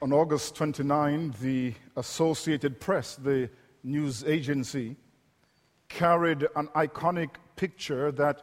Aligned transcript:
On 0.00 0.12
August 0.12 0.54
29, 0.54 1.34
the 1.40 1.74
Associated 1.96 2.78
Press, 2.78 3.16
the 3.16 3.50
news 3.82 4.22
agency, 4.22 4.94
carried 5.88 6.46
an 6.54 6.68
iconic 6.68 7.30
picture 7.56 8.12
that 8.12 8.42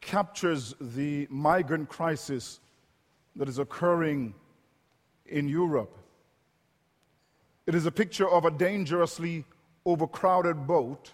captures 0.00 0.72
the 0.80 1.26
migrant 1.30 1.88
crisis 1.88 2.60
that 3.34 3.48
is 3.48 3.58
occurring 3.58 4.34
in 5.26 5.48
Europe. 5.48 5.98
It 7.66 7.74
is 7.74 7.86
a 7.86 7.90
picture 7.90 8.28
of 8.28 8.44
a 8.44 8.50
dangerously 8.52 9.44
overcrowded 9.84 10.64
boat 10.64 11.10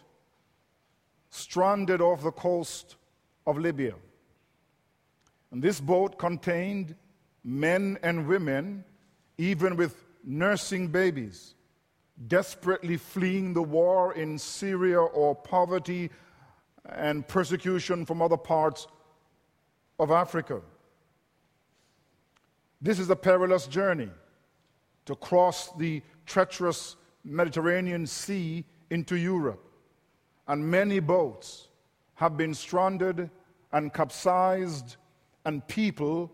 stranded 1.30 2.02
off 2.02 2.22
the 2.22 2.32
coast 2.32 2.96
of 3.46 3.56
Libya. 3.56 3.94
And 5.50 5.62
this 5.62 5.80
boat 5.80 6.18
contained 6.18 6.96
men 7.42 7.98
and 8.02 8.26
women, 8.26 8.84
even 9.40 9.74
with 9.74 10.04
nursing 10.22 10.88
babies, 10.88 11.54
desperately 12.28 12.98
fleeing 12.98 13.54
the 13.54 13.62
war 13.62 14.12
in 14.12 14.36
Syria 14.36 15.00
or 15.00 15.34
poverty 15.34 16.10
and 16.84 17.26
persecution 17.26 18.04
from 18.04 18.20
other 18.20 18.36
parts 18.36 18.86
of 19.98 20.10
Africa. 20.10 20.60
This 22.82 22.98
is 22.98 23.08
a 23.08 23.16
perilous 23.16 23.66
journey 23.66 24.10
to 25.06 25.16
cross 25.16 25.72
the 25.78 26.02
treacherous 26.26 26.96
Mediterranean 27.24 28.06
Sea 28.06 28.62
into 28.90 29.16
Europe. 29.16 29.70
And 30.48 30.70
many 30.70 31.00
boats 31.00 31.68
have 32.16 32.36
been 32.36 32.52
stranded 32.52 33.30
and 33.72 33.94
capsized, 33.94 34.96
and 35.46 35.66
people 35.66 36.30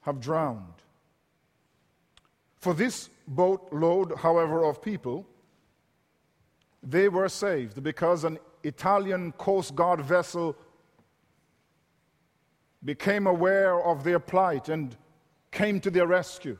have 0.00 0.20
drowned. 0.20 0.72
For 2.58 2.74
this 2.74 3.08
boatload, 3.26 4.18
however, 4.18 4.64
of 4.64 4.82
people, 4.82 5.26
they 6.82 7.08
were 7.08 7.28
saved 7.28 7.82
because 7.82 8.24
an 8.24 8.38
Italian 8.62 9.32
Coast 9.32 9.74
Guard 9.74 10.00
vessel 10.00 10.56
became 12.84 13.26
aware 13.26 13.80
of 13.80 14.04
their 14.04 14.18
plight 14.18 14.68
and 14.68 14.96
came 15.50 15.80
to 15.80 15.90
their 15.90 16.06
rescue. 16.06 16.58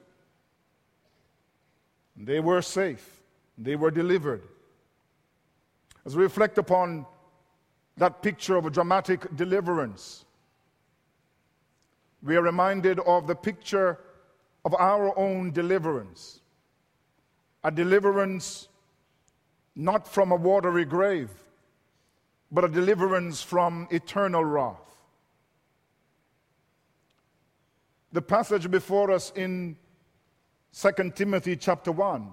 They 2.17 2.41
were 2.41 2.63
safe, 2.63 3.23
they 3.57 3.77
were 3.77 3.91
delivered. 3.91 4.43
As 6.05 6.17
we 6.17 6.23
reflect 6.23 6.59
upon 6.59 7.07
that 7.97 8.23
picture 8.23 8.57
of 8.57 8.67
a 8.67 8.71
dramatic 8.71 9.37
deliverance, 9.37 10.25
we 12.23 12.37
are 12.37 12.43
reminded 12.43 12.99
of 13.01 13.27
the 13.27 13.35
picture 13.35 13.99
of 14.65 14.75
our 14.75 15.17
own 15.19 15.53
deliverance 15.53 16.41
a 17.65 17.71
deliverance 17.71 18.69
not 19.75 20.07
from 20.07 20.33
a 20.33 20.37
watery 20.37 20.85
grave, 20.85 21.31
but 22.51 22.65
a 22.65 22.69
deliverance 22.69 23.43
from 23.43 23.87
eternal 23.91 24.45
wrath. 24.45 24.77
The 28.13 28.23
passage 28.23 28.71
before 28.71 29.11
us 29.11 29.33
in 29.37 29.77
2 30.73 31.13
Timothy 31.15 31.57
chapter 31.57 31.93
1, 31.93 32.29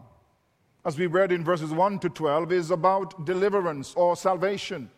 as 0.85 0.97
we 0.97 1.07
read 1.07 1.31
in 1.31 1.43
verses 1.43 1.71
1 1.71 1.99
to 1.99 2.09
12, 2.09 2.51
is 2.51 2.71
about 2.71 3.25
deliverance 3.25 3.93
or 3.95 4.15
salvation, 4.15 4.89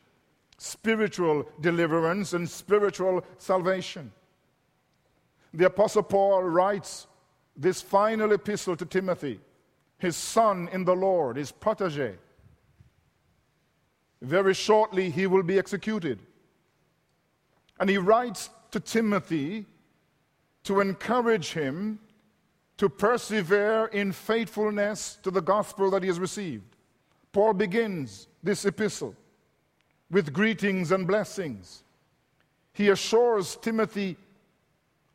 spiritual 0.58 1.46
deliverance 1.62 2.34
and 2.34 2.50
spiritual 2.50 3.24
salvation. 3.38 4.12
The 5.54 5.66
Apostle 5.66 6.04
Paul 6.04 6.44
writes 6.44 7.08
this 7.58 7.82
final 7.82 8.32
epistle 8.32 8.76
to 8.78 8.86
Timothy, 8.86 9.40
his 9.98 10.16
son 10.16 10.70
in 10.72 10.86
the 10.86 10.96
Lord, 10.96 11.38
his 11.38 11.52
protege. 11.52 12.16
Very 14.22 14.54
shortly, 14.54 15.10
he 15.10 15.28
will 15.28 15.44
be 15.44 15.58
executed. 15.58 16.20
And 17.80 17.90
he 17.90 17.98
writes 17.98 18.50
to 18.72 18.80
Timothy 18.80 19.66
to 20.64 20.82
encourage 20.82 21.54
him 21.54 22.00
to 22.78 22.90
persevere 22.90 23.88
in 23.88 24.12
faithfulness 24.12 25.18
to 25.24 25.32
the 25.32 25.42
gospel 25.42 25.90
that 25.92 26.04
he 26.04 26.08
has 26.08 26.20
received. 26.20 26.76
Paul 27.32 27.54
begins 27.54 28.28
this 28.44 28.66
epistle 28.66 29.16
with 30.10 30.34
greetings 30.34 30.92
and 30.92 31.08
blessings. 31.08 31.84
He 32.74 32.90
assures 32.90 33.56
Timothy 33.56 34.16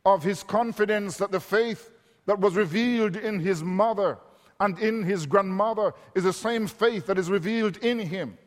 of 0.05 0.23
his 0.23 0.43
confidence 0.43 1.17
that 1.17 1.31
the 1.31 1.39
faith 1.39 1.89
that 2.25 2.39
was 2.39 2.55
revealed 2.55 3.15
in 3.15 3.39
his 3.39 3.63
mother 3.63 4.17
and 4.59 4.79
in 4.79 5.03
his 5.03 5.25
grandmother 5.25 5.93
is 6.15 6.23
the 6.23 6.33
same 6.33 6.67
faith 6.67 7.05
that 7.07 7.17
is 7.17 7.29
revealed 7.29 7.77
in 7.77 7.99
him. 7.99 8.37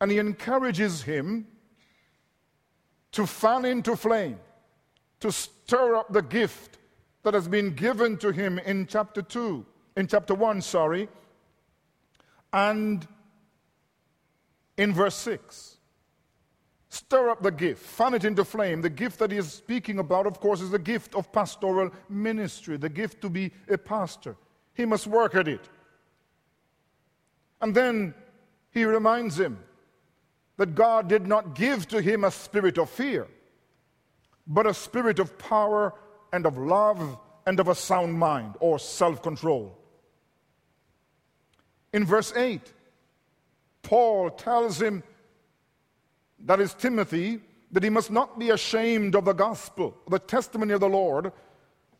And 0.00 0.10
he 0.10 0.18
encourages 0.18 1.02
him 1.02 1.46
to 3.12 3.26
fan 3.26 3.64
into 3.64 3.96
flame, 3.96 4.38
to 5.20 5.30
stir 5.30 5.94
up 5.94 6.12
the 6.12 6.22
gift 6.22 6.78
that 7.22 7.34
has 7.34 7.46
been 7.46 7.74
given 7.74 8.16
to 8.18 8.32
him 8.32 8.58
in 8.58 8.86
chapter 8.86 9.22
2, 9.22 9.64
in 9.96 10.06
chapter 10.06 10.34
1, 10.34 10.60
sorry, 10.62 11.08
and 12.52 13.06
in 14.76 14.92
verse 14.92 15.14
6. 15.16 15.76
Stir 16.92 17.30
up 17.30 17.42
the 17.42 17.50
gift, 17.50 17.82
fan 17.82 18.12
it 18.12 18.22
into 18.22 18.44
flame. 18.44 18.82
The 18.82 18.90
gift 18.90 19.18
that 19.20 19.30
he 19.30 19.38
is 19.38 19.50
speaking 19.50 19.98
about, 19.98 20.26
of 20.26 20.38
course, 20.40 20.60
is 20.60 20.68
the 20.68 20.78
gift 20.78 21.14
of 21.14 21.32
pastoral 21.32 21.90
ministry, 22.10 22.76
the 22.76 22.90
gift 22.90 23.22
to 23.22 23.30
be 23.30 23.50
a 23.70 23.78
pastor. 23.78 24.36
He 24.74 24.84
must 24.84 25.06
work 25.06 25.34
at 25.34 25.48
it. 25.48 25.70
And 27.62 27.74
then 27.74 28.12
he 28.72 28.84
reminds 28.84 29.40
him 29.40 29.58
that 30.58 30.74
God 30.74 31.08
did 31.08 31.26
not 31.26 31.54
give 31.54 31.88
to 31.88 32.02
him 32.02 32.24
a 32.24 32.30
spirit 32.30 32.76
of 32.76 32.90
fear, 32.90 33.26
but 34.46 34.66
a 34.66 34.74
spirit 34.74 35.18
of 35.18 35.38
power 35.38 35.94
and 36.30 36.44
of 36.44 36.58
love 36.58 37.18
and 37.46 37.58
of 37.58 37.68
a 37.68 37.74
sound 37.74 38.18
mind 38.18 38.52
or 38.60 38.78
self 38.78 39.22
control. 39.22 39.78
In 41.94 42.04
verse 42.04 42.34
8, 42.36 42.70
Paul 43.82 44.28
tells 44.28 44.80
him, 44.80 45.02
that 46.44 46.60
is 46.60 46.74
Timothy, 46.74 47.40
that 47.70 47.82
he 47.82 47.90
must 47.90 48.10
not 48.10 48.38
be 48.38 48.50
ashamed 48.50 49.14
of 49.14 49.24
the 49.24 49.32
gospel, 49.32 49.96
the 50.08 50.18
testimony 50.18 50.74
of 50.74 50.80
the 50.80 50.88
Lord, 50.88 51.32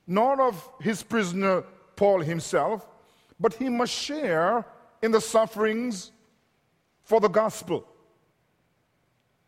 nor 0.07 0.43
of 0.43 0.69
his 0.81 1.03
prisoner 1.03 1.63
Paul 1.97 2.21
himself, 2.21 2.89
but 3.39 3.55
he 3.55 3.69
must 3.69 3.93
share 3.93 4.67
in 5.03 5.13
the 5.13 5.21
sufferings 5.21 6.13
for 7.05 7.21
the 7.21 7.29
gospel. 7.29 7.87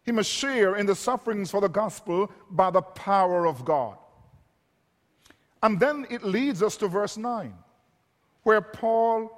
He 0.04 0.12
must 0.12 0.30
share 0.30 0.76
in 0.76 0.86
the 0.86 0.94
sufferings 0.94 1.50
for 1.50 1.60
the 1.60 1.68
gospel 1.68 2.30
by 2.50 2.70
the 2.70 2.82
power 2.82 3.46
of 3.46 3.64
God. 3.64 3.96
And 5.62 5.80
then 5.80 6.06
it 6.10 6.24
leads 6.24 6.62
us 6.62 6.76
to 6.78 6.88
verse 6.88 7.16
9, 7.16 7.54
where 8.42 8.60
Paul 8.60 9.30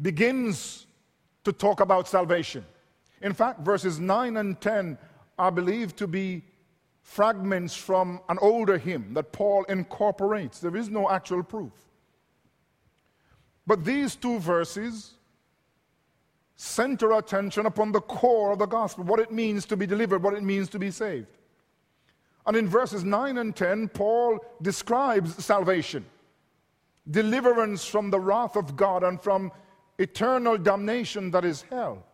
begins 0.00 0.86
to 1.44 1.52
talk 1.52 1.80
about 1.80 2.06
salvation. 2.06 2.64
In 3.22 3.32
fact, 3.32 3.60
verses 3.60 3.98
9 3.98 4.36
and 4.36 4.60
10 4.60 4.98
are 5.38 5.50
believed 5.50 5.96
to 5.98 6.06
be 6.06 6.42
fragments 7.02 7.74
from 7.74 8.20
an 8.28 8.38
older 8.40 8.78
hymn 8.78 9.14
that 9.14 9.32
Paul 9.32 9.64
incorporates. 9.64 10.60
There 10.60 10.76
is 10.76 10.88
no 10.88 11.10
actual 11.10 11.42
proof. 11.42 11.72
But 13.66 13.84
these 13.84 14.14
two 14.14 14.38
verses 14.38 15.14
center 16.56 17.12
attention 17.12 17.66
upon 17.66 17.92
the 17.92 18.00
core 18.00 18.52
of 18.52 18.58
the 18.58 18.66
gospel, 18.66 19.04
what 19.04 19.20
it 19.20 19.30
means 19.30 19.64
to 19.66 19.76
be 19.76 19.86
delivered, 19.86 20.22
what 20.22 20.34
it 20.34 20.42
means 20.42 20.68
to 20.70 20.78
be 20.78 20.90
saved. 20.90 21.28
And 22.46 22.56
in 22.56 22.66
verses 22.66 23.04
9 23.04 23.38
and 23.38 23.54
10, 23.54 23.88
Paul 23.88 24.38
describes 24.60 25.44
salvation 25.44 26.04
deliverance 27.10 27.86
from 27.86 28.10
the 28.10 28.20
wrath 28.20 28.56
of 28.56 28.76
God 28.76 29.02
and 29.02 29.20
from 29.20 29.50
eternal 29.98 30.58
damnation 30.58 31.30
that 31.30 31.44
is 31.44 31.62
hell. 31.70 32.04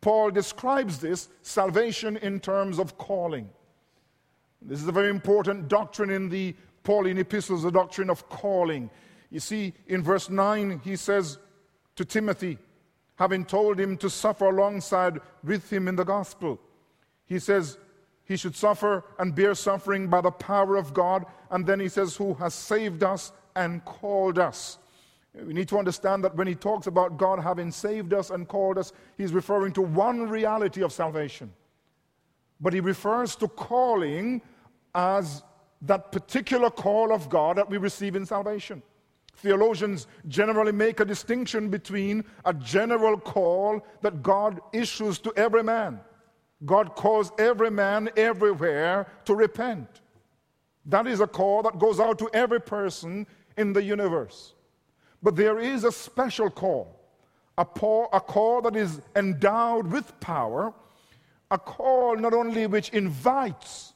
Paul 0.00 0.30
describes 0.30 0.98
this 0.98 1.28
salvation 1.42 2.16
in 2.16 2.40
terms 2.40 2.78
of 2.78 2.96
calling. 2.96 3.48
This 4.62 4.80
is 4.80 4.88
a 4.88 4.92
very 4.92 5.10
important 5.10 5.68
doctrine 5.68 6.10
in 6.10 6.28
the 6.28 6.54
Pauline 6.82 7.18
epistles, 7.18 7.62
the 7.62 7.70
doctrine 7.70 8.10
of 8.10 8.28
calling. 8.28 8.90
You 9.30 9.40
see, 9.40 9.74
in 9.86 10.02
verse 10.02 10.30
9, 10.30 10.80
he 10.84 10.96
says 10.96 11.38
to 11.96 12.04
Timothy, 12.04 12.58
having 13.16 13.44
told 13.44 13.78
him 13.78 13.96
to 13.98 14.08
suffer 14.08 14.46
alongside 14.46 15.20
with 15.44 15.70
him 15.70 15.88
in 15.88 15.96
the 15.96 16.04
gospel, 16.04 16.58
he 17.26 17.38
says, 17.38 17.78
he 18.30 18.36
should 18.36 18.54
suffer 18.54 19.04
and 19.18 19.34
bear 19.34 19.56
suffering 19.56 20.06
by 20.06 20.20
the 20.20 20.30
power 20.30 20.76
of 20.76 20.94
God. 20.94 21.26
And 21.50 21.66
then 21.66 21.80
he 21.80 21.88
says, 21.88 22.14
Who 22.14 22.34
has 22.34 22.54
saved 22.54 23.02
us 23.02 23.32
and 23.56 23.84
called 23.84 24.38
us. 24.38 24.78
We 25.34 25.54
need 25.54 25.68
to 25.68 25.78
understand 25.78 26.24
that 26.24 26.34
when 26.34 26.46
he 26.46 26.54
talks 26.54 26.86
about 26.86 27.16
God 27.16 27.38
having 27.38 27.70
saved 27.70 28.12
us 28.12 28.30
and 28.30 28.48
called 28.48 28.78
us, 28.78 28.92
he's 29.16 29.32
referring 29.32 29.72
to 29.74 29.82
one 29.82 30.28
reality 30.28 30.82
of 30.82 30.92
salvation. 30.92 31.52
But 32.60 32.72
he 32.72 32.80
refers 32.80 33.36
to 33.36 33.48
calling 33.48 34.42
as 34.94 35.42
that 35.82 36.12
particular 36.12 36.68
call 36.68 37.12
of 37.12 37.28
God 37.28 37.56
that 37.56 37.70
we 37.70 37.78
receive 37.78 38.16
in 38.16 38.26
salvation. 38.26 38.82
Theologians 39.36 40.06
generally 40.28 40.72
make 40.72 41.00
a 41.00 41.04
distinction 41.04 41.70
between 41.70 42.24
a 42.44 42.52
general 42.52 43.18
call 43.18 43.80
that 44.02 44.22
God 44.22 44.60
issues 44.72 45.18
to 45.20 45.32
every 45.36 45.62
man. 45.62 46.00
God 46.66 46.94
calls 46.94 47.32
every 47.38 47.70
man 47.70 48.10
everywhere 48.16 49.06
to 49.24 49.34
repent. 49.34 50.02
That 50.84 51.06
is 51.06 51.20
a 51.20 51.26
call 51.26 51.62
that 51.62 51.78
goes 51.78 52.00
out 52.00 52.18
to 52.18 52.28
every 52.34 52.60
person 52.60 53.26
in 53.56 53.72
the 53.72 53.82
universe. 53.82 54.54
But 55.22 55.36
there 55.36 55.58
is 55.58 55.84
a 55.84 55.92
special 55.92 56.50
call, 56.50 56.98
a, 57.58 57.62
a 57.62 58.20
call 58.20 58.62
that 58.62 58.76
is 58.76 59.00
endowed 59.14 59.86
with 59.86 60.18
power, 60.20 60.72
a 61.50 61.58
call 61.58 62.16
not 62.16 62.32
only 62.32 62.66
which 62.66 62.88
invites, 62.90 63.92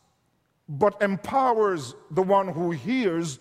but 0.69 1.01
empowers 1.03 1.95
the 2.11 2.23
one 2.23 2.49
who 2.49 2.71
hears 2.71 3.39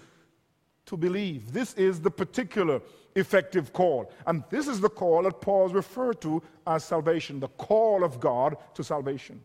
to 0.86 0.98
believe. 0.98 1.52
This 1.52 1.74
is 1.76 2.00
the 2.00 2.12
particular 2.12 2.82
effective 3.16 3.74
call. 3.74 4.12
And 4.28 4.44
this 4.50 4.68
is 4.68 4.80
the 4.80 4.90
call 4.90 5.24
that 5.24 5.42
Paul's 5.42 5.74
referred 5.74 6.22
to 6.22 6.42
as 6.68 6.84
salvation, 6.84 7.40
the 7.40 7.48
call 7.50 8.04
of 8.04 8.20
God 8.20 8.58
to 8.76 8.84
salvation. 8.84 9.42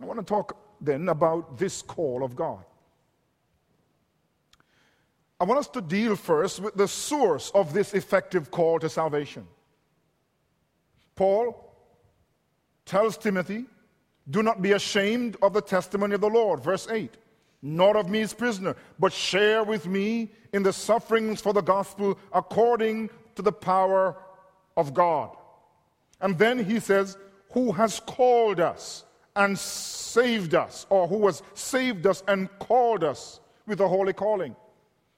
I 0.00 0.04
want 0.04 0.18
to 0.18 0.24
talk 0.24 0.56
then 0.80 1.08
about 1.08 1.58
this 1.58 1.82
call 1.82 2.22
of 2.22 2.36
God. 2.36 2.64
I 5.38 5.44
want 5.44 5.60
us 5.60 5.68
to 5.68 5.80
deal 5.80 6.16
first 6.16 6.60
with 6.60 6.74
the 6.74 6.88
source 6.88 7.50
of 7.54 7.72
this 7.74 7.92
effective 7.92 8.50
call 8.50 8.78
to 8.78 8.88
salvation. 8.88 9.46
Paul 11.14 11.74
tells 12.86 13.18
Timothy, 13.18 13.66
Do 14.28 14.42
not 14.42 14.62
be 14.62 14.72
ashamed 14.72 15.36
of 15.42 15.52
the 15.52 15.60
testimony 15.60 16.14
of 16.14 16.20
the 16.20 16.28
Lord, 16.28 16.62
verse 16.62 16.88
8, 16.90 17.14
nor 17.62 17.96
of 17.96 18.08
me 18.08 18.22
as 18.22 18.32
prisoner, 18.32 18.76
but 18.98 19.12
share 19.12 19.62
with 19.62 19.86
me 19.86 20.32
in 20.52 20.62
the 20.62 20.72
sufferings 20.72 21.40
for 21.40 21.52
the 21.52 21.60
gospel 21.60 22.18
according 22.32 23.10
to 23.34 23.42
the 23.42 23.52
power 23.52 24.16
of 24.76 24.94
God. 24.94 25.36
And 26.20 26.38
then 26.38 26.64
he 26.64 26.80
says, 26.80 27.18
Who 27.50 27.72
has 27.72 28.00
called 28.00 28.60
us 28.60 29.04
and 29.34 29.58
saved 29.58 30.54
us, 30.54 30.86
or 30.88 31.06
who 31.06 31.26
has 31.26 31.42
saved 31.52 32.06
us 32.06 32.22
and 32.26 32.48
called 32.58 33.04
us 33.04 33.40
with 33.66 33.80
a 33.80 33.88
holy 33.88 34.14
calling. 34.14 34.56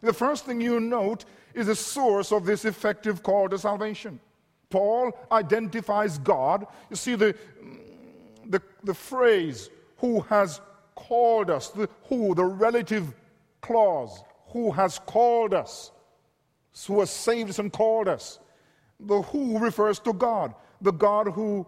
The 0.01 0.13
first 0.13 0.47
thing 0.47 0.61
you 0.61 0.81
note 0.81 1.25
is 1.55 1.67
the 1.67 1.75
source 1.75 2.33
of 2.33 2.47
this 2.47 2.65
effective 2.65 3.23
call 3.23 3.49
to 3.49 3.59
salvation. 3.59 4.21
Paul 4.71 5.13
identifies 5.33 6.19
God. 6.19 6.67
You 6.91 6.97
see 6.97 7.15
the, 7.15 7.35
mm, 7.63 7.81
the, 8.47 8.63
the 8.85 8.95
phrase, 8.95 9.71
who 9.97 10.21
has 10.23 10.61
called 10.95 11.51
us, 11.51 11.71
the 11.71 11.89
who, 12.05 12.35
the 12.35 12.45
relative 12.45 13.15
clause, 13.61 14.23
who 14.49 14.71
has 14.73 14.99
called 15.01 15.55
us, 15.55 15.91
who 16.87 17.01
has 17.01 17.11
saved 17.11 17.51
us 17.51 17.59
and 17.59 17.73
called 17.73 18.09
us. 18.09 18.39
The 19.01 19.23
who 19.23 19.59
refers 19.59 19.99
to 20.01 20.13
God, 20.13 20.55
the 20.81 20.93
God 20.93 21.29
who 21.29 21.67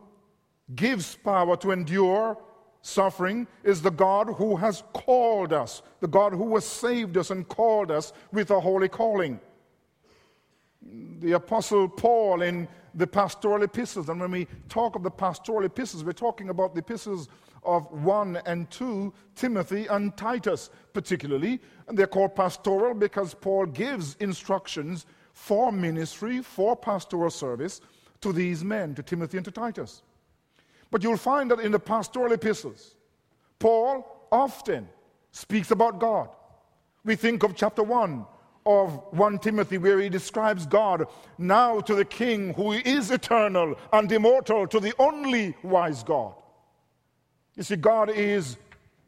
gives 0.74 1.16
power 1.16 1.56
to 1.58 1.70
endure 1.70 2.36
suffering 2.82 3.46
is 3.64 3.82
the 3.82 3.90
God 3.90 4.28
who 4.28 4.56
has 4.56 4.82
called 4.92 5.52
us, 5.52 5.82
the 6.00 6.08
God 6.08 6.32
who 6.32 6.54
has 6.54 6.64
saved 6.64 7.16
us 7.16 7.30
and 7.30 7.48
called 7.48 7.90
us 7.90 8.12
with 8.32 8.50
a 8.50 8.60
holy 8.60 8.88
calling. 8.88 9.40
The 11.18 11.32
Apostle 11.32 11.88
Paul 11.88 12.42
in 12.42 12.66
the 12.94 13.06
pastoral 13.06 13.62
epistles, 13.62 14.08
and 14.08 14.20
when 14.20 14.30
we 14.30 14.48
talk 14.68 14.96
of 14.96 15.02
the 15.02 15.10
pastoral 15.10 15.64
epistles, 15.64 16.02
we're 16.02 16.12
talking 16.12 16.48
about 16.48 16.74
the 16.74 16.80
epistles 16.80 17.28
of 17.62 17.90
1 17.92 18.40
and 18.46 18.70
2, 18.70 19.12
Timothy 19.34 19.86
and 19.86 20.16
Titus, 20.16 20.70
particularly. 20.92 21.60
And 21.86 21.98
they're 21.98 22.06
called 22.06 22.34
pastoral 22.34 22.94
because 22.94 23.34
Paul 23.34 23.66
gives 23.66 24.16
instructions 24.20 25.06
for 25.32 25.70
ministry, 25.70 26.40
for 26.42 26.74
pastoral 26.74 27.30
service 27.30 27.80
to 28.22 28.32
these 28.32 28.64
men, 28.64 28.94
to 28.94 29.02
Timothy 29.02 29.36
and 29.36 29.44
to 29.44 29.50
Titus. 29.50 30.02
But 30.90 31.02
you'll 31.02 31.16
find 31.16 31.50
that 31.50 31.60
in 31.60 31.72
the 31.72 31.78
pastoral 31.78 32.32
epistles, 32.32 32.94
Paul 33.58 34.26
often 34.32 34.88
speaks 35.30 35.70
about 35.70 36.00
God. 36.00 36.28
We 37.04 37.16
think 37.16 37.42
of 37.42 37.54
chapter 37.54 37.82
1 37.82 38.26
of 38.66 39.00
1 39.12 39.38
Timothy, 39.38 39.78
where 39.78 40.00
he 40.00 40.08
describes 40.08 40.66
God 40.66 41.06
now 41.38 41.80
to 41.80 41.94
the 41.94 42.04
King 42.04 42.52
who 42.54 42.72
is 42.72 43.10
eternal 43.10 43.76
and 43.92 44.10
immortal, 44.10 44.66
to 44.66 44.80
the 44.80 44.92
only 44.98 45.56
wise 45.62 46.02
God. 46.02 46.34
You 47.56 47.62
see, 47.62 47.76
God 47.76 48.10
is 48.10 48.58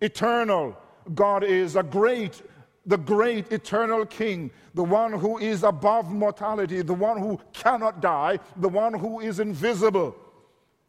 eternal. 0.00 0.76
God 1.14 1.44
is 1.44 1.76
a 1.76 1.82
great, 1.82 2.42
the 2.86 2.96
great 2.96 3.50
eternal 3.52 4.06
King, 4.06 4.50
the 4.74 4.84
one 4.84 5.12
who 5.12 5.38
is 5.38 5.64
above 5.64 6.10
mortality, 6.10 6.80
the 6.82 6.94
one 6.94 7.18
who 7.18 7.40
cannot 7.52 8.00
die, 8.00 8.38
the 8.56 8.68
one 8.68 8.94
who 8.94 9.20
is 9.20 9.40
invisible 9.40 10.16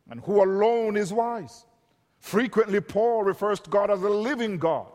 and 0.09 0.19
who 0.21 0.44
alone 0.44 0.97
is 0.97 1.13
wise. 1.13 1.65
Frequently, 2.19 2.79
Paul 2.79 3.23
refers 3.23 3.59
to 3.61 3.69
God 3.69 3.91
as 3.91 4.01
the 4.01 4.09
living 4.09 4.57
God. 4.57 4.88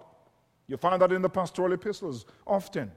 You 0.66 0.76
find 0.76 1.00
that 1.00 1.12
in 1.12 1.22
the 1.22 1.28
pastoral 1.28 1.72
epistles 1.72 2.26
often. 2.46 2.90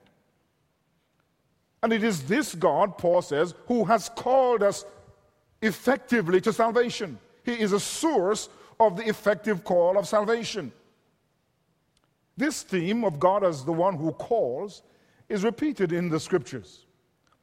And 1.84 1.92
it 1.92 2.04
is 2.04 2.24
this 2.24 2.54
God, 2.54 2.98
Paul 2.98 3.22
says, 3.22 3.56
who 3.68 3.86
has 3.86 4.10
called 4.10 4.62
us 4.62 4.86
effectively 5.62 6.42
to 6.42 6.54
salvation. 6.54 7.18
He 7.44 7.54
is 7.54 7.74
a 7.74 7.80
source 7.80 8.50
of 8.80 8.98
the 8.98 9.08
effective 9.08 9.64
call 9.64 9.98
of 9.98 10.08
salvation. 10.08 10.72
This 12.38 12.64
theme 12.64 13.04
of 13.04 13.20
God 13.20 13.44
as 13.44 13.66
the 13.66 13.74
one 13.74 13.96
who 13.96 14.12
calls 14.14 14.84
is 15.30 15.44
repeated 15.44 15.92
in 15.92 16.10
the 16.10 16.20
scriptures. 16.20 16.86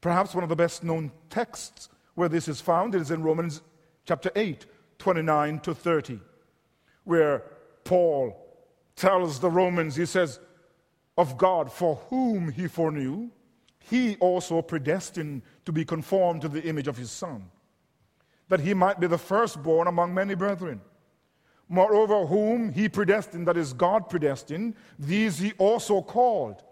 Perhaps 0.00 0.34
one 0.34 0.42
of 0.44 0.50
the 0.50 0.56
best 0.56 0.84
known 0.84 1.10
texts 1.30 1.88
where 2.14 2.28
this 2.28 2.48
is 2.48 2.60
found 2.60 2.94
is 2.94 3.10
in 3.10 3.22
Romans 3.22 3.62
chapter 4.08 4.32
8, 4.34 4.64
29 4.98 5.60
to 5.60 5.74
30, 5.74 6.18
where 7.04 7.42
Paul 7.84 8.34
tells 8.96 9.38
the 9.38 9.50
Romans, 9.50 9.96
he 9.96 10.06
says, 10.06 10.40
of 11.18 11.36
God, 11.36 11.70
for 11.70 11.96
whom 12.08 12.50
he 12.50 12.68
foreknew, 12.68 13.28
he 13.78 14.16
also 14.16 14.62
predestined 14.62 15.42
to 15.66 15.72
be 15.72 15.84
conformed 15.84 16.40
to 16.40 16.48
the 16.48 16.62
image 16.64 16.88
of 16.88 16.96
his 16.96 17.10
Son, 17.10 17.50
that 18.48 18.60
he 18.60 18.72
might 18.72 18.98
be 18.98 19.06
the 19.06 19.18
firstborn 19.18 19.86
among 19.86 20.14
many 20.14 20.34
brethren. 20.34 20.80
Moreover, 21.68 22.24
whom 22.24 22.72
he 22.72 22.88
predestined, 22.88 23.46
that 23.46 23.58
is, 23.58 23.74
God 23.74 24.08
predestined, 24.08 24.74
these 24.98 25.38
he 25.38 25.52
also 25.58 26.00
called. 26.00 26.62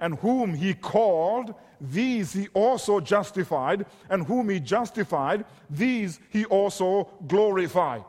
And 0.00 0.18
whom 0.18 0.54
he 0.54 0.74
called, 0.74 1.54
these 1.80 2.32
he 2.32 2.48
also 2.48 3.00
justified, 3.00 3.86
and 4.08 4.26
whom 4.26 4.48
he 4.48 4.58
justified, 4.58 5.44
these 5.68 6.18
he 6.30 6.44
also 6.46 7.08
glorified. 7.26 8.04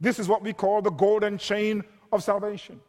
This 0.00 0.18
is 0.18 0.28
what 0.28 0.42
we 0.42 0.52
call 0.52 0.80
the 0.80 0.90
golden 0.90 1.36
chain 1.36 1.84
of 2.12 2.22
salvation. 2.22 2.80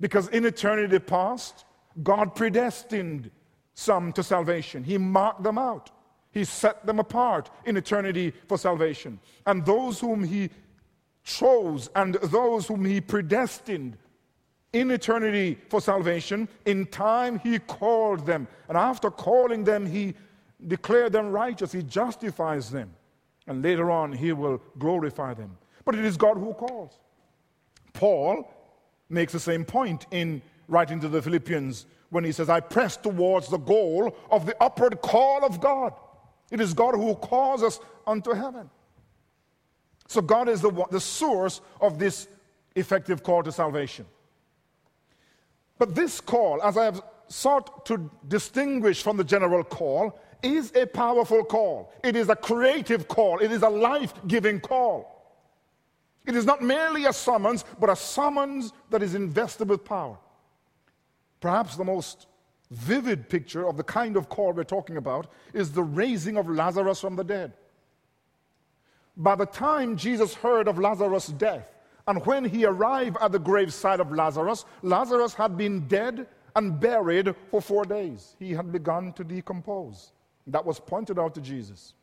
Because 0.00 0.28
in 0.28 0.44
eternity 0.44 0.98
past, 0.98 1.64
God 2.02 2.34
predestined 2.34 3.30
some 3.74 4.12
to 4.12 4.22
salvation. 4.22 4.84
He 4.84 4.98
marked 4.98 5.42
them 5.42 5.58
out. 5.58 5.90
He 6.32 6.44
set 6.44 6.84
them 6.84 6.98
apart 6.98 7.50
in 7.64 7.76
eternity 7.76 8.32
for 8.48 8.58
salvation. 8.58 9.20
And 9.46 9.64
those 9.64 10.00
whom 10.00 10.24
He 10.24 10.50
chose 11.22 11.88
and 11.94 12.14
those 12.14 12.66
whom 12.66 12.84
He 12.84 13.00
predestined 13.00 13.96
in 14.74 14.90
eternity 14.90 15.56
for 15.70 15.80
salvation. 15.80 16.48
In 16.66 16.84
time, 16.86 17.38
he 17.38 17.58
called 17.60 18.26
them. 18.26 18.46
And 18.68 18.76
after 18.76 19.10
calling 19.10 19.64
them, 19.64 19.86
he 19.86 20.14
declared 20.66 21.12
them 21.12 21.30
righteous. 21.30 21.72
He 21.72 21.82
justifies 21.82 22.70
them. 22.70 22.92
And 23.46 23.62
later 23.62 23.90
on, 23.90 24.12
he 24.12 24.32
will 24.32 24.60
glorify 24.78 25.32
them. 25.32 25.56
But 25.84 25.94
it 25.94 26.04
is 26.04 26.16
God 26.16 26.36
who 26.36 26.52
calls. 26.54 26.98
Paul 27.92 28.52
makes 29.08 29.32
the 29.32 29.40
same 29.40 29.64
point 29.64 30.06
in 30.10 30.42
writing 30.66 31.00
to 31.00 31.08
the 31.08 31.22
Philippians 31.22 31.86
when 32.10 32.24
he 32.24 32.32
says, 32.32 32.48
I 32.48 32.60
press 32.60 32.96
towards 32.96 33.48
the 33.48 33.58
goal 33.58 34.16
of 34.30 34.44
the 34.44 34.60
upward 34.62 35.00
call 35.02 35.44
of 35.44 35.60
God. 35.60 35.92
It 36.50 36.60
is 36.60 36.74
God 36.74 36.94
who 36.94 37.14
calls 37.14 37.62
us 37.62 37.78
unto 38.06 38.32
heaven. 38.32 38.68
So 40.08 40.20
God 40.20 40.48
is 40.48 40.60
the, 40.60 40.86
the 40.90 41.00
source 41.00 41.60
of 41.80 41.98
this 41.98 42.28
effective 42.74 43.22
call 43.22 43.42
to 43.44 43.52
salvation. 43.52 44.06
But 45.78 45.94
this 45.94 46.20
call, 46.20 46.62
as 46.62 46.76
I 46.76 46.84
have 46.84 47.02
sought 47.28 47.86
to 47.86 48.10
distinguish 48.28 49.02
from 49.02 49.16
the 49.16 49.24
general 49.24 49.64
call, 49.64 50.18
is 50.42 50.72
a 50.76 50.86
powerful 50.86 51.42
call. 51.44 51.92
It 52.02 52.16
is 52.16 52.28
a 52.28 52.36
creative 52.36 53.08
call. 53.08 53.38
It 53.38 53.50
is 53.50 53.62
a 53.62 53.68
life 53.68 54.12
giving 54.26 54.60
call. 54.60 55.10
It 56.26 56.36
is 56.36 56.44
not 56.44 56.62
merely 56.62 57.06
a 57.06 57.12
summons, 57.12 57.64
but 57.78 57.90
a 57.90 57.96
summons 57.96 58.72
that 58.90 59.02
is 59.02 59.14
invested 59.14 59.68
with 59.68 59.84
power. 59.84 60.16
Perhaps 61.40 61.76
the 61.76 61.84
most 61.84 62.26
vivid 62.70 63.28
picture 63.28 63.66
of 63.66 63.76
the 63.76 63.82
kind 63.82 64.16
of 64.16 64.28
call 64.28 64.52
we're 64.52 64.64
talking 64.64 64.96
about 64.96 65.26
is 65.52 65.72
the 65.72 65.82
raising 65.82 66.36
of 66.36 66.48
Lazarus 66.48 67.00
from 67.00 67.16
the 67.16 67.24
dead. 67.24 67.52
By 69.16 69.34
the 69.34 69.46
time 69.46 69.96
Jesus 69.96 70.34
heard 70.34 70.66
of 70.66 70.78
Lazarus' 70.78 71.28
death, 71.28 71.73
and 72.06 72.24
when 72.26 72.44
he 72.44 72.64
arrived 72.64 73.16
at 73.20 73.32
the 73.32 73.38
graveside 73.38 74.00
of 74.00 74.12
Lazarus, 74.12 74.64
Lazarus 74.82 75.34
had 75.34 75.56
been 75.56 75.86
dead 75.88 76.26
and 76.54 76.78
buried 76.78 77.34
for 77.50 77.60
four 77.60 77.84
days. 77.84 78.36
He 78.38 78.52
had 78.52 78.70
begun 78.70 79.12
to 79.14 79.24
decompose. 79.24 80.12
That 80.46 80.64
was 80.64 80.78
pointed 80.78 81.18
out 81.18 81.34
to 81.34 81.40
Jesus. 81.40 81.94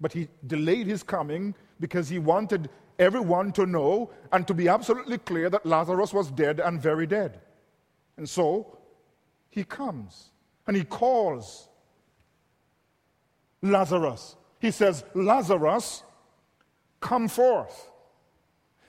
But 0.00 0.12
he 0.12 0.28
delayed 0.46 0.86
his 0.86 1.02
coming 1.02 1.54
because 1.80 2.08
he 2.08 2.18
wanted 2.18 2.70
everyone 2.98 3.52
to 3.52 3.66
know 3.66 4.10
and 4.32 4.46
to 4.46 4.54
be 4.54 4.68
absolutely 4.68 5.18
clear 5.18 5.50
that 5.50 5.66
Lazarus 5.66 6.12
was 6.12 6.30
dead 6.30 6.60
and 6.60 6.80
very 6.80 7.06
dead. 7.06 7.40
And 8.16 8.28
so 8.28 8.78
he 9.50 9.64
comes 9.64 10.30
and 10.66 10.76
he 10.76 10.84
calls 10.84 11.68
Lazarus. 13.62 14.36
He 14.60 14.70
says, 14.70 15.04
Lazarus, 15.14 16.02
come 17.00 17.28
forth. 17.28 17.89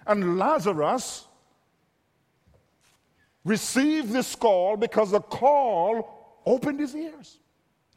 And 0.07 0.37
Lazarus 0.37 1.27
received 3.43 4.11
this 4.11 4.35
call 4.35 4.77
because 4.77 5.11
the 5.11 5.21
call 5.21 6.41
opened 6.45 6.79
his 6.79 6.95
ears 6.95 7.39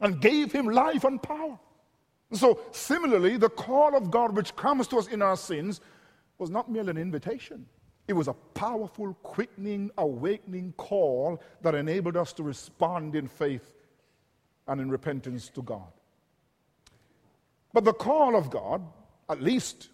and 0.01 0.19
gave 0.21 0.51
him 0.51 0.67
life 0.67 1.03
and 1.03 1.21
power. 1.21 1.59
So, 2.31 2.59
similarly, 2.71 3.37
the 3.37 3.49
call 3.49 3.95
of 3.95 4.11
God 4.11 4.35
which 4.35 4.55
comes 4.55 4.87
to 4.87 4.97
us 4.97 5.07
in 5.07 5.21
our 5.21 5.37
sins 5.37 5.79
was 6.37 6.49
not 6.49 6.69
merely 6.69 6.91
an 6.91 6.97
invitation, 6.97 7.65
it 8.07 8.13
was 8.13 8.27
a 8.27 8.33
powerful, 8.33 9.13
quickening, 9.23 9.89
awakening 9.97 10.73
call 10.77 11.41
that 11.61 11.73
enabled 11.73 12.17
us 12.17 12.33
to 12.33 12.43
respond 12.43 13.15
in 13.15 13.27
faith 13.27 13.73
and 14.67 14.79
in 14.79 14.89
repentance 14.91 15.49
to 15.49 15.61
God. 15.63 15.91
But 17.73 17.83
the 17.83 17.93
call 17.93 18.35
of 18.35 18.49
God, 18.49 18.81
at 19.29 19.41
least 19.41 19.89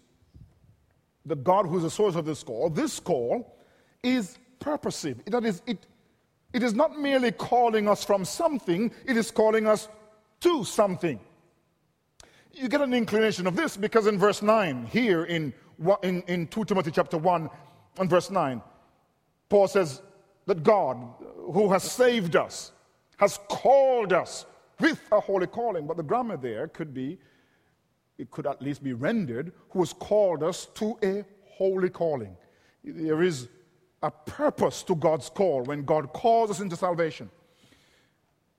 the 1.24 1.36
God 1.36 1.66
who 1.66 1.76
is 1.76 1.82
the 1.82 1.90
source 1.90 2.14
of 2.14 2.24
this 2.24 2.42
call, 2.42 2.70
this 2.70 2.98
call 2.98 3.56
is 4.02 4.38
purposive. 4.58 5.24
That 5.26 5.44
is, 5.44 5.62
it, 5.66 5.86
it 6.52 6.62
is 6.62 6.74
not 6.74 6.98
merely 6.98 7.32
calling 7.32 7.88
us 7.88 8.04
from 8.04 8.24
something, 8.24 8.90
it 9.04 9.16
is 9.16 9.30
calling 9.30 9.66
us 9.66 9.88
to 10.40 10.64
something. 10.64 11.20
You 12.52 12.68
get 12.68 12.80
an 12.80 12.92
inclination 12.92 13.46
of 13.46 13.56
this 13.56 13.76
because 13.76 14.06
in 14.06 14.18
verse 14.18 14.42
9, 14.42 14.86
here 14.86 15.24
in, 15.24 15.54
in, 16.02 16.22
in 16.22 16.46
2 16.48 16.64
Timothy 16.64 16.90
chapter 16.90 17.16
1 17.16 17.48
and 17.98 18.10
verse 18.10 18.30
9, 18.30 18.60
Paul 19.48 19.68
says 19.68 20.02
that 20.46 20.62
God, 20.62 20.96
uh, 21.02 21.52
who 21.52 21.70
has 21.72 21.82
saved 21.82 22.36
us, 22.36 22.72
has 23.16 23.38
called 23.48 24.12
us 24.12 24.46
with 24.80 25.00
a 25.12 25.20
holy 25.20 25.46
calling. 25.46 25.86
But 25.86 25.96
the 25.96 26.02
grammar 26.02 26.36
there 26.36 26.68
could 26.68 26.92
be, 26.92 27.18
it 28.22 28.30
could 28.30 28.46
at 28.46 28.62
least 28.62 28.84
be 28.84 28.92
rendered, 28.92 29.52
who 29.70 29.80
has 29.80 29.92
called 29.92 30.44
us 30.44 30.66
to 30.74 30.96
a 31.02 31.24
holy 31.44 31.90
calling. 31.90 32.36
There 32.84 33.20
is 33.22 33.48
a 34.00 34.12
purpose 34.12 34.84
to 34.84 34.94
God's 34.94 35.28
call 35.28 35.64
when 35.64 35.84
God 35.84 36.12
calls 36.12 36.48
us 36.48 36.60
into 36.60 36.76
salvation. 36.76 37.28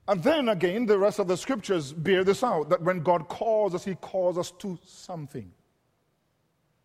And 0.06 0.22
then 0.22 0.50
again, 0.50 0.84
the 0.84 0.98
rest 0.98 1.18
of 1.18 1.28
the 1.28 1.36
scriptures 1.36 1.94
bear 1.94 2.24
this 2.24 2.44
out 2.44 2.68
that 2.68 2.82
when 2.82 3.00
God 3.00 3.28
calls 3.28 3.74
us, 3.74 3.84
He 3.84 3.94
calls 3.94 4.36
us 4.36 4.50
to 4.58 4.78
something. 4.84 5.50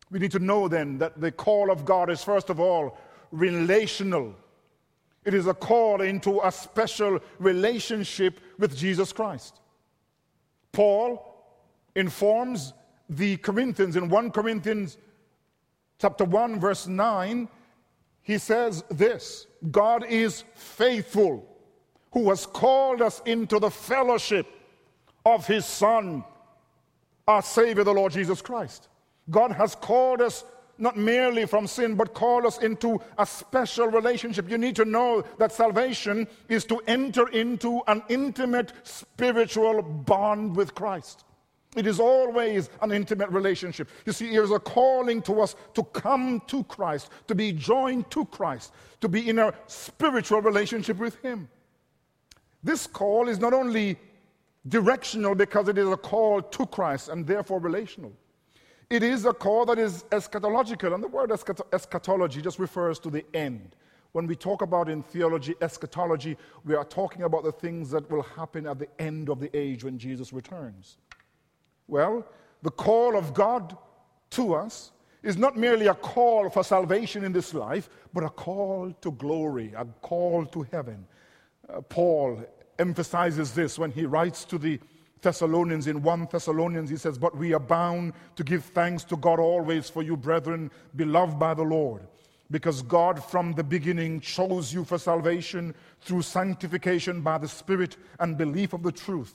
We 0.09 0.19
need 0.19 0.31
to 0.31 0.39
know 0.39 0.69
then 0.69 0.99
that 0.99 1.19
the 1.19 1.33
call 1.33 1.71
of 1.71 1.83
God 1.83 2.09
is, 2.09 2.23
first 2.23 2.49
of 2.49 2.61
all, 2.61 2.97
relational. 3.31 4.33
It 5.25 5.33
is 5.33 5.47
a 5.47 5.53
call 5.53 5.99
into 5.99 6.39
a 6.41 6.51
special 6.51 7.19
relationship 7.39 8.39
with 8.57 8.75
Jesus 8.75 9.11
Christ. 9.11 9.59
Paul 10.71 11.28
informs 11.95 12.73
the 13.09 13.37
Corinthians 13.37 13.95
in 13.95 14.09
1 14.09 14.31
Corinthians 14.31 14.97
chapter 15.97 16.23
1 16.23 16.59
verse 16.59 16.87
9 16.87 17.49
he 18.29 18.37
says 18.37 18.83
this 18.91 19.47
God 19.71 20.05
is 20.05 20.43
faithful, 20.53 21.45
who 22.11 22.29
has 22.29 22.45
called 22.45 23.01
us 23.01 23.23
into 23.25 23.57
the 23.57 23.71
fellowship 23.71 24.45
of 25.25 25.47
his 25.47 25.65
Son, 25.65 26.23
our 27.27 27.41
Savior, 27.41 27.83
the 27.83 27.91
Lord 27.91 28.11
Jesus 28.11 28.39
Christ. 28.39 28.87
God 29.31 29.51
has 29.53 29.73
called 29.73 30.21
us 30.21 30.43
not 30.77 30.95
merely 30.95 31.47
from 31.47 31.65
sin, 31.65 31.95
but 31.95 32.13
called 32.13 32.45
us 32.45 32.59
into 32.59 33.01
a 33.17 33.25
special 33.25 33.87
relationship. 33.87 34.47
You 34.47 34.59
need 34.59 34.75
to 34.75 34.85
know 34.85 35.23
that 35.39 35.51
salvation 35.51 36.27
is 36.47 36.65
to 36.65 36.83
enter 36.85 37.29
into 37.29 37.81
an 37.87 38.03
intimate 38.09 38.73
spiritual 38.83 39.81
bond 39.81 40.55
with 40.55 40.75
Christ. 40.75 41.25
It 41.75 41.85
is 41.85 41.99
always 41.99 42.69
an 42.81 42.91
intimate 42.91 43.29
relationship. 43.29 43.89
You 44.05 44.11
see, 44.11 44.31
there's 44.31 44.51
a 44.51 44.59
calling 44.59 45.21
to 45.23 45.41
us 45.41 45.55
to 45.75 45.83
come 45.83 46.41
to 46.47 46.63
Christ, 46.63 47.11
to 47.27 47.35
be 47.35 47.51
joined 47.51 48.09
to 48.11 48.25
Christ, 48.25 48.73
to 49.01 49.07
be 49.07 49.29
in 49.29 49.37
a 49.37 49.53
spiritual 49.67 50.41
relationship 50.41 50.97
with 50.97 51.21
Him. 51.21 51.47
This 52.63 52.87
call 52.87 53.29
is 53.29 53.39
not 53.39 53.53
only 53.53 53.97
directional 54.67 55.35
because 55.35 55.69
it 55.69 55.77
is 55.77 55.87
a 55.87 55.97
call 55.97 56.41
to 56.41 56.65
Christ 56.65 57.09
and 57.09 57.25
therefore 57.25 57.59
relational. 57.59 58.13
It 58.89 59.03
is 59.03 59.25
a 59.25 59.33
call 59.33 59.65
that 59.65 59.77
is 59.77 60.03
eschatological, 60.09 60.95
and 60.95 61.03
the 61.03 61.07
word 61.07 61.31
eschatology 61.31 62.41
just 62.41 62.57
refers 62.57 62.97
to 62.99 63.11
the 63.11 63.23
end. 63.35 63.75
When 64.13 64.25
we 64.25 64.35
talk 64.35 64.63
about 64.63 64.89
in 64.89 65.03
theology 65.03 65.53
eschatology, 65.61 66.35
we 66.65 66.73
are 66.73 66.83
talking 66.83 67.21
about 67.21 67.43
the 67.43 67.51
things 67.51 67.91
that 67.91 68.09
will 68.09 68.23
happen 68.23 68.65
at 68.65 68.79
the 68.79 68.87
end 68.99 69.29
of 69.29 69.39
the 69.39 69.55
age 69.55 69.83
when 69.83 69.99
Jesus 69.99 70.33
returns. 70.33 70.97
Well, 71.89 72.23
the 72.61 72.69
call 72.69 73.17
of 73.17 73.33
God 73.33 73.75
to 74.31 74.53
us 74.53 74.91
is 75.23 75.37
not 75.37 75.57
merely 75.57 75.87
a 75.87 75.95
call 75.95 76.49
for 76.49 76.63
salvation 76.63 77.23
in 77.23 77.33
this 77.33 77.53
life, 77.53 77.89
but 78.13 78.23
a 78.23 78.29
call 78.29 78.93
to 79.01 79.11
glory, 79.13 79.73
a 79.75 79.85
call 80.01 80.45
to 80.45 80.61
heaven. 80.71 81.07
Uh, 81.67 81.81
Paul 81.81 82.45
emphasizes 82.77 83.53
this 83.53 83.79
when 83.79 83.91
he 83.91 84.05
writes 84.05 84.45
to 84.45 84.59
the 84.59 84.79
Thessalonians 85.21 85.87
in 85.87 86.03
1 86.03 86.27
Thessalonians, 86.31 86.91
he 86.91 86.95
says, 86.95 87.17
But 87.17 87.35
we 87.35 87.53
are 87.53 87.59
bound 87.59 88.13
to 88.35 88.43
give 88.43 88.63
thanks 88.65 89.03
to 89.05 89.17
God 89.17 89.39
always 89.39 89.89
for 89.89 90.03
you, 90.03 90.15
brethren, 90.15 90.71
beloved 90.95 91.39
by 91.39 91.55
the 91.55 91.63
Lord, 91.63 92.03
because 92.51 92.83
God 92.83 93.21
from 93.21 93.53
the 93.53 93.63
beginning 93.63 94.21
chose 94.21 94.71
you 94.71 94.85
for 94.85 94.99
salvation 94.99 95.73
through 96.01 96.21
sanctification 96.21 97.21
by 97.21 97.39
the 97.39 97.49
Spirit 97.49 97.97
and 98.19 98.37
belief 98.37 98.73
of 98.73 98.83
the 98.83 98.91
truth 98.91 99.33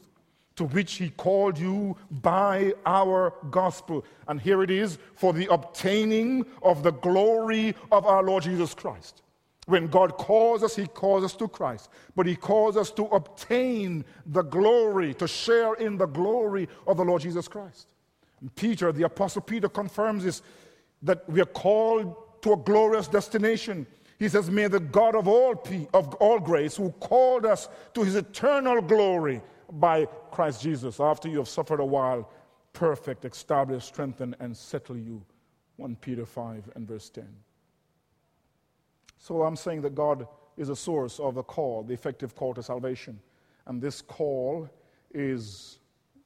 to 0.57 0.65
which 0.65 0.95
he 0.95 1.11
called 1.11 1.59
you 1.59 1.97
by 2.11 2.73
our 2.87 3.35
gospel. 3.51 4.05
And 4.29 4.41
here 4.41 4.63
it 4.63 4.71
is 4.71 4.99
for 5.15 5.33
the 5.33 5.53
obtaining 5.53 6.47
of 6.63 6.83
the 6.83 6.93
glory 6.93 7.75
of 7.91 8.07
our 8.07 8.23
Lord 8.23 8.45
Jesus 8.45 8.75
Christ. 8.75 9.23
When 9.67 9.87
God 9.89 10.19
calls 10.19 10.63
us, 10.63 10.77
he 10.77 10.87
calls 10.87 11.25
us 11.25 11.35
to 11.37 11.49
Christ, 11.49 11.89
but 12.15 12.27
he 12.27 12.37
calls 12.37 12.77
us 12.77 12.91
to 12.93 13.05
obtain 13.07 14.05
the 14.27 14.43
glory, 14.43 15.15
to 15.15 15.27
share 15.27 15.75
in 15.75 15.97
the 15.97 16.07
glory 16.07 16.69
of 16.87 16.99
the 16.99 17.05
Lord 17.05 17.23
Jesus 17.23 17.49
Christ. 17.49 17.89
And 18.41 18.55
Peter, 18.55 18.93
the 18.93 19.05
Apostle 19.05 19.41
Peter, 19.41 19.69
confirms 19.69 20.25
this 20.25 20.43
that 21.03 21.29
we 21.29 21.41
are 21.41 21.47
called 21.47 22.15
to 22.43 22.53
a 22.53 22.57
glorious 22.57 23.09
destination. 23.09 23.87
He 24.19 24.29
says, 24.29 24.51
May 24.51 24.69
the 24.69 24.81
God 24.81 25.15
of 25.15 25.27
all, 25.27 25.63
of 25.95 26.15
all 26.15 26.39
grace, 26.39 26.77
who 26.77 26.91
called 26.93 27.47
us 27.47 27.69
to 27.95 28.03
his 28.03 28.17
eternal 28.17 28.83
glory, 28.83 29.41
by 29.75 30.07
Christ 30.31 30.63
Jesus 30.63 31.01
after 31.01 31.29
you 31.29 31.39
have 31.39 31.49
suffered 31.49 31.81
a 31.81 31.85
while, 31.85 32.31
perfect, 32.73 33.25
establish, 33.25 33.85
strengthen, 33.85 34.35
and 34.41 34.57
settle 34.57 34.97
you. 34.97 35.25
1 35.77 35.97
Peter 35.97 36.25
5 36.25 36.71
and 36.77 36.87
verse 36.87 37.11
10. 37.11 37.27
So 39.19 39.43
I'm 39.43 39.57
saying 39.57 39.81
that 39.83 39.95
God 39.95 40.27
is 40.57 40.69
a 40.69 40.77
source 40.77 41.19
of 41.19 41.35
the 41.35 41.43
call, 41.43 41.83
the 41.83 41.95
effective 41.95 42.35
call 42.35 42.55
to 42.55 42.63
salvation. 42.63 43.19
And 43.67 43.81
this 43.81 44.03
call 44.03 44.69
is 45.13 45.79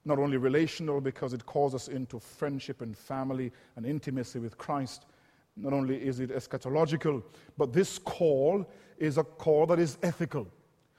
not 0.05 0.19
only 0.19 0.37
relational 0.37 1.01
because 1.01 1.33
it 1.33 1.45
calls 1.47 1.75
us 1.75 1.89
into 1.89 2.19
friendship 2.19 2.83
and 2.83 2.97
family 2.97 3.53
and 3.77 3.87
intimacy 3.87 4.39
with 4.39 4.59
Christ. 4.59 5.07
Not 5.57 5.73
only 5.73 5.97
is 5.97 6.21
it 6.21 6.31
eschatological, 6.31 7.23
but 7.57 7.73
this 7.73 7.99
call 7.99 8.69
is 8.99 9.19
a 9.19 9.25
call 9.25 9.67
that 9.67 9.79
is 9.79 9.99
ethical. 10.03 10.49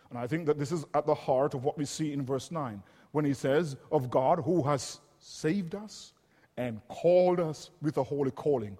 And 0.09 0.17
I 0.17 0.27
think 0.27 0.45
that 0.47 0.57
this 0.57 0.71
is 0.71 0.85
at 0.93 1.05
the 1.05 1.13
heart 1.13 1.53
of 1.53 1.63
what 1.63 1.77
we 1.77 1.85
see 1.85 2.13
in 2.13 2.25
verse 2.25 2.51
9 2.51 2.81
when 3.11 3.25
he 3.25 3.33
says, 3.33 3.75
Of 3.91 4.09
God 4.09 4.39
who 4.39 4.63
has 4.63 4.99
saved 5.19 5.75
us 5.75 6.13
and 6.57 6.81
called 6.87 7.39
us 7.39 7.69
with 7.81 7.97
a 7.97 8.03
holy 8.03 8.31
calling. 8.31 8.77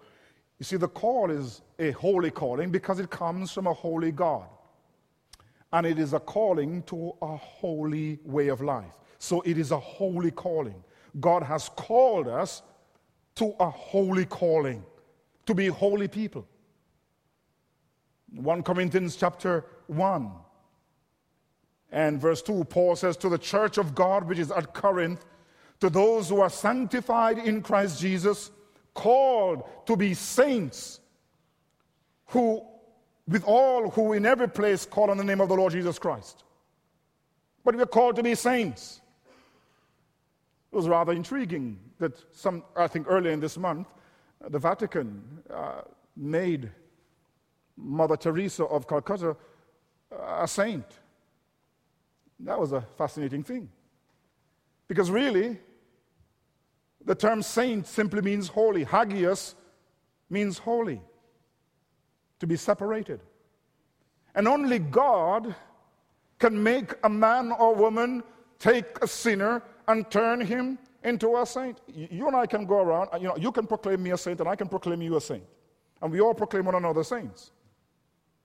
You 0.58 0.66
see, 0.66 0.78
the 0.78 0.88
call 0.88 1.32
is 1.32 1.62
a 1.78 1.92
holy 1.92 2.32
calling 2.32 2.72
because 2.72 3.00
it 3.00 3.10
comes 3.10 3.52
from 3.52 3.68
a 3.68 3.74
holy 3.74 4.12
God. 4.12 4.48
And 5.72 5.86
it 5.86 6.00
is 6.00 6.14
a 6.14 6.20
calling 6.20 6.82
to 6.84 7.14
a 7.22 7.38
holy 7.38 8.20
way 8.26 8.48
of 8.48 8.62
life. 8.62 8.92
So 9.20 9.42
it 9.42 9.58
is 9.58 9.72
a 9.72 9.80
holy 9.80 10.32
calling. 10.32 10.84
God 11.20 11.44
has 11.44 11.70
called 11.70 12.28
us 12.28 12.64
to 13.36 13.54
a 13.60 13.70
holy 13.70 14.26
calling, 14.26 14.84
to 15.46 15.54
be 15.54 15.68
holy 15.68 16.08
people. 16.08 16.48
1 18.36 18.64
Corinthians 18.64 19.16
chapter 19.16 19.66
1 19.88 20.32
and 21.91 22.22
verse 22.22 22.41
2, 22.41 22.65
Paul 22.65 22.96
says, 22.96 23.17
To 23.17 23.29
the 23.29 23.38
church 23.38 23.77
of 23.77 23.96
God 23.96 24.27
which 24.27 24.39
is 24.39 24.51
at 24.51 24.74
Corinth, 24.74 25.25
to 25.79 25.89
those 25.89 26.29
who 26.29 26.41
are 26.41 26.50
sanctified 26.50 27.38
in 27.38 27.62
Christ 27.62 28.00
Jesus, 28.00 28.51
called 28.93 29.63
to 29.86 29.96
be 29.96 30.13
saints, 30.13 31.00
who 32.27 32.62
with 33.27 33.43
all 33.43 33.91
who 33.91 34.13
in 34.13 34.25
every 34.25 34.50
place 34.50 34.86
call 34.86 35.12
on 35.12 35.17
the 35.17 35.24
name 35.24 35.39
of 35.39 35.50
the 35.50 35.55
Lord 35.55 35.72
Jesus 35.72 36.00
Christ. 36.00 36.43
But 37.63 37.75
we're 37.75 37.86
called 37.86 38.15
to 38.15 38.24
be 38.24 38.36
saints. 38.36 39.01
It 40.72 40.75
was 40.75 40.88
rather 40.88 41.13
intriguing 41.13 41.79
that 42.00 42.24
some, 42.36 42.63
I 42.75 42.88
think 42.88 43.08
earlier 43.10 43.31
in 43.31 43.39
this 43.39 43.58
month, 43.58 43.88
the 44.50 44.60
Vatican 44.60 45.24
uh, 45.51 45.81
made 46.15 46.72
Mother 47.77 48.17
Teresa 48.17 48.65
of 48.65 48.88
Calcutta 48.88 49.36
a 50.12 50.48
saint. 50.48 50.86
That 52.39 52.60
was 52.60 52.72
a 52.72 52.81
fascinating 52.98 53.43
thing. 53.43 53.69
Because 54.88 55.12
really, 55.12 55.60
the 57.05 57.15
term 57.15 57.41
saint 57.41 57.88
simply 57.88 58.22
means 58.22 58.48
holy. 58.48 58.86
Hagios 58.86 59.55
means 60.29 60.58
holy, 60.58 61.01
to 62.39 62.48
be 62.48 62.55
separated. 62.55 63.22
And 64.36 64.48
only 64.48 64.79
God 64.79 65.55
can 66.38 66.62
make 66.62 66.93
a 67.03 67.10
man 67.10 67.51
or 67.51 67.75
woman 67.75 68.24
take 68.58 69.01
a 69.01 69.08
sinner 69.08 69.62
and 69.88 70.10
turn 70.10 70.41
him 70.41 70.77
into 71.03 71.38
a 71.38 71.46
saint. 71.46 71.79
You 71.88 72.27
and 72.27 72.36
I 72.36 72.46
can 72.46 72.65
go 72.65 72.79
around, 72.79 73.10
you 73.22 73.27
know, 73.27 73.38
you 73.38 73.51
can 73.51 73.65
proclaim 73.65 74.03
me 74.03 74.12
a 74.12 74.17
saint 74.17 74.39
and 74.39 74.48
I 74.48 74.55
can 74.55 74.67
proclaim 74.67 75.01
you 75.01 75.17
a 75.17 75.22
saint. 75.22 75.43
And 76.01 76.12
we 76.12 76.22
all 76.22 76.34
proclaim 76.34 76.65
one 76.65 76.75
another 76.75 77.03
saints. 77.03 77.51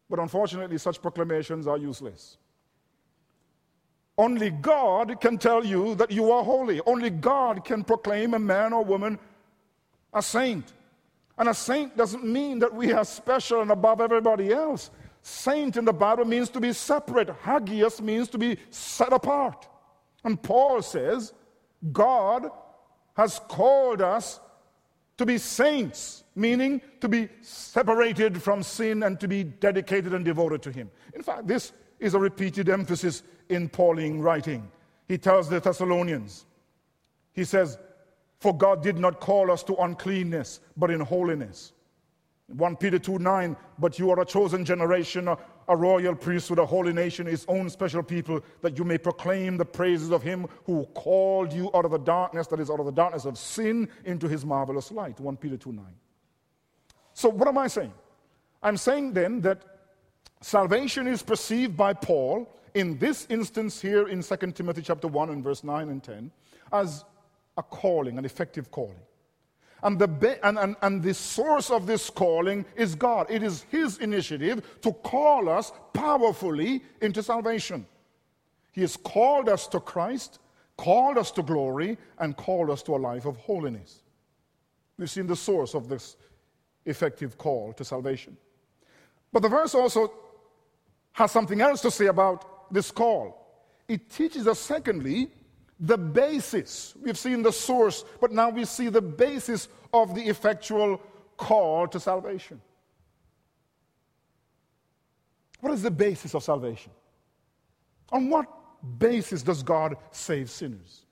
But 0.09 0.19
unfortunately, 0.19 0.79
such 0.79 1.01
proclamations 1.01 1.67
are 1.67 1.79
useless. 1.79 2.39
Only 4.17 4.51
God 4.51 5.21
can 5.21 5.39
tell 5.39 5.65
you 5.65 5.95
that 5.97 6.11
you 6.11 6.31
are 6.31 6.45
holy. 6.45 6.81
Only 6.87 7.11
God 7.11 7.65
can 7.65 7.83
proclaim 7.83 8.35
a 8.35 8.39
man 8.39 8.73
or 8.73 8.85
woman 8.85 9.19
a 10.13 10.23
saint. 10.23 10.73
And 11.37 11.49
a 11.49 11.55
saint 11.55 11.97
doesn't 11.97 12.25
mean 12.25 12.61
that 12.61 12.73
we 12.73 12.93
are 12.93 13.05
special 13.05 13.61
and 13.61 13.73
above 13.73 14.01
everybody 14.01 14.53
else. 14.53 14.91
Saint 15.23 15.77
in 15.77 15.85
the 15.85 15.93
Bible 15.93 16.25
means 16.25 16.49
to 16.51 16.61
be 16.61 16.73
separate. 16.73 17.29
Hagios 17.29 18.01
means 18.01 18.29
to 18.29 18.39
be 18.39 18.57
set 18.71 19.13
apart. 19.13 19.69
And 20.23 20.41
Paul 20.41 20.81
says, 20.83 21.33
God 21.93 22.51
has 23.17 23.41
called 23.49 24.01
us 24.01 24.39
to 25.17 25.27
be 25.27 25.39
saints, 25.39 26.25
meaning 26.35 26.81
to 27.01 27.09
be 27.09 27.29
separated 27.41 28.43
from 28.43 28.63
sin 28.63 29.03
and 29.03 29.19
to 29.21 29.29
be 29.29 29.45
dedicated 29.45 30.15
and 30.15 30.25
devoted 30.25 30.63
to 30.63 30.73
Him. 30.73 30.91
In 31.15 31.23
fact, 31.23 31.47
this 31.47 31.73
is 31.99 32.15
a 32.15 32.19
repeated 32.19 32.69
emphasis 32.69 33.23
in 33.49 33.69
Pauline 33.69 34.21
writing. 34.21 34.71
He 35.09 35.19
tells 35.19 35.49
the 35.49 35.61
Thessalonians, 35.61 36.47
he 37.33 37.45
says, 37.45 37.79
For 38.41 38.57
God 38.57 38.83
did 38.83 38.99
not 38.99 39.21
call 39.21 39.51
us 39.51 39.63
to 39.65 39.75
uncleanness, 39.77 40.61
but 40.77 40.91
in 40.91 41.01
holiness. 41.01 41.73
1 42.49 42.77
Peter 42.77 42.99
2 42.99 43.19
9, 43.19 43.57
but 43.79 43.99
you 43.99 44.11
are 44.11 44.21
a 44.21 44.25
chosen 44.25 44.65
generation, 44.65 45.29
a, 45.29 45.77
royal 45.77 46.15
priesthood, 46.15 46.59
a 46.59 46.67
holy 46.67 46.93
nation, 46.93 47.27
his 47.27 47.47
own 47.49 47.71
special 47.71 48.03
people, 48.03 48.41
that 48.61 48.79
you 48.79 48.85
may 48.85 48.99
proclaim 48.99 49.57
the 49.57 49.65
praises 49.65 50.11
of 50.11 50.23
him 50.23 50.47
who 50.65 50.85
called 50.95 51.53
you 51.53 51.71
out 51.75 51.87
of 51.87 51.91
the 51.91 51.99
darkness, 51.99 52.47
that 52.49 52.61
is, 52.61 52.71
out 52.71 52.81
of 52.81 52.87
the 52.87 52.93
darkness 52.93 53.25
of 53.25 53.39
sin, 53.39 53.89
into 54.05 54.29
his 54.29 54.45
marvelous 54.45 54.93
light. 54.93 55.19
1 55.19 55.37
Peter 55.39 55.57
2 55.57 55.73
9. 55.73 55.85
So, 57.15 57.31
what 57.31 57.49
am 57.49 57.57
I 57.57 57.67
saying? 57.67 57.93
I'm 58.63 58.77
saying 58.77 59.15
then 59.15 59.41
that 59.41 59.74
salvation 60.45 61.07
is 61.07 61.23
perceived 61.23 61.75
by 61.75 61.95
Paul 61.95 62.47
in 62.75 62.99
this 62.99 63.27
instance 63.31 63.81
here 63.81 64.09
in 64.09 64.23
2 64.23 64.37
Timothy 64.53 64.83
chapter 64.83 65.09
1 65.09 65.31
and 65.31 65.43
verse 65.43 65.65
9 65.65 65.89
and 65.89 66.03
10 66.03 66.31
as 66.71 67.05
a 67.57 67.63
calling, 67.63 68.19
an 68.19 68.27
effective 68.27 68.71
calling. 68.71 69.01
And 69.83 69.99
the, 69.99 70.07
be- 70.07 70.35
and, 70.43 70.59
and, 70.59 70.77
and 70.83 71.03
the 71.03 71.15
source 71.15 71.71
of 71.71 71.87
this 71.87 72.11
calling 72.11 72.67
is 72.77 72.95
God. 72.95 73.27
It 73.31 73.43
is 73.43 73.65
His 73.71 73.99
initiative 73.99 74.81
to 74.83 74.93
call 74.93 75.49
us 75.49 75.73
powerfully 75.95 76.83
into 77.01 77.23
salvation. 77.23 77.87
He 78.73 78.83
has 78.83 78.97
called 78.97 79.49
us 79.49 79.67
to 79.69 79.81
Christ, 79.81 80.41
called 80.77 81.17
us 81.17 81.31
to 81.33 81.43
glory, 81.43 81.97
and 82.19 82.37
called 82.37 82.69
us 82.69 82.83
to 82.85 82.97
a 82.97 82.99
life 82.99 83.25
of 83.25 83.39
holiness. 83.39 84.03
We've 84.99 85.11
seen 85.11 85.27
the 85.27 85.37
source 85.37 85.75
of 85.75 85.89
this 85.89 86.17
effective 86.85 87.39
call 87.39 87.73
to 87.75 87.85
salvation. 87.85 88.37
But 89.33 89.43
the 89.43 89.49
verse 89.49 89.75
also 89.75 90.13
has 91.15 91.31
something 91.31 91.61
else 91.61 91.81
to 91.81 91.91
say 91.91 92.07
about 92.07 92.73
this 92.73 92.91
call. 92.91 93.41
It 93.89 94.11
teaches 94.11 94.47
us, 94.47 94.59
secondly, 94.59 95.31
the 95.79 95.97
basis. 95.97 96.95
We've 97.01 97.17
seen 97.17 97.43
the 97.43 97.53
source, 97.53 98.05
but 98.21 98.33
now 98.33 98.51
we 98.51 98.65
see 98.65 98.89
the 98.89 99.01
basis 99.01 99.69
of 99.93 100.15
the 100.15 100.23
effectual 100.23 101.01
call 101.37 101.87
to 101.89 102.01
salvation. 102.01 102.61
What 105.61 105.73
is 105.73 105.83
the 105.83 105.91
basis 105.91 106.35
of 106.35 106.43
salvation? 106.43 106.91
On 108.11 108.29
what 108.29 108.47
basis 108.99 109.43
does 109.43 109.63
God 109.63 109.97
save 110.11 110.51
sinners? 110.51 111.07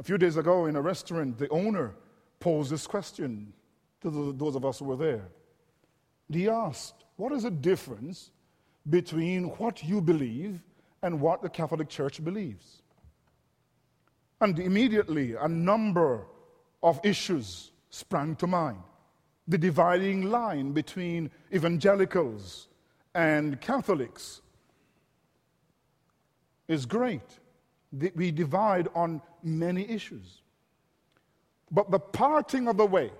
A 0.00 0.02
few 0.02 0.18
days 0.18 0.36
ago 0.36 0.66
in 0.66 0.74
a 0.74 0.82
restaurant, 0.82 1.38
the 1.38 1.48
owner 1.48 1.94
posed 2.40 2.72
this 2.72 2.88
question 2.88 3.52
to 4.00 4.32
those 4.36 4.56
of 4.56 4.64
us 4.64 4.80
who 4.80 4.86
were 4.86 4.96
there. 4.96 5.28
He 6.28 6.48
asked, 6.48 7.04
What 7.16 7.32
is 7.32 7.44
the 7.44 7.50
difference 7.52 8.30
between 8.88 9.44
what 9.58 9.82
you 9.82 10.00
believe 10.00 10.62
and 11.02 11.20
what 11.20 11.42
the 11.42 11.48
Catholic 11.48 11.88
Church 11.88 12.22
believes? 12.22 12.82
And 14.40 14.58
immediately 14.58 15.34
a 15.34 15.48
number 15.48 16.26
of 16.82 17.00
issues 17.02 17.70
sprang 17.90 18.36
to 18.36 18.46
mind. 18.46 18.78
The 19.48 19.58
dividing 19.58 20.30
line 20.30 20.72
between 20.72 21.30
evangelicals 21.52 22.68
and 23.14 23.60
Catholics 23.60 24.40
is 26.68 26.86
great. 26.86 27.40
We 28.14 28.30
divide 28.30 28.88
on 28.94 29.22
many 29.42 29.88
issues. 29.88 30.42
But 31.70 31.90
the 31.90 31.98
parting 31.98 32.68
of 32.68 32.76
the 32.76 32.86
way, 32.86 33.10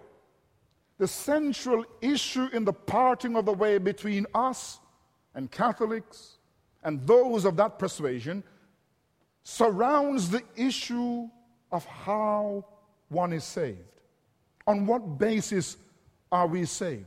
the 0.99 1.09
central 1.09 1.85
issue 2.01 2.49
in 2.53 2.65
the 2.65 2.73
parting 2.73 3.37
of 3.37 3.45
the 3.45 3.53
way 3.53 3.79
between 3.79 4.27
us 4.35 4.81
and 5.35 5.51
Catholics 5.51 6.39
and 6.83 7.05
those 7.07 7.45
of 7.45 7.57
that 7.57 7.79
persuasion 7.79 8.45
surrounds 9.43 10.31
the 10.31 10.43
issue 10.57 11.29
of 11.73 11.85
how 11.85 12.65
one 13.09 13.33
is 13.33 13.45
saved. 13.45 13.79
On 14.67 14.87
what 14.87 15.19
basis 15.19 15.77
are 16.31 16.47
we 16.47 16.65
saved? 16.65 17.07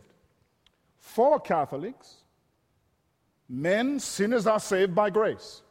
For 0.99 1.39
Catholics, 1.39 2.15
men, 3.49 3.99
sinners, 3.99 4.45
are 4.45 4.59
saved 4.59 4.93
by 4.93 5.09
grace. 5.09 5.61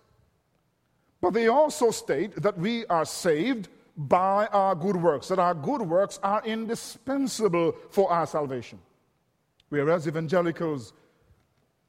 But 1.21 1.35
they 1.35 1.49
also 1.49 1.91
state 1.91 2.41
that 2.43 2.59
we 2.59 2.87
are 2.87 3.05
saved 3.05 3.69
by 3.97 4.47
our 4.49 4.75
good 4.75 4.97
works, 4.97 5.29
that 5.29 5.39
our 5.39 5.55
good 5.55 5.83
works 5.83 6.19
are 6.23 6.43
indispensable 6.45 7.75
for 7.91 8.11
our 8.11 8.27
salvation. 8.27 8.79
Whereas 9.69 10.07
evangelicals 10.07 10.93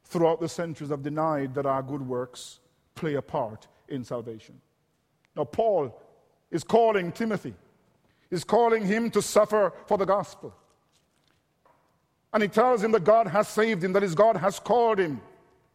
throughout 0.07 0.39
the 0.39 0.49
centuries 0.49 0.89
have 0.89 1.03
denied 1.03 1.53
that 1.55 1.65
our 1.65 1.83
good 1.83 2.01
works 2.01 2.59
play 2.95 3.15
a 3.15 3.21
part 3.21 3.67
in 3.89 4.03
salvation. 4.03 4.59
Now, 5.35 5.43
Paul 5.43 6.01
is 6.49 6.63
calling 6.63 7.11
Timothy, 7.11 7.53
is 8.31 8.43
calling 8.43 8.85
him 8.85 9.11
to 9.11 9.21
suffer 9.21 9.73
for 9.85 9.97
the 9.97 10.05
gospel. 10.05 10.53
And 12.33 12.41
he 12.41 12.49
tells 12.49 12.83
him 12.83 12.91
that 12.91 13.03
God 13.03 13.27
has 13.27 13.47
saved 13.47 13.83
him, 13.83 13.93
that 13.93 14.03
his 14.03 14.15
God 14.15 14.37
has 14.37 14.59
called 14.59 14.99
him 14.99 15.21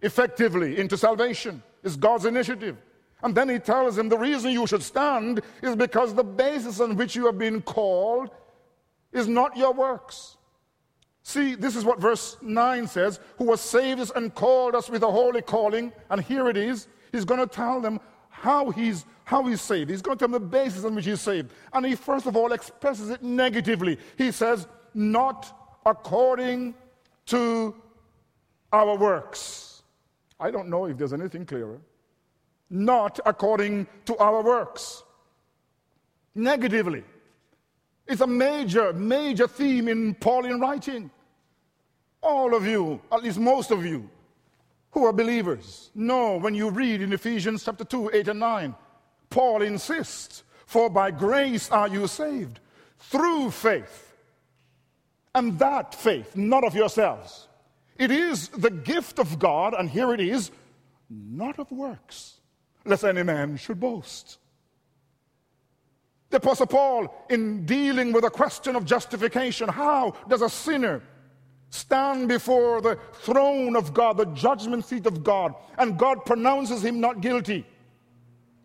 effectively 0.00 0.78
into 0.78 0.96
salvation. 0.96 1.62
It's 1.82 1.96
God's 1.96 2.24
initiative. 2.24 2.76
And 3.22 3.34
then 3.34 3.48
he 3.48 3.58
tells 3.58 3.96
him 3.96 4.08
the 4.08 4.18
reason 4.18 4.50
you 4.50 4.66
should 4.66 4.82
stand 4.82 5.42
is 5.62 5.76
because 5.76 6.14
the 6.14 6.24
basis 6.24 6.80
on 6.80 6.96
which 6.96 7.14
you 7.14 7.26
have 7.26 7.38
been 7.38 7.62
called 7.62 8.30
is 9.12 9.28
not 9.28 9.56
your 9.56 9.72
works. 9.72 10.36
See, 11.24 11.54
this 11.54 11.76
is 11.76 11.84
what 11.84 12.00
verse 12.00 12.36
9 12.42 12.86
says 12.88 13.20
who 13.38 13.50
has 13.50 13.60
saved 13.60 14.00
us 14.00 14.10
and 14.14 14.34
called 14.34 14.74
us 14.74 14.90
with 14.90 15.02
a 15.02 15.10
holy 15.10 15.42
calling. 15.42 15.92
And 16.10 16.20
here 16.20 16.48
it 16.48 16.56
is. 16.56 16.88
He's 17.12 17.24
going 17.24 17.40
to 17.40 17.46
tell 17.46 17.80
them 17.80 18.00
how 18.28 18.70
he's, 18.70 19.04
how 19.24 19.46
he's 19.46 19.60
saved. 19.60 19.90
He's 19.90 20.02
going 20.02 20.18
to 20.18 20.26
tell 20.26 20.32
them 20.32 20.42
the 20.42 20.48
basis 20.48 20.84
on 20.84 20.94
which 20.94 21.04
he's 21.04 21.20
saved. 21.20 21.52
And 21.72 21.86
he 21.86 21.94
first 21.94 22.26
of 22.26 22.36
all 22.36 22.52
expresses 22.52 23.10
it 23.10 23.22
negatively. 23.22 23.98
He 24.18 24.32
says, 24.32 24.66
not 24.94 25.80
according 25.86 26.74
to 27.26 27.74
our 28.72 28.96
works. 28.96 29.82
I 30.40 30.50
don't 30.50 30.68
know 30.68 30.86
if 30.86 30.98
there's 30.98 31.12
anything 31.12 31.46
clearer. 31.46 31.80
Not 32.68 33.20
according 33.24 33.86
to 34.06 34.16
our 34.16 34.42
works. 34.42 35.04
Negatively. 36.34 37.04
It's 38.12 38.20
a 38.20 38.26
major, 38.26 38.92
major 38.92 39.48
theme 39.48 39.88
in 39.88 40.14
Pauline 40.14 40.60
writing. 40.60 41.10
All 42.22 42.54
of 42.54 42.66
you, 42.66 43.00
at 43.10 43.22
least 43.22 43.38
most 43.38 43.70
of 43.70 43.86
you, 43.86 44.06
who 44.90 45.06
are 45.06 45.14
believers. 45.14 45.90
know 45.94 46.36
when 46.36 46.54
you 46.54 46.68
read 46.68 47.00
in 47.00 47.14
Ephesians 47.14 47.64
chapter 47.64 47.84
2, 47.84 48.10
8 48.12 48.28
and 48.28 48.40
9, 48.40 48.74
Paul 49.30 49.62
insists, 49.62 50.44
For 50.66 50.90
by 50.90 51.10
grace 51.10 51.70
are 51.70 51.88
you 51.88 52.06
saved, 52.06 52.60
through 52.98 53.50
faith. 53.50 54.14
And 55.34 55.58
that 55.58 55.94
faith, 55.94 56.36
not 56.36 56.64
of 56.64 56.74
yourselves, 56.74 57.48
It 57.96 58.10
is 58.10 58.48
the 58.48 58.70
gift 58.70 59.20
of 59.20 59.38
God, 59.38 59.72
and 59.72 59.88
here 59.88 60.12
it 60.12 60.20
is, 60.20 60.50
not 61.08 61.58
of 61.58 61.72
works, 61.72 62.40
lest 62.84 63.04
any 63.04 63.22
man 63.22 63.56
should 63.56 63.80
boast. 63.80 64.36
The 66.32 66.38
Apostle 66.38 66.66
Paul, 66.66 67.14
in 67.28 67.66
dealing 67.66 68.10
with 68.10 68.22
the 68.24 68.30
question 68.30 68.74
of 68.74 68.86
justification, 68.86 69.68
how 69.68 70.14
does 70.30 70.40
a 70.40 70.48
sinner 70.48 71.02
stand 71.68 72.26
before 72.26 72.80
the 72.80 72.98
throne 73.12 73.76
of 73.76 73.92
God, 73.92 74.16
the 74.16 74.24
judgment 74.24 74.86
seat 74.86 75.04
of 75.04 75.22
God, 75.22 75.54
and 75.76 75.98
God 75.98 76.24
pronounces 76.24 76.82
him 76.82 77.00
not 77.00 77.20
guilty? 77.20 77.66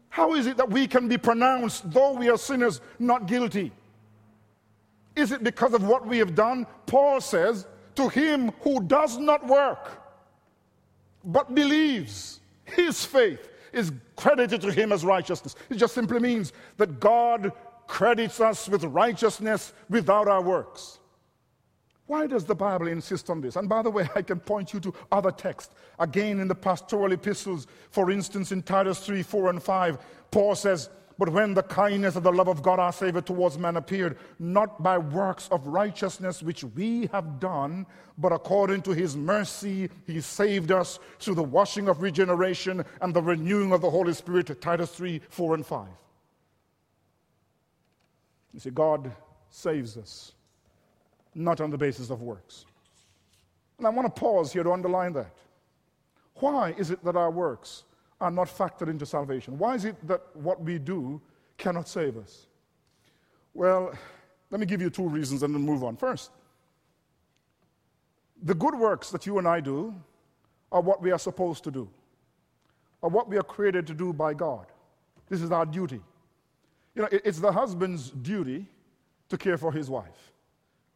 How 0.08 0.34
is 0.34 0.48
it 0.48 0.56
that 0.56 0.70
we 0.70 0.88
can 0.88 1.10
be 1.10 1.18
pronounced, 1.18 1.92
though 1.92 2.14
we 2.14 2.30
are 2.30 2.38
sinners, 2.38 2.80
not 3.00 3.28
guilty? 3.28 3.74
Is 5.18 5.34
it 5.34 5.44
because 5.44 5.74
of 5.74 5.86
what 5.86 6.08
we 6.08 6.20
have 6.20 6.36
done? 6.36 6.66
Paul 6.86 7.20
says, 7.20 7.68
To 7.96 8.08
him 8.08 8.54
who 8.62 8.82
does 8.82 9.18
not 9.18 9.46
work, 9.46 10.02
but 11.26 11.54
believes, 11.54 12.40
his 12.64 13.04
faith 13.04 13.50
is 13.78 13.92
credited 14.16 14.62
to 14.62 14.72
him 14.72 14.92
as 14.92 15.06
righteousness. 15.06 15.56
It 15.70 15.76
just 15.76 15.94
simply 15.94 16.20
means 16.20 16.54
that 16.78 17.00
God 17.00 17.52
credits 17.88 18.42
us 18.42 18.68
with 18.68 18.84
righteousness 18.84 19.74
without 19.90 20.28
our 20.28 20.42
works. 20.42 21.00
Why 22.08 22.26
does 22.26 22.46
the 22.46 22.56
Bible 22.56 22.88
insist 22.88 23.30
on 23.30 23.42
this? 23.42 23.58
And 23.58 23.68
by 23.68 23.82
the 23.82 23.90
way, 23.90 24.08
I 24.16 24.22
can 24.22 24.40
point 24.40 24.74
you 24.74 24.80
to 24.80 24.94
other 25.12 25.32
texts. 25.32 25.74
Again, 26.00 26.40
in 26.40 26.48
the 26.48 26.56
pastoral 26.56 27.12
epistles, 27.12 27.68
for 27.92 28.10
instance, 28.12 28.52
in 28.52 28.64
Titus 28.64 29.00
3 29.06 29.24
4 29.24 29.50
and 29.50 29.62
5, 29.62 29.98
Paul 30.32 30.56
says, 30.56 30.90
But 31.18 31.30
when 31.30 31.56
the 31.56 31.64
kindness 31.64 32.16
of 32.16 32.24
the 32.24 32.32
love 32.32 32.48
of 32.48 32.62
God 32.62 32.80
our 32.80 32.94
Savior 32.94 33.22
towards 33.22 33.58
man 33.58 33.78
appeared, 33.78 34.18
not 34.38 34.84
by 34.84 35.00
works 35.00 35.48
of 35.52 35.66
righteousness 35.66 36.44
which 36.44 36.64
we 36.64 37.08
have 37.08 37.40
done, 37.40 37.88
but 38.20 38.32
according 38.32 38.84
to 38.84 38.92
his 38.92 39.18
mercy, 39.18 39.90
he 40.06 40.22
saved 40.22 40.72
us 40.72 41.00
through 41.20 41.36
the 41.36 41.44
washing 41.44 41.90
of 41.90 42.04
regeneration 42.04 42.86
and 43.02 43.14
the 43.14 43.22
renewing 43.22 43.72
of 43.72 43.82
the 43.82 43.90
Holy 43.90 44.14
Spirit. 44.14 44.62
Titus 44.62 44.92
3 44.92 45.20
4 45.30 45.56
and 45.56 45.66
5. 45.66 45.88
You 48.54 48.60
see, 48.60 48.70
God 48.70 49.12
saves 49.50 49.98
us 49.98 50.34
not 51.34 51.62
on 51.62 51.72
the 51.72 51.78
basis 51.78 52.10
of 52.10 52.22
works. 52.22 52.66
And 53.78 53.86
I 53.86 53.90
want 53.90 54.14
to 54.14 54.20
pause 54.20 54.52
here 54.52 54.64
to 54.64 54.72
underline 54.72 55.14
that. 55.14 55.34
Why 56.36 56.76
is 56.78 56.92
it 56.92 57.04
that 57.04 57.16
our 57.16 57.32
works 57.32 57.84
are 58.20 58.32
not 58.32 58.48
factored 58.48 58.90
into 58.90 59.06
salvation? 59.06 59.58
Why 59.58 59.76
is 59.76 59.86
it 59.86 59.96
that 60.08 60.22
what 60.36 60.62
we 60.62 60.80
do 60.80 61.22
cannot 61.58 61.88
save 61.88 62.18
us? 62.18 62.48
Well, 63.54 63.94
let 64.50 64.60
me 64.60 64.66
give 64.66 64.82
you 64.82 64.90
two 64.90 65.08
reasons 65.08 65.44
and 65.44 65.54
then 65.54 65.62
move 65.62 65.84
on. 65.84 65.98
First, 65.98 66.32
the 68.44 68.54
good 68.54 68.76
works 68.76 69.10
that 69.12 69.26
you 69.26 69.40
and 69.40 69.48
I 69.48 69.60
do 69.60 69.96
are 70.72 70.82
what 70.82 71.02
we 71.02 71.12
are 71.12 71.20
supposed 71.20 71.64
to 71.64 71.72
do, 71.72 71.90
are 73.02 73.10
what 73.10 73.30
we 73.30 73.38
are 73.38 73.44
created 73.44 73.88
to 73.88 73.94
do 73.94 74.14
by 74.14 74.34
God. 74.34 74.68
This 75.30 75.42
is 75.42 75.52
our 75.52 75.66
duty. 75.66 76.02
You 76.96 77.04
know, 77.04 77.10
it's 77.12 77.40
the 77.40 77.52
husband's 77.52 78.12
duty 78.12 78.66
to 79.30 79.38
care 79.38 79.58
for 79.58 79.72
his 79.72 79.90
wife 79.90 80.32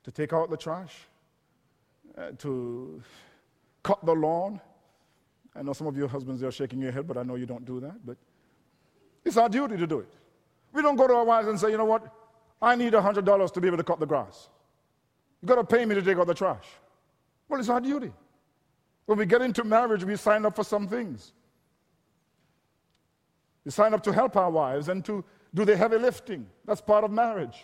to 0.03 0.11
take 0.11 0.33
out 0.33 0.49
the 0.49 0.57
trash, 0.57 0.95
uh, 2.17 2.31
to 2.39 3.01
cut 3.83 4.03
the 4.05 4.13
lawn. 4.13 4.59
I 5.55 5.61
know 5.63 5.73
some 5.73 5.87
of 5.87 5.97
your 5.97 6.07
husbands 6.07 6.41
are 6.43 6.51
shaking 6.51 6.81
your 6.81 6.91
head, 6.91 7.07
but 7.07 7.17
I 7.17 7.23
know 7.23 7.35
you 7.35 7.45
don't 7.45 7.65
do 7.65 7.79
that. 7.81 8.05
But 8.05 8.17
it's 9.25 9.37
our 9.37 9.49
duty 9.49 9.77
to 9.77 9.87
do 9.87 9.99
it. 9.99 10.13
We 10.73 10.81
don't 10.81 10.95
go 10.95 11.07
to 11.07 11.13
our 11.13 11.25
wives 11.25 11.47
and 11.47 11.59
say, 11.59 11.71
you 11.71 11.77
know 11.77 11.85
what, 11.85 12.03
I 12.61 12.75
need 12.75 12.93
$100 12.93 13.53
to 13.53 13.61
be 13.61 13.67
able 13.67 13.77
to 13.77 13.83
cut 13.83 13.99
the 13.99 14.05
grass. 14.05 14.49
You've 15.41 15.49
got 15.49 15.55
to 15.55 15.63
pay 15.63 15.85
me 15.85 15.95
to 15.95 16.01
take 16.01 16.17
out 16.17 16.27
the 16.27 16.33
trash. 16.33 16.65
Well, 17.49 17.59
it's 17.59 17.69
our 17.69 17.81
duty. 17.81 18.13
When 19.05 19.17
we 19.17 19.25
get 19.25 19.41
into 19.41 19.63
marriage, 19.63 20.03
we 20.03 20.15
sign 20.15 20.45
up 20.45 20.55
for 20.55 20.63
some 20.63 20.87
things. 20.87 21.33
We 23.65 23.71
sign 23.71 23.93
up 23.93 24.03
to 24.03 24.13
help 24.13 24.37
our 24.37 24.49
wives 24.49 24.87
and 24.87 25.03
to 25.05 25.23
do 25.53 25.65
the 25.65 25.75
heavy 25.75 25.97
lifting. 25.97 26.47
That's 26.65 26.81
part 26.81 27.03
of 27.03 27.11
marriage. 27.11 27.63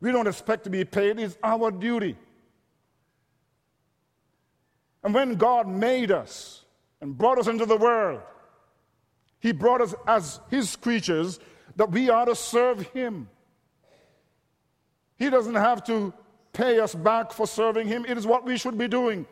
We 0.00 0.10
don't 0.10 0.26
expect 0.26 0.64
to 0.64 0.70
be 0.70 0.84
paid, 0.84 1.18
it's 1.18 1.38
our 1.42 1.70
duty. 1.70 2.16
And 5.04 5.12
when 5.12 5.34
God 5.34 5.68
made 5.68 6.10
us 6.10 6.64
and 7.02 7.16
brought 7.16 7.38
us 7.38 7.46
into 7.46 7.66
the 7.66 7.76
world, 7.76 8.22
He 9.38 9.52
brought 9.52 9.82
us 9.82 9.94
as 10.06 10.40
His 10.50 10.74
creatures 10.76 11.38
that 11.76 11.90
we 11.90 12.08
are 12.08 12.24
to 12.24 12.34
serve 12.34 12.80
Him. 12.88 13.28
He 15.18 15.28
doesn't 15.28 15.54
have 15.54 15.84
to 15.84 16.12
pay 16.54 16.80
us 16.80 16.94
back 16.94 17.32
for 17.32 17.46
serving 17.46 17.86
Him, 17.86 18.06
it 18.08 18.16
is 18.16 18.26
what 18.26 18.44
we 18.44 18.56
should 18.56 18.78
be 18.78 18.88
doing. 18.88 19.26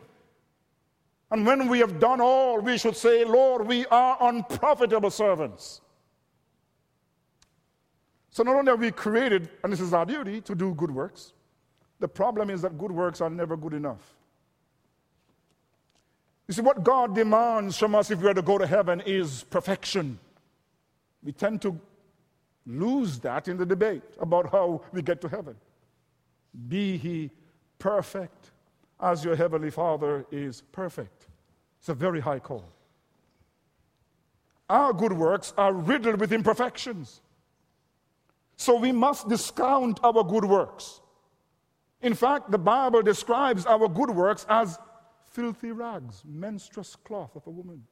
And 1.31 1.47
when 1.47 1.67
we 1.67 1.79
have 1.79 1.99
done 1.99 2.21
all, 2.21 2.59
we 2.59 2.77
should 2.77 2.95
say, 2.95 3.25
Lord, 3.25 3.65
we 3.65 3.87
are 3.87 4.17
unprofitable 4.21 5.09
servants. 5.09 5.81
So 8.29 8.43
not 8.43 8.55
only 8.55 8.71
are 8.71 8.75
we 8.75 8.91
created, 8.91 9.49
and 9.63 9.73
this 9.73 9.79
is 9.79 9.93
our 9.93 10.05
duty, 10.05 10.41
to 10.41 10.53
do 10.53 10.75
good 10.75 10.91
works, 10.91 11.33
the 11.99 12.07
problem 12.07 12.51
is 12.51 12.61
that 12.61 12.77
good 12.77 12.91
works 12.91 13.19
are 13.19 13.31
never 13.31 13.57
good 13.57 13.73
enough. 13.73 14.12
You 16.53 16.57
see, 16.57 16.61
what 16.61 16.83
God 16.83 17.15
demands 17.15 17.79
from 17.79 17.95
us 17.95 18.11
if 18.11 18.21
we 18.21 18.29
are 18.29 18.33
to 18.35 18.43
go 18.43 18.59
to 18.59 18.67
heaven 18.67 19.01
is 19.07 19.43
perfection. 19.49 20.19
We 21.23 21.31
tend 21.31 21.63
to 21.63 21.79
lose 22.67 23.17
that 23.21 23.47
in 23.47 23.57
the 23.57 23.65
debate 23.65 24.03
about 24.19 24.51
how 24.51 24.83
we 24.91 25.01
get 25.01 25.19
to 25.21 25.27
heaven. 25.27 25.55
Be 26.67 26.97
he 26.97 27.31
perfect 27.79 28.51
as 28.99 29.25
your 29.25 29.35
heavenly 29.35 29.71
Father 29.71 30.27
is 30.31 30.61
perfect. 30.71 31.25
It's 31.79 31.89
a 31.89 31.95
very 31.95 32.19
high 32.19 32.37
call. 32.37 32.65
Our 34.69 34.93
good 34.93 35.13
works 35.13 35.55
are 35.57 35.73
riddled 35.73 36.19
with 36.19 36.31
imperfections. 36.31 37.21
So 38.57 38.77
we 38.77 38.91
must 38.91 39.27
discount 39.27 39.99
our 40.03 40.23
good 40.23 40.45
works. 40.45 41.01
In 42.03 42.13
fact, 42.13 42.51
the 42.51 42.59
Bible 42.59 43.01
describes 43.01 43.65
our 43.65 43.87
good 43.87 44.11
works 44.11 44.45
as 44.47 44.77
filthy 45.33 45.71
rags, 45.71 46.23
menstruous 46.25 46.95
cloth 46.95 47.35
of 47.35 47.45
a 47.47 47.49
woman. 47.49 47.83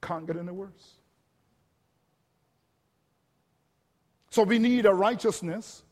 Can't 0.00 0.26
get 0.26 0.36
any 0.36 0.52
worse. 0.52 0.94
So 4.30 4.44
we 4.44 4.58
need 4.58 4.86
a 4.86 4.94
righteousness 4.94 5.82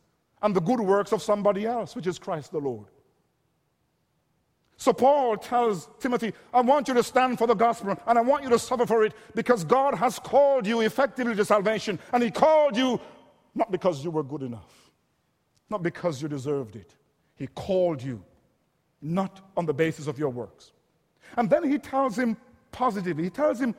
and 0.40 0.54
the 0.54 0.61
good 0.61 0.81
works 0.81 1.12
of 1.12 1.20
somebody 1.20 1.66
else, 1.66 1.96
which 1.96 2.07
is 2.07 2.18
Christ 2.18 2.52
the 2.52 2.61
Lord. 2.61 2.87
So 4.76 4.92
Paul 4.92 5.37
tells 5.37 5.88
Timothy, 5.98 6.33
I 6.54 6.61
want 6.61 6.87
you 6.87 6.94
to 6.94 7.02
stand 7.02 7.37
for 7.37 7.48
the 7.48 7.54
gospel 7.54 7.98
and 8.07 8.16
I 8.16 8.22
want 8.22 8.44
you 8.44 8.50
to 8.50 8.59
suffer 8.61 8.87
for 8.87 9.04
it 9.04 9.12
because 9.35 9.64
God 9.64 9.94
has 9.94 10.20
called 10.20 10.68
you 10.68 10.83
effectively 10.83 11.35
to 11.35 11.44
salvation. 11.44 11.98
And 12.12 12.22
He 12.22 12.31
called 12.31 12.76
you 12.76 13.00
not 13.57 13.72
because 13.72 14.04
you 14.04 14.12
were 14.12 14.22
good 14.22 14.42
enough, 14.42 14.92
not 15.68 15.83
because 15.83 16.22
you 16.22 16.28
deserved 16.28 16.76
it. 16.76 16.94
He 17.35 17.48
called 17.48 18.00
you 18.00 18.22
not 19.00 19.40
on 19.56 19.66
the 19.66 19.74
basis 19.74 20.06
of 20.06 20.18
your 20.18 20.30
works. 20.30 20.72
And 21.37 21.48
then 21.48 21.70
He 21.70 21.78
tells 21.78 22.18
him 22.18 22.37
positively, 22.72 23.24
He 23.24 23.30
tells 23.30 23.61
him 23.61 23.74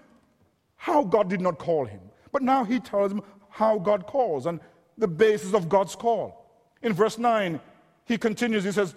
how 0.75 1.03
God 1.03 1.29
did 1.29 1.41
not 1.41 1.57
call 1.57 1.85
him. 1.85 2.01
But 2.31 2.41
now 2.41 2.63
He 2.63 2.79
tells 2.79 3.11
him 3.11 3.21
how 3.49 3.79
God 3.79 4.05
calls 4.05 4.45
and 4.45 4.59
the 4.97 5.07
basis 5.07 5.53
of 5.53 5.69
God's 5.69 5.95
call. 5.95 6.45
In 6.81 6.93
verse 6.93 7.17
9, 7.17 7.59
he 8.05 8.17
continues, 8.17 8.63
he 8.63 8.71
says, 8.71 8.95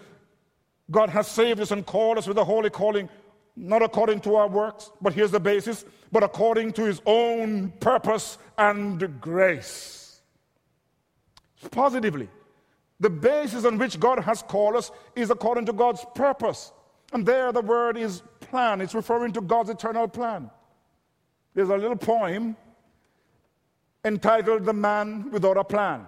God 0.90 1.08
has 1.10 1.26
saved 1.26 1.60
us 1.60 1.70
and 1.70 1.84
called 1.86 2.18
us 2.18 2.26
with 2.26 2.38
a 2.38 2.44
holy 2.44 2.70
calling, 2.70 3.08
not 3.56 3.82
according 3.82 4.20
to 4.20 4.36
our 4.36 4.48
works, 4.48 4.90
but 5.00 5.12
here's 5.12 5.30
the 5.30 5.40
basis, 5.40 5.84
but 6.10 6.22
according 6.22 6.72
to 6.74 6.84
his 6.84 7.00
own 7.06 7.70
purpose 7.80 8.38
and 8.58 9.20
grace. 9.20 10.20
Positively, 11.70 12.28
the 13.02 13.10
basis 13.10 13.64
on 13.64 13.78
which 13.78 13.98
God 13.98 14.20
has 14.20 14.42
called 14.42 14.76
us 14.76 14.92
is 15.16 15.30
according 15.30 15.66
to 15.66 15.72
God's 15.72 16.06
purpose. 16.14 16.72
And 17.12 17.26
there 17.26 17.50
the 17.50 17.60
word 17.60 17.96
is 17.96 18.22
plan, 18.38 18.80
it's 18.80 18.94
referring 18.94 19.32
to 19.32 19.40
God's 19.40 19.70
eternal 19.70 20.06
plan. 20.06 20.48
There's 21.52 21.68
a 21.68 21.76
little 21.76 21.96
poem 21.96 22.56
entitled 24.04 24.64
The 24.64 24.72
Man 24.72 25.32
Without 25.32 25.56
a 25.56 25.64
Plan. 25.64 26.06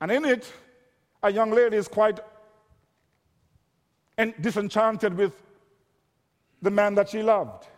And 0.00 0.10
in 0.10 0.24
it, 0.24 0.52
a 1.22 1.30
young 1.30 1.52
lady 1.52 1.76
is 1.76 1.86
quite 1.86 2.18
disenchanted 4.40 5.16
with 5.16 5.40
the 6.62 6.70
man 6.70 6.96
that 6.96 7.10
she 7.10 7.22
loved. 7.22 7.68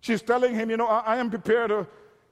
She's 0.00 0.22
telling 0.22 0.54
him, 0.54 0.70
You 0.70 0.78
know, 0.78 0.86
I, 0.86 1.00
I 1.00 1.16
am 1.18 1.28
prepared 1.28 1.68
to 1.68 1.86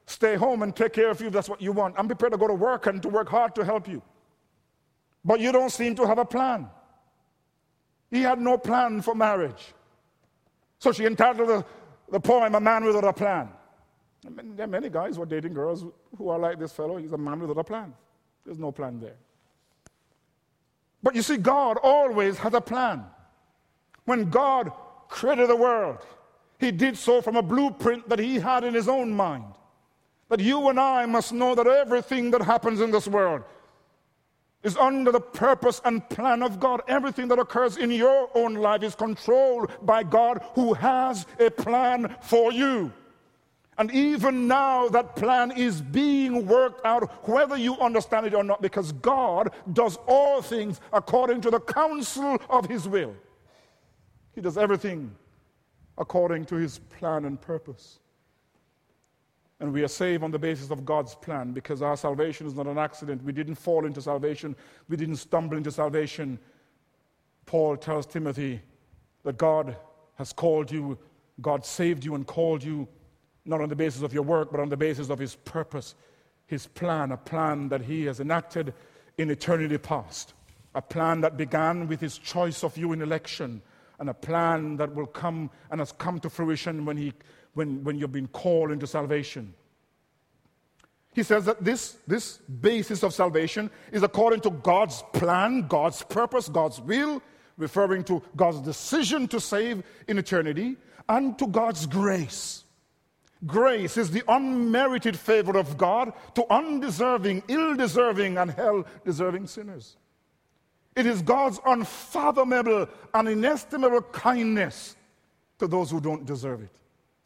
stay 0.06 0.36
home 0.36 0.62
and 0.62 0.74
take 0.74 0.94
care 0.94 1.10
of 1.10 1.20
you. 1.20 1.28
That's 1.28 1.50
what 1.50 1.60
you 1.60 1.72
want. 1.72 1.94
I'm 1.98 2.06
prepared 2.06 2.32
to 2.32 2.38
go 2.38 2.48
to 2.48 2.54
work 2.54 2.86
and 2.86 3.02
to 3.02 3.10
work 3.10 3.28
hard 3.28 3.54
to 3.56 3.66
help 3.66 3.86
you. 3.86 4.00
But 5.24 5.40
you 5.40 5.52
don't 5.52 5.70
seem 5.70 5.94
to 5.96 6.06
have 6.06 6.18
a 6.18 6.24
plan. 6.24 6.68
He 8.10 8.22
had 8.22 8.40
no 8.40 8.58
plan 8.58 9.00
for 9.02 9.14
marriage. 9.14 9.74
So 10.78 10.92
she 10.92 11.06
entitled 11.06 11.48
the, 11.48 11.64
the 12.10 12.20
poem, 12.20 12.54
A 12.54 12.60
Man 12.60 12.84
Without 12.84 13.04
a 13.04 13.12
Plan. 13.12 13.48
I 14.26 14.30
mean, 14.30 14.56
There 14.56 14.64
are 14.64 14.68
many 14.68 14.88
guys 14.90 15.16
who 15.16 15.22
are 15.22 15.26
dating 15.26 15.54
girls 15.54 15.84
who 16.16 16.28
are 16.28 16.38
like 16.38 16.58
this 16.58 16.72
fellow. 16.72 16.96
He's 16.96 17.12
a 17.12 17.18
man 17.18 17.40
without 17.40 17.58
a 17.58 17.64
plan. 17.64 17.94
There's 18.44 18.58
no 18.58 18.70
plan 18.70 19.00
there. 19.00 19.16
But 21.02 21.14
you 21.14 21.22
see, 21.22 21.36
God 21.36 21.78
always 21.82 22.38
has 22.38 22.54
a 22.54 22.60
plan. 22.60 23.04
When 24.04 24.30
God 24.30 24.72
created 25.08 25.48
the 25.48 25.56
world, 25.56 25.98
He 26.58 26.70
did 26.70 26.96
so 26.96 27.20
from 27.20 27.36
a 27.36 27.42
blueprint 27.42 28.08
that 28.08 28.18
He 28.18 28.36
had 28.36 28.64
in 28.64 28.74
His 28.74 28.88
own 28.88 29.12
mind. 29.12 29.54
That 30.28 30.40
you 30.40 30.68
and 30.68 30.80
I 30.80 31.04
must 31.06 31.32
know 31.32 31.54
that 31.54 31.66
everything 31.66 32.30
that 32.30 32.42
happens 32.42 32.80
in 32.80 32.90
this 32.90 33.06
world 33.06 33.42
is 34.64 34.76
under 34.76 35.12
the 35.12 35.20
purpose 35.20 35.80
and 35.84 36.08
plan 36.08 36.42
of 36.42 36.58
God. 36.58 36.82
Everything 36.88 37.28
that 37.28 37.38
occurs 37.38 37.76
in 37.76 37.90
your 37.90 38.28
own 38.34 38.54
life 38.54 38.82
is 38.82 38.94
controlled 38.96 39.70
by 39.82 40.02
God 40.02 40.42
who 40.54 40.74
has 40.74 41.26
a 41.38 41.50
plan 41.50 42.16
for 42.22 42.50
you. 42.50 42.92
And 43.76 43.90
even 43.92 44.46
now, 44.46 44.88
that 44.88 45.16
plan 45.16 45.50
is 45.50 45.80
being 45.80 46.46
worked 46.46 46.84
out, 46.86 47.28
whether 47.28 47.56
you 47.56 47.76
understand 47.78 48.26
it 48.26 48.34
or 48.34 48.44
not, 48.44 48.62
because 48.62 48.92
God 48.92 49.52
does 49.72 49.98
all 50.06 50.40
things 50.42 50.80
according 50.92 51.40
to 51.42 51.50
the 51.50 51.60
counsel 51.60 52.38
of 52.48 52.66
His 52.66 52.88
will. 52.88 53.14
He 54.32 54.40
does 54.40 54.56
everything 54.56 55.14
according 55.98 56.46
to 56.46 56.54
His 56.54 56.78
plan 56.78 57.24
and 57.24 57.40
purpose. 57.40 57.98
And 59.60 59.72
we 59.72 59.82
are 59.82 59.88
saved 59.88 60.24
on 60.24 60.30
the 60.30 60.38
basis 60.38 60.70
of 60.70 60.84
God's 60.84 61.14
plan 61.14 61.52
because 61.52 61.80
our 61.80 61.96
salvation 61.96 62.46
is 62.46 62.54
not 62.54 62.66
an 62.66 62.78
accident. 62.78 63.22
We 63.22 63.32
didn't 63.32 63.54
fall 63.54 63.86
into 63.86 64.02
salvation, 64.02 64.56
we 64.88 64.96
didn't 64.96 65.16
stumble 65.16 65.56
into 65.56 65.70
salvation. 65.70 66.38
Paul 67.46 67.76
tells 67.76 68.06
Timothy 68.06 68.60
that 69.22 69.36
God 69.36 69.76
has 70.16 70.32
called 70.32 70.70
you, 70.70 70.98
God 71.40 71.64
saved 71.64 72.04
you 72.04 72.14
and 72.14 72.26
called 72.26 72.62
you 72.62 72.88
not 73.44 73.60
on 73.60 73.68
the 73.68 73.76
basis 73.76 74.02
of 74.02 74.12
your 74.12 74.22
work, 74.22 74.50
but 74.50 74.60
on 74.60 74.68
the 74.68 74.76
basis 74.76 75.10
of 75.10 75.18
His 75.18 75.34
purpose, 75.34 75.94
His 76.46 76.66
plan, 76.66 77.12
a 77.12 77.16
plan 77.16 77.68
that 77.68 77.82
He 77.82 78.04
has 78.04 78.20
enacted 78.20 78.72
in 79.18 79.30
eternity 79.30 79.78
past, 79.78 80.32
a 80.74 80.82
plan 80.82 81.20
that 81.20 81.36
began 81.36 81.86
with 81.86 82.00
His 82.00 82.18
choice 82.18 82.64
of 82.64 82.76
you 82.76 82.92
in 82.92 83.02
election, 83.02 83.62
and 84.04 84.10
a 84.10 84.14
plan 84.14 84.76
that 84.76 84.94
will 84.94 85.06
come 85.06 85.48
and 85.70 85.80
has 85.80 85.90
come 85.90 86.20
to 86.20 86.28
fruition 86.28 86.84
when, 86.84 86.94
he, 86.94 87.14
when, 87.54 87.82
when 87.84 87.98
you've 87.98 88.12
been 88.12 88.28
called 88.28 88.70
into 88.70 88.86
salvation. 88.86 89.54
He 91.14 91.22
says 91.22 91.46
that 91.46 91.64
this, 91.64 91.96
this 92.06 92.36
basis 92.36 93.02
of 93.02 93.14
salvation 93.14 93.70
is 93.92 94.02
according 94.02 94.40
to 94.40 94.50
God's 94.50 95.02
plan, 95.14 95.68
God's 95.68 96.02
purpose, 96.02 96.50
God's 96.50 96.82
will, 96.82 97.22
referring 97.56 98.04
to 98.04 98.22
God's 98.36 98.60
decision 98.60 99.26
to 99.28 99.40
save 99.40 99.82
in 100.06 100.18
eternity, 100.18 100.76
and 101.08 101.38
to 101.38 101.46
God's 101.46 101.86
grace. 101.86 102.64
Grace 103.46 103.96
is 103.96 104.10
the 104.10 104.22
unmerited 104.28 105.18
favor 105.18 105.56
of 105.56 105.78
God 105.78 106.12
to 106.34 106.44
undeserving, 106.52 107.42
ill 107.48 107.74
deserving, 107.74 108.36
and 108.36 108.50
hell 108.50 108.84
deserving 109.06 109.46
sinners. 109.46 109.96
It 110.96 111.06
is 111.06 111.22
God's 111.22 111.60
unfathomable 111.66 112.88
and 113.12 113.28
inestimable 113.28 114.02
kindness 114.02 114.96
to 115.58 115.66
those 115.66 115.90
who 115.90 116.00
don't 116.00 116.24
deserve 116.24 116.62
it. 116.62 116.70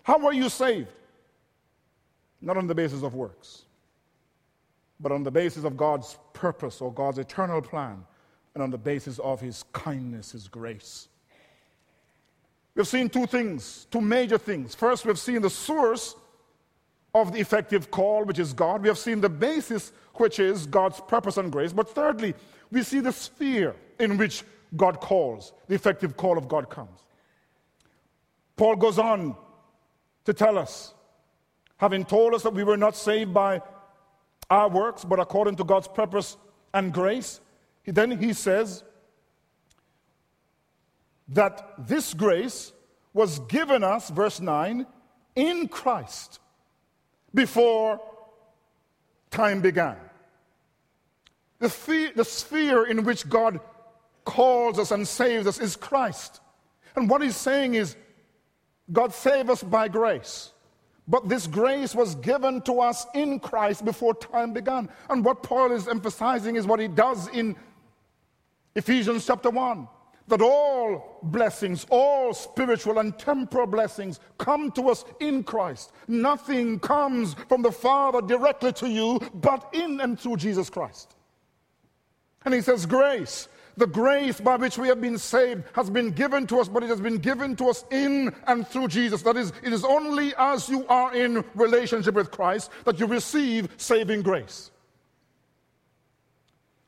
How 0.03 0.25
are 0.27 0.33
you 0.33 0.49
saved? 0.49 0.89
Not 2.41 2.57
on 2.57 2.67
the 2.67 2.75
basis 2.75 3.03
of 3.03 3.15
works, 3.15 3.65
but 5.01 5.13
on 5.13 5.23
the 5.23 5.31
basis 5.31 5.65
of 5.65 5.77
God's 5.77 6.19
purpose 6.33 6.81
or 6.81 6.93
God's 6.93 7.19
eternal 7.19 7.61
plan, 7.61 8.05
and 8.55 8.63
on 8.63 8.71
the 8.71 8.79
basis 8.79 9.19
of 9.19 9.41
His 9.41 9.65
kindness, 9.73 10.33
His 10.33 10.49
grace. 10.49 11.09
We've 12.75 12.89
seen 12.89 13.09
two 13.09 13.27
things, 13.27 13.87
two 13.91 14.01
major 14.01 14.39
things. 14.39 14.75
First, 14.75 15.05
we've 15.05 15.19
seen 15.19 15.43
the 15.43 15.51
source 15.51 16.15
of 17.15 17.33
the 17.33 17.41
effective 17.41 17.91
call, 17.91 18.25
which 18.25 18.39
is 18.39 18.53
God. 18.53 18.83
We 18.83 18.89
have 18.89 18.99
seen 18.99 19.21
the 19.21 19.29
basis, 19.29 19.93
which 20.15 20.39
is 20.39 20.67
God's 20.67 21.01
purpose 21.01 21.37
and 21.37 21.51
grace. 21.51 21.73
But 21.73 21.89
thirdly, 21.89 22.35
we 22.71 22.83
see 22.83 23.01
the 23.01 23.13
sphere 23.13 23.75
in 23.99 24.17
which 24.17 24.45
God 24.77 25.01
calls, 25.01 25.53
the 25.67 25.75
effective 25.75 26.17
call 26.17 26.37
of 26.37 26.49
God 26.49 26.69
comes. 26.69 27.01
Paul 28.57 28.77
goes 28.77 28.99
on 28.99 29.37
to 30.25 30.33
tell 30.33 30.59
us, 30.59 30.95
having 31.79 32.05
told 32.05 32.35
us 32.35 32.43
that 32.43 32.53
we 32.53 32.65
were 32.65 32.77
not 32.77 32.97
saved 32.97 33.33
by 33.33 33.63
our 34.51 34.69
works, 34.69 35.05
but 35.05 35.21
according 35.21 35.57
to 35.57 35.65
God's 35.65 35.89
purpose 35.89 36.37
and 36.75 36.93
grace, 36.93 37.41
then 37.85 38.11
he 38.11 38.33
says, 38.33 38.83
that 41.29 41.75
this 41.79 42.15
grace 42.15 42.73
was 43.13 43.39
given 43.41 43.85
us, 43.85 44.09
verse 44.11 44.41
9, 44.41 44.87
in 45.37 45.69
Christ 45.69 46.41
before 47.35 48.01
time 49.31 49.61
began. 49.61 49.97
The, 51.59 51.69
fe- 51.69 52.13
the 52.13 52.25
sphere 52.25 52.87
in 52.87 53.05
which 53.05 53.29
God 53.29 53.61
calls 54.25 54.79
us 54.79 54.91
and 54.91 55.07
saves 55.07 55.47
us 55.47 55.59
is 55.61 55.77
Christ. 55.77 56.41
And 56.95 57.09
what 57.09 57.23
he's 57.23 57.37
saying 57.37 57.75
is, 57.75 57.97
God 58.93 59.13
saved 59.13 59.51
us 59.51 59.63
by 59.63 59.89
grace. 59.89 60.53
But 61.07 61.29
this 61.29 61.47
grace 61.47 61.95
was 61.95 62.15
given 62.17 62.61
to 62.63 62.81
us 62.81 63.07
in 63.15 63.41
Christ 63.41 63.85
before 63.85 64.15
time 64.15 64.53
began. 64.53 64.89
And 65.09 65.25
what 65.25 65.43
Paul 65.43 65.73
is 65.73 65.89
emphasizing 65.89 66.57
is 66.57 66.67
what 66.67 66.81
he 66.81 66.89
does 66.89 67.29
in 67.29 67.57
Ephesians 68.75 69.27
chapter 69.27 69.51
1 69.51 69.89
that 70.29 70.43
all 70.43 71.19
blessings, 71.23 71.87
all 71.91 72.35
spiritual 72.35 72.99
and 72.99 73.19
temporal 73.19 73.67
blessings 73.67 74.21
come 74.37 74.71
to 74.73 74.91
us 74.91 75.05
in 75.21 75.43
Christ. 75.43 75.93
Nothing 76.07 76.79
comes 76.79 77.35
from 77.49 77.63
the 77.63 77.73
Father 77.73 78.21
directly 78.21 78.73
to 78.75 78.89
you, 78.89 79.21
but 79.35 79.69
in 79.73 80.01
and 80.01 80.21
through 80.21 80.37
Jesus 80.37 80.69
Christ. 80.69 81.15
And 82.45 82.55
he 82.55 82.61
says, 82.61 82.87
Grace, 82.87 83.49
the 83.77 83.87
grace 83.87 84.41
by 84.41 84.57
which 84.57 84.79
we 84.79 84.89
have 84.89 85.01
been 85.01 85.19
saved 85.19 85.65
has 85.73 85.91
been 85.91 86.11
given 86.11 86.47
to 86.49 86.61
us, 86.61 86.69
but 86.69 86.83
it 86.83 86.89
has 86.89 87.01
been 87.01 87.19
given 87.19 87.57
to 87.57 87.69
us 87.69 87.85
in 87.91 88.35
and 88.47 88.67
through 88.67 88.89
Jesus. 88.89 89.23
That 89.23 89.37
is, 89.37 89.53
it 89.63 89.73
is 89.73 89.85
only 89.85 90.35
as 90.37 90.69
you 90.69 90.87
are 90.89 91.15
in 91.15 91.45
relationship 91.55 92.15
with 92.15 92.31
Christ 92.31 92.71
that 92.85 92.99
you 92.99 93.07
receive 93.07 93.69
saving 93.77 94.23
grace. 94.23 94.71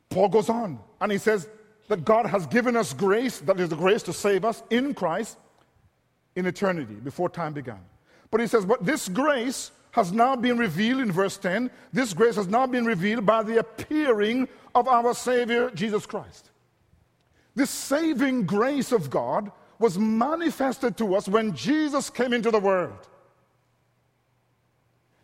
Paul 0.09 0.29
goes 0.29 0.49
on 0.49 0.79
and 0.99 1.11
he 1.11 1.17
says, 1.17 1.47
that 1.91 2.05
God 2.05 2.25
has 2.25 2.47
given 2.47 2.77
us 2.77 2.93
grace, 2.93 3.39
that 3.39 3.59
is 3.59 3.67
the 3.67 3.75
grace 3.75 4.01
to 4.03 4.13
save 4.13 4.45
us 4.45 4.63
in 4.69 4.93
Christ 4.93 5.37
in 6.37 6.45
eternity, 6.45 6.93
before 6.93 7.29
time 7.29 7.51
began. 7.51 7.81
But 8.31 8.39
he 8.39 8.47
says, 8.47 8.65
but 8.65 8.85
this 8.85 9.09
grace 9.09 9.71
has 9.91 10.11
now 10.11 10.35
been 10.35 10.57
revealed 10.57 11.01
in 11.01 11.11
verse 11.11 11.37
10. 11.37 11.69
This 11.91 12.13
grace 12.13 12.35
has 12.35 12.47
now 12.47 12.65
been 12.65 12.85
revealed 12.85 13.25
by 13.25 13.43
the 13.43 13.59
appearing 13.59 14.47
of 14.73 14.87
our 14.87 15.13
Savior, 15.13 15.69
Jesus 15.71 16.05
Christ. 16.05 16.49
This 17.55 17.69
saving 17.69 18.45
grace 18.45 18.91
of 18.91 19.09
God 19.09 19.51
was 19.79 19.97
manifested 19.97 20.97
to 20.97 21.15
us 21.15 21.27
when 21.27 21.53
Jesus 21.55 22.09
came 22.09 22.33
into 22.33 22.51
the 22.51 22.59
world. 22.59 23.07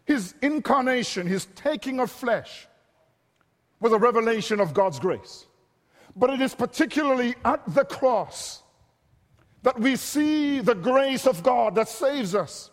His 0.06 0.34
incarnation, 0.42 1.28
his 1.28 1.46
taking 1.56 2.00
of 2.00 2.12
flesh, 2.12 2.68
was 3.80 3.94
a 3.94 3.98
revelation 3.98 4.60
of 4.60 4.74
God's 4.74 5.00
grace. 5.00 5.46
But 6.16 6.32
it 6.32 6.42
is 6.42 6.56
particularly 6.56 7.36
at 7.46 7.62
the 7.74 7.86
cross 7.86 8.64
that 9.64 9.80
we 9.80 9.96
see 9.96 10.60
the 10.60 10.76
grace 10.76 11.28
of 11.28 11.44
God 11.44 11.76
that 11.76 11.88
saves 11.88 12.34
us. 12.34 12.72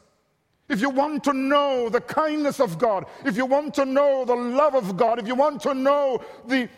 If 0.68 0.81
you 0.81 0.88
want 0.88 1.24
to 1.24 1.33
know 1.33 1.88
the 1.88 2.00
kindness 2.00 2.59
of 2.59 2.79
God, 2.79 3.07
if 3.24 3.37
you 3.37 3.44
want 3.44 3.74
to 3.74 3.85
know 3.85 4.24
the 4.24 4.35
love 4.35 4.74
of 4.74 4.96
God, 4.96 5.18
if 5.18 5.27
you 5.27 5.35
want 5.35 5.61
to 5.62 5.74
know 5.74 6.22
the, 6.46 6.68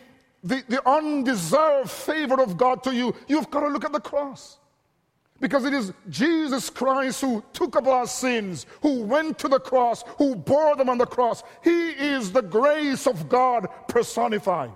the, 0.43 0.63
the, 0.67 0.87
undeserved 0.89 1.89
favor 1.89 2.41
of 2.41 2.57
God 2.57 2.83
to 2.83 2.93
you, 2.93 3.15
you've 3.27 3.49
got 3.49 3.61
to 3.61 3.67
look 3.67 3.85
at 3.85 3.93
the 3.93 4.01
cross. 4.01 4.57
Because 5.39 5.65
it 5.65 5.73
is 5.73 5.93
Jesus 6.09 6.69
Christ 6.69 7.21
who 7.21 7.43
took 7.53 7.75
up 7.75 7.87
our 7.87 8.07
sins, 8.07 8.65
who 8.81 9.03
went 9.03 9.39
to 9.39 9.47
the 9.47 9.59
cross, 9.59 10.03
who 10.17 10.35
bore 10.35 10.75
them 10.75 10.89
on 10.89 10.97
the 10.97 11.05
cross. 11.05 11.43
He 11.63 11.89
is 11.89 12.31
the 12.31 12.41
grace 12.41 13.07
of 13.07 13.29
God 13.29 13.67
personified. 13.87 14.73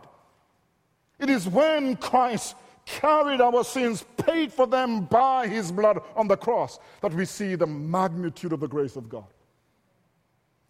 It 1.19 1.29
is 1.29 1.47
when 1.47 1.97
Christ 1.97 2.55
carried 2.85 3.41
our 3.41 3.63
sins, 3.63 4.05
paid 4.17 4.51
for 4.51 4.67
them 4.67 5.05
by 5.05 5.47
his 5.47 5.71
blood 5.71 5.99
on 6.15 6.27
the 6.27 6.37
cross, 6.37 6.79
that 7.01 7.13
we 7.13 7.25
see 7.25 7.55
the 7.55 7.67
magnitude 7.67 8.53
of 8.53 8.59
the 8.59 8.67
grace 8.67 8.95
of 8.95 9.09
God. 9.09 9.25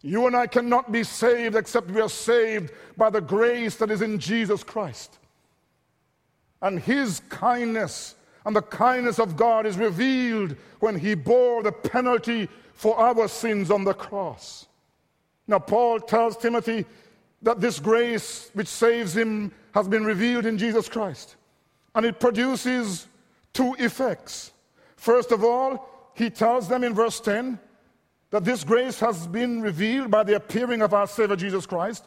You 0.02 0.26
and 0.26 0.36
I 0.36 0.46
cannot 0.46 0.90
be 0.90 1.04
saved 1.04 1.54
except 1.54 1.90
we 1.90 2.00
are 2.00 2.08
saved 2.08 2.72
by 2.96 3.08
the 3.10 3.20
grace 3.20 3.76
that 3.76 3.90
is 3.90 4.02
in 4.02 4.18
Jesus 4.18 4.64
Christ. 4.64 5.18
And 6.60 6.78
his 6.78 7.20
kindness 7.28 8.16
and 8.44 8.54
the 8.54 8.62
kindness 8.62 9.18
of 9.18 9.36
God 9.36 9.66
is 9.66 9.78
revealed 9.78 10.56
when 10.80 10.98
he 10.98 11.14
bore 11.14 11.62
the 11.62 11.72
penalty 11.72 12.48
for 12.74 12.98
our 12.98 13.28
sins 13.28 13.70
on 13.70 13.84
the 13.84 13.94
cross. 13.94 14.66
Now, 15.46 15.60
Paul 15.60 16.00
tells 16.00 16.36
Timothy 16.36 16.84
that 17.42 17.60
this 17.60 17.78
grace 17.78 18.50
which 18.54 18.68
saves 18.68 19.16
him 19.16 19.52
has 19.74 19.86
been 19.88 20.04
revealed 20.04 20.46
in 20.46 20.58
Jesus 20.58 20.88
Christ. 20.88 21.36
And 21.94 22.06
it 22.06 22.18
produces 22.20 23.06
two 23.52 23.74
effects. 23.78 24.52
First 24.96 25.32
of 25.32 25.44
all, 25.44 25.88
he 26.14 26.30
tells 26.30 26.68
them 26.68 26.84
in 26.84 26.94
verse 26.94 27.20
10 27.20 27.58
that 28.30 28.44
this 28.44 28.64
grace 28.64 28.98
has 29.00 29.26
been 29.26 29.60
revealed 29.60 30.10
by 30.10 30.22
the 30.22 30.36
appearing 30.36 30.80
of 30.80 30.94
our 30.94 31.06
Savior 31.06 31.36
Jesus 31.36 31.66
Christ. 31.66 32.06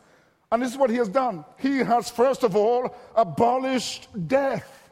And 0.51 0.61
this 0.61 0.71
is 0.71 0.77
what 0.77 0.89
he 0.89 0.97
has 0.97 1.09
done. 1.09 1.45
He 1.59 1.79
has, 1.79 2.09
first 2.09 2.43
of 2.43 2.55
all, 2.55 2.95
abolished 3.15 4.07
death. 4.27 4.89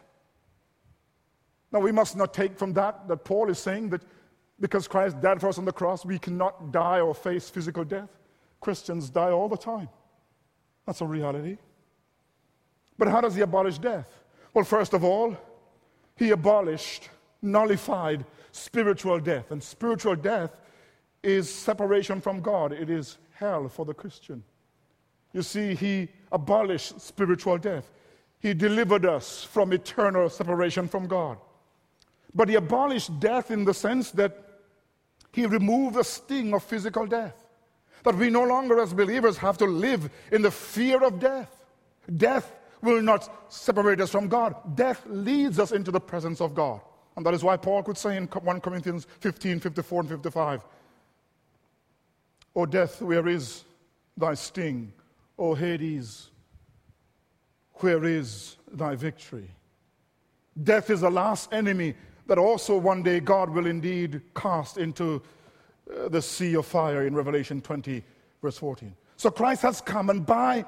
Now, 1.72 1.80
we 1.80 1.92
must 1.92 2.16
not 2.16 2.34
take 2.34 2.58
from 2.58 2.74
that 2.74 3.08
that 3.08 3.24
Paul 3.24 3.50
is 3.50 3.58
saying 3.58 3.90
that 3.90 4.04
because 4.60 4.88
Christ 4.88 5.20
died 5.20 5.42
for 5.42 5.50
us 5.50 5.58
on 5.58 5.66
the 5.66 5.72
cross, 5.72 6.06
we 6.06 6.20
cannot 6.20 6.72
die 6.72 7.02
or 7.02 7.16
face 7.16 7.50
physical 7.50 7.84
death. 7.84 8.10
Christians 8.62 9.10
die 9.10 9.32
all 9.32 9.50
the 9.50 9.58
time. 9.58 9.90
That's 10.86 11.02
a 11.02 11.06
reality. 11.06 11.58
But 12.98 13.08
how 13.08 13.22
does 13.22 13.36
he 13.36 13.42
abolish 13.42 13.80
death? 13.80 14.23
Well, 14.54 14.66
first 14.66 14.94
of 14.94 15.04
all, 15.04 15.36
he 16.16 16.30
abolished, 16.32 17.10
nullified 17.42 18.26
spiritual 18.52 19.20
death. 19.20 19.52
And 19.52 19.62
spiritual 19.62 20.16
death 20.16 20.60
is 21.24 21.54
separation 21.54 22.22
from 22.22 22.42
God, 22.42 22.72
it 22.72 22.89
is 22.89 23.18
hell 23.32 23.68
for 23.68 23.86
the 23.86 23.94
Christian. 23.94 24.44
You 25.34 25.42
see, 25.42 25.74
he 25.74 26.10
abolished 26.32 27.02
spiritual 27.02 27.58
death. 27.58 27.92
He 28.39 28.54
delivered 28.54 29.06
us 29.06 29.44
from 29.44 29.74
eternal 29.74 30.30
separation 30.30 30.88
from 30.88 31.08
God. 31.08 31.38
But 32.36 32.50
he 32.50 32.56
abolished 32.56 33.20
death 33.20 33.50
in 33.50 33.63
the 33.63 33.74
sense 33.74 34.12
that 34.12 34.38
he 35.32 35.46
removed 35.46 35.96
the 35.96 36.04
sting 36.04 36.54
of 36.54 36.63
physical 36.63 37.08
death. 37.08 37.36
That 38.04 38.16
we 38.16 38.30
no 38.30 38.44
longer, 38.44 38.80
as 38.80 38.94
believers, 38.94 39.38
have 39.38 39.58
to 39.60 39.66
live 39.66 40.10
in 40.32 40.42
the 40.42 40.52
fear 40.52 41.04
of 41.04 41.20
death. 41.20 41.66
Death 42.18 42.54
will 42.84 43.02
not 43.02 43.52
separate 43.52 44.02
us 44.02 44.12
from 44.12 44.28
God. 44.28 44.76
Death 44.76 45.04
leads 45.08 45.58
us 45.60 45.72
into 45.72 45.89
the 45.89 46.00
presence 46.00 46.41
of 46.41 46.54
God. 46.54 46.82
And 47.15 47.26
that 47.26 47.34
is 47.34 47.43
why 47.43 47.58
Paul 47.58 47.84
could 47.84 47.98
say 47.98 48.17
in 48.17 48.26
1 48.26 48.62
Corinthians 48.62 49.08
15 49.22 49.60
54 49.60 50.02
and 50.02 50.10
55, 50.10 50.62
O 52.56 52.65
death, 52.65 53.02
where 53.02 53.28
is 53.28 53.63
thy 54.17 54.34
sting? 54.34 54.91
O 55.39 55.56
Hades, 55.56 56.30
where 57.76 58.04
is 58.04 58.58
thy 58.72 58.96
victory? 58.96 59.50
Death 60.62 60.89
is 60.89 61.02
the 61.02 61.10
last 61.10 61.52
enemy 61.52 61.96
that 62.28 62.38
also 62.38 62.78
one 62.78 63.02
day 63.02 63.19
God 63.19 63.50
will 63.50 63.65
indeed 63.65 64.22
cast 64.36 64.78
into 64.78 65.22
uh, 65.89 66.10
the 66.10 66.22
sea 66.22 66.56
of 66.56 66.65
fire 66.65 67.08
in 67.08 67.15
Revelation 67.15 67.62
20, 67.62 68.04
verse 68.41 68.58
14. 68.58 68.96
So 69.17 69.32
Christ 69.32 69.62
has 69.63 69.82
come, 69.82 70.10
and 70.10 70.26
by 70.26 70.65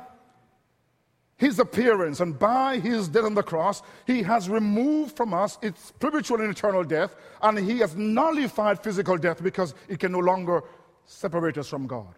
his 1.37 1.59
appearance 1.59 2.21
and 2.21 2.37
by 2.39 2.79
his 2.79 3.09
death 3.09 3.25
on 3.25 3.33
the 3.33 3.43
cross, 3.43 3.81
he 4.07 4.23
has 4.23 4.49
removed 4.49 5.17
from 5.17 5.33
us 5.33 5.57
its 5.61 5.83
spiritual 5.83 6.41
and 6.41 6.49
eternal 6.49 6.83
death, 6.83 7.15
and 7.41 7.59
he 7.59 7.79
has 7.79 7.95
nullified 7.95 8.81
physical 8.81 9.17
death 9.17 9.43
because 9.43 9.73
it 9.89 9.99
can 9.99 10.13
no 10.13 10.19
longer 10.19 10.63
separate 11.05 11.57
us 11.57 11.67
from 11.67 11.87
God. 11.87 12.15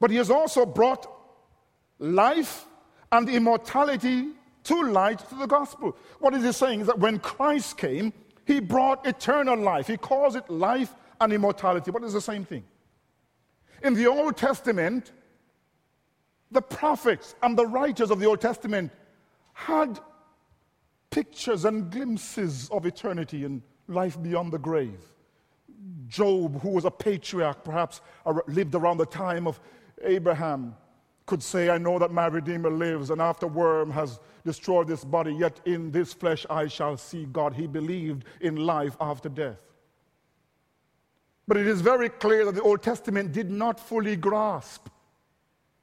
But 0.00 0.10
he 0.10 0.16
has 0.16 0.30
also 0.30 0.64
brought 0.64 1.06
life 1.98 2.64
and 3.12 3.28
immortality 3.28 4.28
to 4.64 4.82
light 4.82 5.20
through 5.20 5.38
the 5.38 5.46
gospel. 5.46 5.96
What 6.20 6.34
is 6.34 6.44
he 6.44 6.52
saying? 6.52 6.80
Is 6.80 6.86
that 6.86 6.98
when 6.98 7.18
Christ 7.18 7.76
came, 7.76 8.12
he 8.46 8.60
brought 8.60 9.06
eternal 9.06 9.58
life. 9.58 9.86
He 9.86 9.96
calls 9.96 10.36
it 10.36 10.48
life 10.48 10.94
and 11.20 11.32
immortality, 11.32 11.90
but 11.90 12.02
it's 12.02 12.12
the 12.12 12.20
same 12.20 12.44
thing. 12.44 12.64
In 13.82 13.94
the 13.94 14.06
Old 14.06 14.36
Testament, 14.36 15.12
the 16.50 16.62
prophets 16.62 17.34
and 17.42 17.58
the 17.58 17.66
writers 17.66 18.10
of 18.10 18.20
the 18.20 18.26
Old 18.26 18.40
Testament 18.40 18.90
had 19.52 19.98
pictures 21.10 21.64
and 21.64 21.90
glimpses 21.90 22.68
of 22.70 22.86
eternity 22.86 23.44
and 23.44 23.62
life 23.86 24.20
beyond 24.22 24.52
the 24.52 24.58
grave. 24.58 25.00
Job, 26.06 26.60
who 26.60 26.70
was 26.70 26.84
a 26.84 26.90
patriarch, 26.90 27.64
perhaps 27.64 28.00
lived 28.46 28.74
around 28.74 28.98
the 28.98 29.06
time 29.06 29.46
of 29.46 29.60
Abraham, 30.02 30.74
could 31.26 31.42
say, 31.42 31.68
I 31.68 31.76
know 31.76 31.98
that 31.98 32.10
my 32.10 32.26
Redeemer 32.26 32.70
lives, 32.70 33.10
and 33.10 33.20
after 33.20 33.46
worm 33.46 33.90
has 33.90 34.18
destroyed 34.44 34.88
this 34.88 35.04
body, 35.04 35.34
yet 35.34 35.60
in 35.66 35.90
this 35.90 36.14
flesh 36.14 36.46
I 36.48 36.66
shall 36.68 36.96
see 36.96 37.26
God. 37.26 37.52
He 37.52 37.66
believed 37.66 38.24
in 38.40 38.56
life 38.56 38.96
after 39.00 39.28
death. 39.28 39.60
But 41.46 41.58
it 41.58 41.66
is 41.66 41.80
very 41.82 42.08
clear 42.08 42.46
that 42.46 42.54
the 42.54 42.62
Old 42.62 42.82
Testament 42.82 43.32
did 43.32 43.50
not 43.50 43.78
fully 43.78 44.16
grasp 44.16 44.88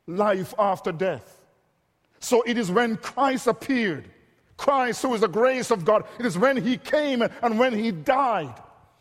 life 0.08 0.54
after 0.58 0.92
death. 0.92 1.42
So 2.20 2.42
it 2.44 2.58
is 2.58 2.72
when 2.72 2.98
Christ 2.98 3.48
appeared, 3.48 4.10
Christ, 4.58 5.02
who 5.02 5.14
is 5.14 5.22
the 5.22 5.28
grace 5.28 5.72
of 5.72 5.86
God, 5.86 6.06
it 6.20 6.26
is 6.26 6.38
when 6.38 6.58
he 6.58 6.78
came 6.78 7.22
and 7.22 7.60
when 7.60 7.74
he 7.74 7.92
died 7.92 8.56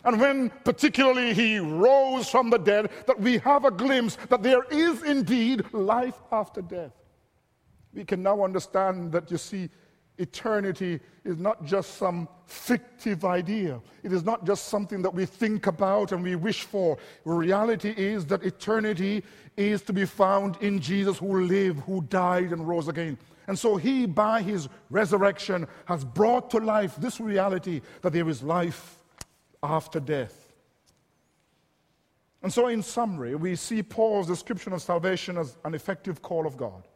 and 0.05 0.21
when 0.21 0.51
particularly 0.65 1.33
he 1.33 1.59
rose 1.59 2.29
from 2.29 2.51
the 2.51 2.59
dead, 2.59 2.91
that 3.07 3.19
we 3.19 3.39
have 3.39 3.65
a 3.65 3.71
glimpse 3.71 4.17
that 4.29 4.43
there 4.43 4.65
is 4.65 5.03
indeed 5.03 5.65
life 5.73 6.21
after 6.31 6.61
death. 6.61 6.93
We 7.95 8.05
can 8.05 8.23
now 8.23 8.45
understand 8.45 9.13
that 9.13 9.31
you 9.31 9.39
see, 9.39 9.71
eternity 10.19 11.01
is 11.25 11.39
not 11.39 11.65
just 11.65 11.97
some 11.97 12.29
fictive 12.47 13.25
idea. 13.25 13.81
It 14.03 14.13
is 14.13 14.25
not 14.25 14.47
just 14.47 14.67
something 14.69 15.03
that 15.03 15.13
we 15.13 15.27
think 15.27 15.67
about 15.67 16.13
and 16.13 16.23
we 16.23 16.37
wish 16.37 16.63
for. 16.63 16.99
Reality 17.25 17.95
is 17.97 18.27
that 18.27 18.45
eternity 18.45 19.25
is 19.57 19.83
to 19.83 19.93
be 19.93 20.05
found 20.05 20.57
in 20.61 20.81
Jesus 20.81 21.19
who 21.19 21.45
lived, 21.45 21.81
who 21.81 22.03
died, 22.03 22.53
and 22.53 22.67
rose 22.67 22.89
again. 22.89 23.19
And 23.47 23.59
so 23.59 23.77
he, 23.77 24.07
by 24.07 24.43
his 24.43 24.69
resurrection, 24.91 25.67
has 25.87 26.05
brought 26.05 26.51
to 26.51 26.59
life 26.59 26.97
this 26.97 27.21
reality 27.21 27.81
that 28.03 28.13
there 28.13 28.29
is 28.29 28.43
life 28.43 28.99
after 29.63 30.01
death. 30.01 30.53
And 32.43 32.53
so, 32.53 32.69
in 32.69 32.83
summary, 32.83 33.35
we 33.35 33.57
see 33.57 33.83
Paul's 33.83 34.27
description 34.27 34.75
of 34.75 34.83
salvation 34.83 35.39
as 35.39 35.57
an 35.65 35.75
effective 35.75 36.21
call 36.21 36.47
of 36.47 36.59
God, 36.59 36.87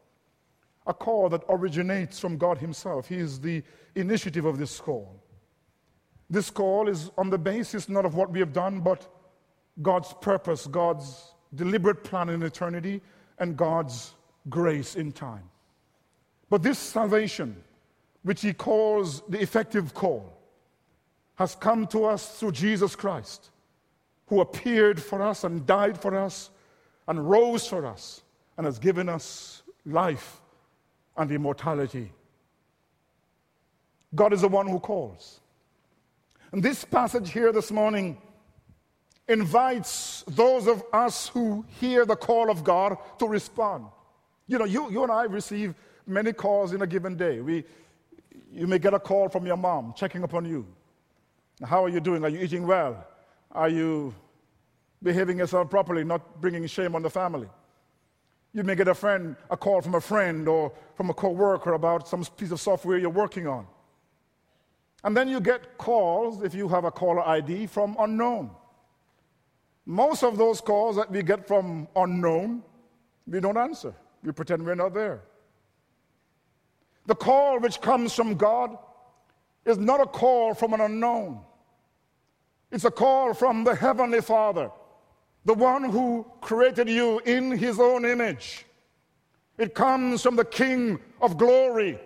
a 0.88 0.94
call 0.94 1.28
that 1.28 1.44
originates 1.50 2.18
from 2.18 2.38
God 2.38 2.58
Himself. 2.58 3.06
He 3.06 3.16
is 3.16 3.38
the 3.38 3.62
initiative 3.94 4.46
of 4.46 4.58
this 4.58 4.80
call. 4.80 5.22
This 6.30 6.50
call 6.50 6.88
is 6.88 7.10
on 7.18 7.30
the 7.30 7.38
basis 7.38 7.88
not 7.88 8.06
of 8.06 8.14
what 8.14 8.30
we 8.30 8.40
have 8.40 8.52
done, 8.52 8.80
but 8.80 9.06
God's 9.82 10.14
purpose, 10.20 10.66
God's 10.66 11.34
deliberate 11.54 12.02
plan 12.04 12.30
in 12.30 12.42
eternity, 12.42 13.02
and 13.38 13.56
God's 13.56 14.14
grace 14.48 14.96
in 14.96 15.12
time. 15.12 15.44
But 16.50 16.62
this 16.62 16.78
salvation, 16.78 17.56
which 18.22 18.40
He 18.40 18.54
calls 18.54 19.22
the 19.28 19.40
effective 19.40 19.92
call, 19.94 20.32
has 21.36 21.54
come 21.54 21.86
to 21.88 22.04
us 22.06 22.38
through 22.38 22.52
Jesus 22.52 22.96
Christ, 22.96 23.50
who 24.26 24.40
appeared 24.40 25.00
for 25.00 25.22
us 25.22 25.44
and 25.44 25.66
died 25.66 26.00
for 26.00 26.16
us 26.16 26.50
and 27.06 27.28
rose 27.28 27.66
for 27.66 27.86
us 27.86 28.22
and 28.56 28.66
has 28.66 28.78
given 28.78 29.08
us 29.08 29.62
life 29.86 30.40
and 31.18 31.30
immortality. 31.30 32.12
God 34.14 34.32
is 34.32 34.40
the 34.40 34.48
one 34.48 34.66
who 34.66 34.78
calls. 34.78 35.40
And 36.52 36.62
this 36.62 36.84
passage 36.84 37.30
here 37.30 37.52
this 37.52 37.70
morning 37.70 38.16
invites 39.28 40.24
those 40.26 40.66
of 40.66 40.82
us 40.92 41.28
who 41.28 41.64
hear 41.80 42.06
the 42.06 42.16
call 42.16 42.50
of 42.50 42.64
God 42.64 42.96
to 43.18 43.26
respond. 43.26 43.84
You 44.46 44.58
know, 44.58 44.64
you, 44.64 44.90
you 44.90 45.02
and 45.02 45.12
I 45.12 45.24
receive 45.24 45.74
many 46.06 46.32
calls 46.32 46.72
in 46.72 46.80
a 46.80 46.86
given 46.86 47.16
day. 47.16 47.40
We, 47.40 47.64
you 48.50 48.66
may 48.66 48.78
get 48.78 48.94
a 48.94 48.98
call 48.98 49.28
from 49.28 49.44
your 49.44 49.58
mom 49.58 49.92
checking 49.94 50.22
upon 50.22 50.46
you. 50.46 50.66
How 51.62 51.84
are 51.84 51.90
you 51.90 52.00
doing? 52.00 52.24
Are 52.24 52.30
you 52.30 52.38
eating 52.38 52.66
well? 52.66 53.06
Are 53.52 53.68
you 53.68 54.14
behaving 55.02 55.38
yourself 55.38 55.68
properly, 55.68 56.04
not 56.04 56.40
bringing 56.40 56.66
shame 56.66 56.94
on 56.94 57.02
the 57.02 57.10
family? 57.10 57.48
You 58.58 58.64
may 58.64 58.74
get 58.74 58.88
a 58.88 58.94
friend, 58.94 59.36
a 59.52 59.56
call 59.56 59.80
from 59.82 59.94
a 59.94 60.00
friend 60.00 60.48
or 60.48 60.72
from 60.96 61.10
a 61.10 61.14
coworker 61.14 61.74
about 61.74 62.08
some 62.08 62.24
piece 62.24 62.50
of 62.50 62.60
software 62.60 62.98
you're 62.98 63.08
working 63.08 63.46
on. 63.46 63.68
And 65.04 65.16
then 65.16 65.28
you 65.28 65.40
get 65.40 65.78
calls, 65.78 66.42
if 66.42 66.54
you 66.54 66.66
have 66.66 66.84
a 66.84 66.90
caller 66.90 67.22
ID, 67.22 67.68
from 67.68 67.94
unknown. 68.00 68.50
Most 69.86 70.24
of 70.24 70.36
those 70.36 70.60
calls 70.60 70.96
that 70.96 71.08
we 71.08 71.22
get 71.22 71.46
from 71.46 71.86
unknown, 71.94 72.64
we 73.28 73.38
don't 73.38 73.56
answer. 73.56 73.94
We 74.24 74.32
pretend 74.32 74.66
we're 74.66 74.74
not 74.74 74.92
there. 74.92 75.22
The 77.06 77.14
call 77.14 77.60
which 77.60 77.80
comes 77.80 78.12
from 78.12 78.34
God 78.34 78.76
is 79.66 79.78
not 79.78 80.00
a 80.00 80.06
call 80.06 80.52
from 80.52 80.72
an 80.72 80.80
unknown. 80.80 81.42
It's 82.72 82.84
a 82.84 82.90
call 82.90 83.34
from 83.34 83.62
the 83.62 83.76
Heavenly 83.76 84.20
Father, 84.20 84.72
the 85.48 85.54
one 85.54 85.82
who 85.82 86.26
created 86.42 86.90
you 86.90 87.20
in 87.20 87.50
His 87.52 87.80
own 87.80 88.04
image. 88.04 88.66
It 89.56 89.74
comes 89.74 90.22
from 90.22 90.36
the 90.36 90.44
King 90.44 91.00
of 91.22 91.38
glory, 91.38 91.98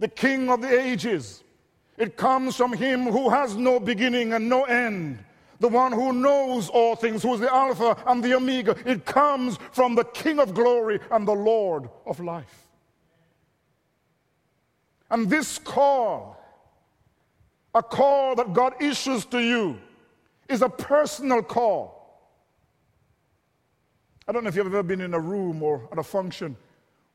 the 0.00 0.08
King 0.08 0.50
of 0.50 0.62
the 0.62 0.80
ages. 0.80 1.44
It 1.96 2.16
comes 2.16 2.56
from 2.56 2.72
Him 2.72 3.04
who 3.04 3.30
has 3.30 3.54
no 3.54 3.78
beginning 3.78 4.32
and 4.32 4.48
no 4.48 4.64
end, 4.64 5.24
the 5.60 5.68
one 5.68 5.92
who 5.92 6.12
knows 6.12 6.68
all 6.70 6.96
things, 6.96 7.22
who 7.22 7.34
is 7.34 7.40
the 7.40 7.54
Alpha 7.54 7.96
and 8.04 8.20
the 8.22 8.34
Omega. 8.34 8.74
It 8.84 9.04
comes 9.04 9.60
from 9.70 9.94
the 9.94 10.02
King 10.02 10.40
of 10.40 10.52
glory 10.52 10.98
and 11.12 11.26
the 11.26 11.36
Lord 11.36 11.88
of 12.04 12.18
life. 12.18 12.66
And 15.08 15.30
this 15.30 15.56
call, 15.56 16.36
a 17.76 17.82
call 17.82 18.34
that 18.34 18.52
God 18.52 18.74
issues 18.82 19.24
to 19.26 19.38
you, 19.38 19.78
is 20.48 20.62
a 20.62 20.68
personal 20.68 21.44
call. 21.44 21.97
I 24.28 24.32
don't 24.32 24.44
know 24.44 24.48
if 24.48 24.56
you've 24.56 24.66
ever 24.66 24.82
been 24.82 25.00
in 25.00 25.14
a 25.14 25.18
room 25.18 25.62
or 25.62 25.88
at 25.90 25.96
a 25.96 26.02
function 26.02 26.54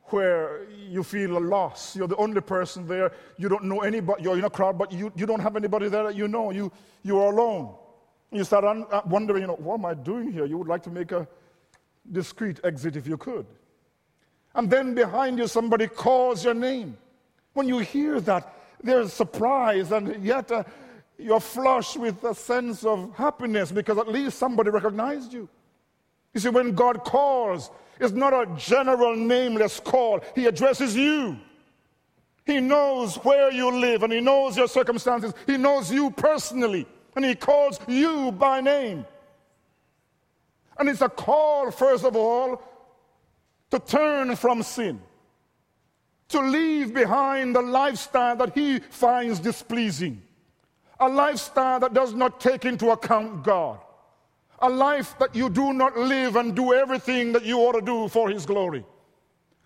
where 0.05 0.63
you 0.89 1.03
feel 1.03 1.37
a 1.37 1.39
loss. 1.39 1.95
You're 1.95 2.07
the 2.07 2.15
only 2.15 2.41
person 2.41 2.87
there. 2.87 3.11
You 3.37 3.49
don't 3.49 3.65
know 3.65 3.81
anybody. 3.81 4.23
You're 4.23 4.37
in 4.37 4.43
a 4.43 4.49
crowd, 4.49 4.79
but 4.79 4.91
you, 4.91 5.11
you 5.15 5.27
don't 5.27 5.39
have 5.39 5.55
anybody 5.55 5.89
there 5.89 6.05
that 6.05 6.15
you 6.15 6.27
know. 6.27 6.49
You, 6.49 6.71
you're 7.03 7.31
alone. 7.31 7.75
You 8.31 8.43
start 8.43 8.65
un- 8.65 8.87
uh, 8.91 9.01
wondering, 9.05 9.41
you 9.41 9.47
know, 9.47 9.55
what 9.55 9.75
am 9.75 9.85
I 9.85 9.93
doing 9.93 10.31
here? 10.31 10.45
You 10.45 10.57
would 10.57 10.67
like 10.67 10.81
to 10.83 10.89
make 10.89 11.11
a 11.11 11.27
discreet 12.11 12.59
exit 12.63 12.95
if 12.95 13.05
you 13.05 13.17
could. 13.17 13.45
And 14.55 14.67
then 14.67 14.95
behind 14.95 15.37
you, 15.37 15.47
somebody 15.47 15.87
calls 15.87 16.43
your 16.43 16.55
name. 16.55 16.97
When 17.53 17.67
you 17.67 17.77
hear 17.77 18.19
that, 18.21 18.55
there's 18.81 19.13
surprise, 19.13 19.91
and 19.91 20.23
yet 20.23 20.51
uh, 20.51 20.63
you're 21.19 21.39
flushed 21.39 21.97
with 21.97 22.23
a 22.23 22.33
sense 22.33 22.83
of 22.83 23.15
happiness 23.15 23.71
because 23.71 23.99
at 23.99 24.07
least 24.07 24.39
somebody 24.39 24.71
recognized 24.71 25.31
you. 25.31 25.47
You 26.33 26.39
see, 26.39 26.49
when 26.49 26.73
God 26.73 27.03
calls, 27.03 27.69
it's 27.99 28.13
not 28.13 28.33
a 28.33 28.47
general 28.57 29.15
nameless 29.15 29.79
call, 29.79 30.21
He 30.35 30.47
addresses 30.47 30.95
you. 30.95 31.37
He 32.45 32.59
knows 32.59 33.15
where 33.17 33.51
you 33.51 33.71
live 33.79 34.03
and 34.03 34.11
He 34.11 34.19
knows 34.19 34.57
your 34.57 34.67
circumstances. 34.67 35.33
He 35.45 35.57
knows 35.57 35.91
you 35.91 36.11
personally 36.11 36.85
and 37.15 37.23
He 37.23 37.35
calls 37.35 37.79
you 37.87 38.31
by 38.31 38.61
name. 38.61 39.05
And 40.77 40.89
it's 40.89 41.01
a 41.01 41.09
call, 41.09 41.71
first 41.71 42.03
of 42.03 42.15
all, 42.15 42.61
to 43.69 43.79
turn 43.79 44.35
from 44.35 44.63
sin, 44.63 44.99
to 46.29 46.41
leave 46.41 46.93
behind 46.93 47.55
the 47.55 47.61
lifestyle 47.61 48.35
that 48.37 48.55
He 48.55 48.79
finds 48.79 49.39
displeasing, 49.39 50.21
a 50.99 51.07
lifestyle 51.07 51.79
that 51.79 51.93
does 51.93 52.13
not 52.13 52.39
take 52.39 52.65
into 52.65 52.89
account 52.89 53.43
God 53.43 53.79
a 54.63 54.69
life 54.69 55.19
that 55.19 55.35
you 55.35 55.49
do 55.49 55.73
not 55.73 55.97
live 55.97 56.37
and 56.37 56.55
do 56.55 56.73
everything 56.73 57.33
that 57.33 57.43
you 57.43 57.59
ought 57.59 57.73
to 57.73 57.81
do 57.81 58.07
for 58.07 58.29
His 58.29 58.45
glory, 58.45 58.85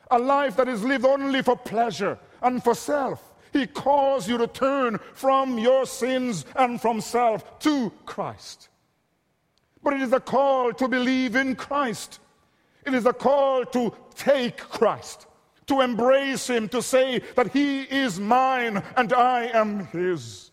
a 0.10 0.18
life 0.18 0.58
that 0.58 0.68
is 0.68 0.84
lived 0.84 1.06
only 1.06 1.44
for 1.44 1.56
pleasure 1.56 2.18
and 2.42 2.64
for 2.64 2.74
self. 2.74 3.22
He 3.54 3.68
calls 3.68 4.28
you 4.28 4.40
to 4.40 4.48
turn 4.48 5.00
from 5.14 5.60
your 5.60 5.86
sins 5.86 6.46
and 6.56 6.82
from 6.82 7.00
self 7.00 7.60
to 7.60 7.92
Christ. 8.08 8.70
But 9.84 9.94
it 9.94 10.02
is 10.02 10.14
a 10.14 10.20
call 10.20 10.74
to 10.74 10.88
believe 10.88 11.36
in 11.36 11.56
Christ. 11.56 12.20
It 12.84 12.96
is 12.96 13.06
a 13.06 13.14
call 13.14 13.66
to 13.66 13.94
take 14.16 14.58
Christ, 14.58 15.28
to 15.68 15.82
embrace 15.82 16.50
Him, 16.50 16.68
to 16.70 16.82
say 16.82 17.22
that 17.36 17.54
He 17.54 17.84
is 17.84 18.20
mine 18.20 18.82
and 18.96 19.14
I 19.14 19.52
am 19.54 19.86
His. 19.88 20.50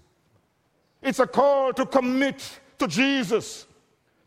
It's 1.00 1.18
a 1.18 1.26
call 1.26 1.72
to 1.72 1.86
commit 1.86 2.60
to 2.78 2.86
Jesus, 2.86 3.66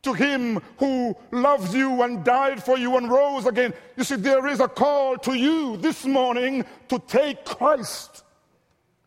to 0.08 0.14
him 0.14 0.62
who 0.78 1.14
loves 1.32 1.76
you 1.76 2.02
and 2.04 2.24
died 2.24 2.64
for 2.64 2.78
you 2.78 2.96
and 2.96 3.12
rose 3.12 3.46
again. 3.46 3.74
You 3.98 4.06
see, 4.06 4.16
there 4.16 4.48
is 4.48 4.62
a 4.62 4.68
call 4.70 5.18
to 5.18 5.34
you 5.34 5.76
this 5.76 6.06
morning 6.06 6.64
to 6.88 6.98
take 7.08 7.44
Christ, 7.44 8.24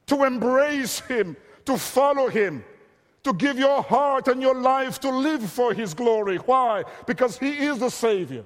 to 0.08 0.24
embrace 0.24 1.00
him, 1.00 1.38
to 1.64 1.78
follow 1.78 2.28
him, 2.28 2.62
to 3.24 3.32
give 3.32 3.58
your 3.58 3.82
heart 3.82 4.28
and 4.28 4.42
your 4.42 4.54
life 4.54 5.00
to 5.00 5.10
live 5.10 5.42
for 5.50 5.72
his 5.72 5.94
glory. 5.94 6.36
Why? 6.36 6.84
Because 7.06 7.38
he 7.38 7.52
is 7.64 7.78
the 7.78 7.88
Savior. 7.88 8.44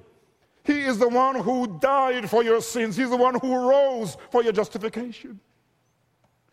He 0.63 0.79
is 0.79 0.97
the 0.97 1.09
one 1.09 1.35
who 1.35 1.77
died 1.79 2.29
for 2.29 2.41
your 2.41 2.61
sins. 2.61 2.95
He's 2.95 3.09
the 3.09 3.17
one 3.17 3.37
who 3.41 3.69
rose 3.69 4.15
for 4.31 4.43
your 4.43 4.53
justification. 4.53 5.41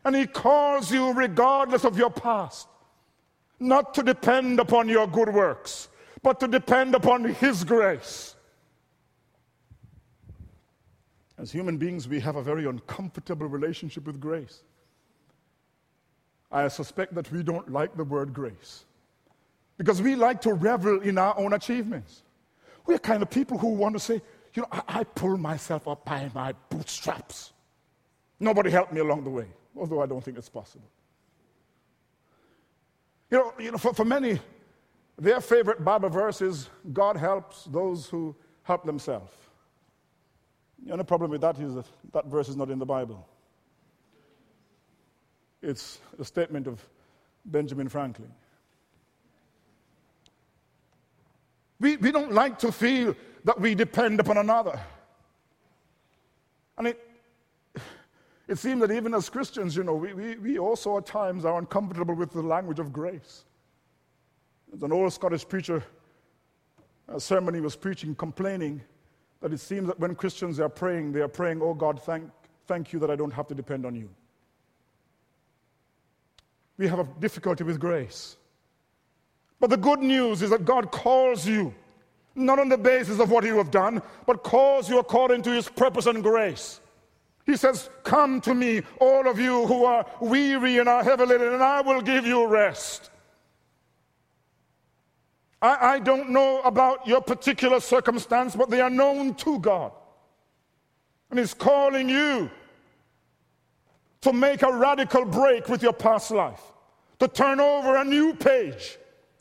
And 0.05 0.17
he 0.17 0.27
calls 0.27 0.91
you 0.91 1.13
regardless 1.13 1.85
of 1.85 1.97
your 1.97 2.11
past, 2.11 2.67
not 3.61 3.95
to 3.95 4.03
depend 4.03 4.59
upon 4.59 4.89
your 4.89 5.07
good 5.07 5.33
works, 5.33 5.89
but 6.23 6.41
to 6.41 6.49
depend 6.49 6.95
upon 6.95 7.25
His 7.25 7.65
grace. 7.65 8.37
As 11.39 11.51
human 11.51 11.77
beings, 11.77 12.07
we 12.07 12.21
have 12.21 12.37
a 12.37 12.43
very 12.43 12.67
uncomfortable 12.67 13.47
relationship 13.47 14.07
with 14.07 14.21
grace. 14.21 14.63
I 16.53 16.69
suspect 16.69 17.15
that 17.15 17.33
we 17.33 17.43
don't 17.43 17.71
like 17.73 17.97
the 17.97 18.05
word 18.05 18.33
grace 18.33 18.85
because 19.79 20.03
we 20.03 20.15
like 20.15 20.41
to 20.43 20.53
revel 20.53 21.01
in 21.01 21.19
our 21.19 21.37
own 21.39 21.55
achievements. 21.55 22.23
We're 22.87 22.99
kind 22.99 23.23
of 23.23 23.31
people 23.31 23.59
who 23.59 23.69
want 23.69 23.95
to 23.95 24.01
say, 24.01 24.21
you 24.55 24.63
know, 24.63 24.69
I, 24.71 24.83
I 24.89 25.05
pull 25.05 25.37
myself 25.39 25.89
up 25.89 26.05
by 26.05 26.31
my 26.35 26.53
bootstraps. 26.69 27.53
Nobody 28.39 28.71
helped 28.71 28.93
me 28.93 29.01
along 29.01 29.25
the 29.25 29.31
way, 29.31 29.47
although 29.77 30.03
I 30.03 30.07
don't 30.07 30.23
think 30.23 30.37
it's 30.37 30.49
possible. 30.49 30.89
You 33.31 33.39
know, 33.39 33.53
you 33.59 33.71
know 33.73 33.79
for, 33.79 33.95
for 33.95 34.05
many, 34.05 34.39
their 35.23 35.41
favorite 35.41 35.85
Bible 35.85 36.09
verse 36.09 36.43
is 36.43 36.69
God 36.93 37.17
helps 37.17 37.65
those 37.67 38.09
who 38.09 38.35
help 38.65 38.85
themselves. 38.85 39.33
The 40.85 40.93
only 40.93 41.05
problem 41.05 41.31
with 41.31 41.41
that 41.43 41.61
is 41.61 41.77
that 41.77 41.87
that 42.13 42.27
verse 42.27 42.49
is 42.49 42.57
not 42.57 42.71
in 42.71 42.81
the 42.81 42.87
Bible. 42.87 43.25
It's 45.63 46.01
a 46.19 46.25
statement 46.25 46.67
of 46.67 46.85
Benjamin 47.45 47.89
Franklin. 47.89 48.33
We, 51.79 51.97
we 51.99 52.11
don't 52.11 52.33
like 52.33 52.59
to 52.59 52.73
feel 52.73 53.15
that 53.45 53.61
we 53.61 53.77
depend 53.77 54.19
upon 54.19 54.39
another. 54.39 54.81
And 56.79 56.89
it, 56.89 57.09
it 58.49 58.59
seems 58.59 58.81
that 58.81 58.91
even 58.91 59.15
as 59.15 59.29
Christians, 59.29 59.77
you 59.77 59.85
know, 59.85 59.95
we, 59.95 60.15
we, 60.15 60.37
we 60.37 60.59
also 60.59 60.99
at 60.99 61.07
times 61.07 61.45
are 61.45 61.59
uncomfortable 61.59 62.15
with 62.17 62.33
the 62.33 62.43
language 62.43 62.81
of 62.81 62.93
grace. 62.93 63.45
There's 64.73 64.83
an 64.83 64.93
old 64.93 65.13
Scottish 65.13 65.47
preacher, 65.47 65.85
a 67.07 67.21
sermon 67.21 67.55
he 67.55 67.61
was 67.61 67.77
preaching, 67.77 68.15
complaining 68.15 68.81
that 69.43 69.53
it 69.53 69.61
seems 69.61 69.87
that 69.89 70.01
when 70.01 70.15
Christians 70.15 70.59
are 70.61 70.69
praying, 70.71 71.13
they 71.13 71.21
are 71.21 71.29
praying, 71.29 71.61
Oh 71.61 71.75
God, 71.75 72.01
thank, 72.03 72.31
thank 72.67 72.93
you 72.93 72.99
that 73.01 73.11
I 73.11 73.17
don't 73.17 73.33
have 73.33 73.47
to 73.49 73.55
depend 73.55 73.85
on 73.85 73.95
you. 73.95 74.09
We 76.79 76.89
have 76.89 77.01
a 77.01 77.09
difficulty 77.21 77.65
with 77.65 77.79
grace. 77.79 78.39
But 79.61 79.69
the 79.69 79.77
good 79.77 80.01
news 80.01 80.41
is 80.41 80.51
that 80.51 80.65
God 80.65 80.91
calls 80.91 81.47
you, 81.47 81.75
not 82.35 82.59
on 82.59 82.71
the 82.71 82.79
basis 82.79 83.21
of 83.21 83.31
what 83.31 83.45
you 83.45 83.59
have 83.59 83.71
done, 83.71 84.01
but 84.27 84.43
calls 84.43 84.89
you 84.89 84.99
according 84.99 85.43
to 85.43 85.51
his 85.51 85.69
purpose 85.69 86.07
and 86.07 86.23
grace. 86.23 86.81
He 87.45 87.57
says, 87.57 87.91
Come 88.05 88.41
to 88.41 88.55
me, 88.55 88.83
all 89.01 89.29
of 89.29 89.39
you 89.39 89.67
who 89.67 89.85
are 89.85 90.07
weary 90.21 90.79
and 90.79 90.89
are 90.89 91.05
heavy 91.05 91.27
laden, 91.27 91.53
and 91.53 91.63
I 91.63 91.83
will 91.83 92.01
give 92.01 92.25
you 92.25 92.47
rest. 92.47 93.12
I, 95.63 95.95
I 95.95 95.99
don't 96.01 96.31
know 96.31 96.61
about 96.63 97.07
your 97.07 97.23
particular 97.23 97.81
circumstance, 97.81 98.55
but 98.55 98.69
they 98.69 98.81
are 98.81 98.91
known 98.91 99.35
to 99.37 99.59
God. 99.61 99.93
And 101.31 101.39
He's 101.39 101.55
calling 101.55 102.09
you 102.09 102.51
to 104.23 104.33
make 104.33 104.63
a 104.63 104.73
radical 104.73 105.25
break 105.25 105.69
with 105.69 105.83
your 105.83 105.93
past 105.93 106.31
life, 106.31 106.61
to 107.21 107.29
turn 107.29 107.61
over 107.61 107.97
a 107.97 108.05
new 108.05 108.35
page, 108.35 108.99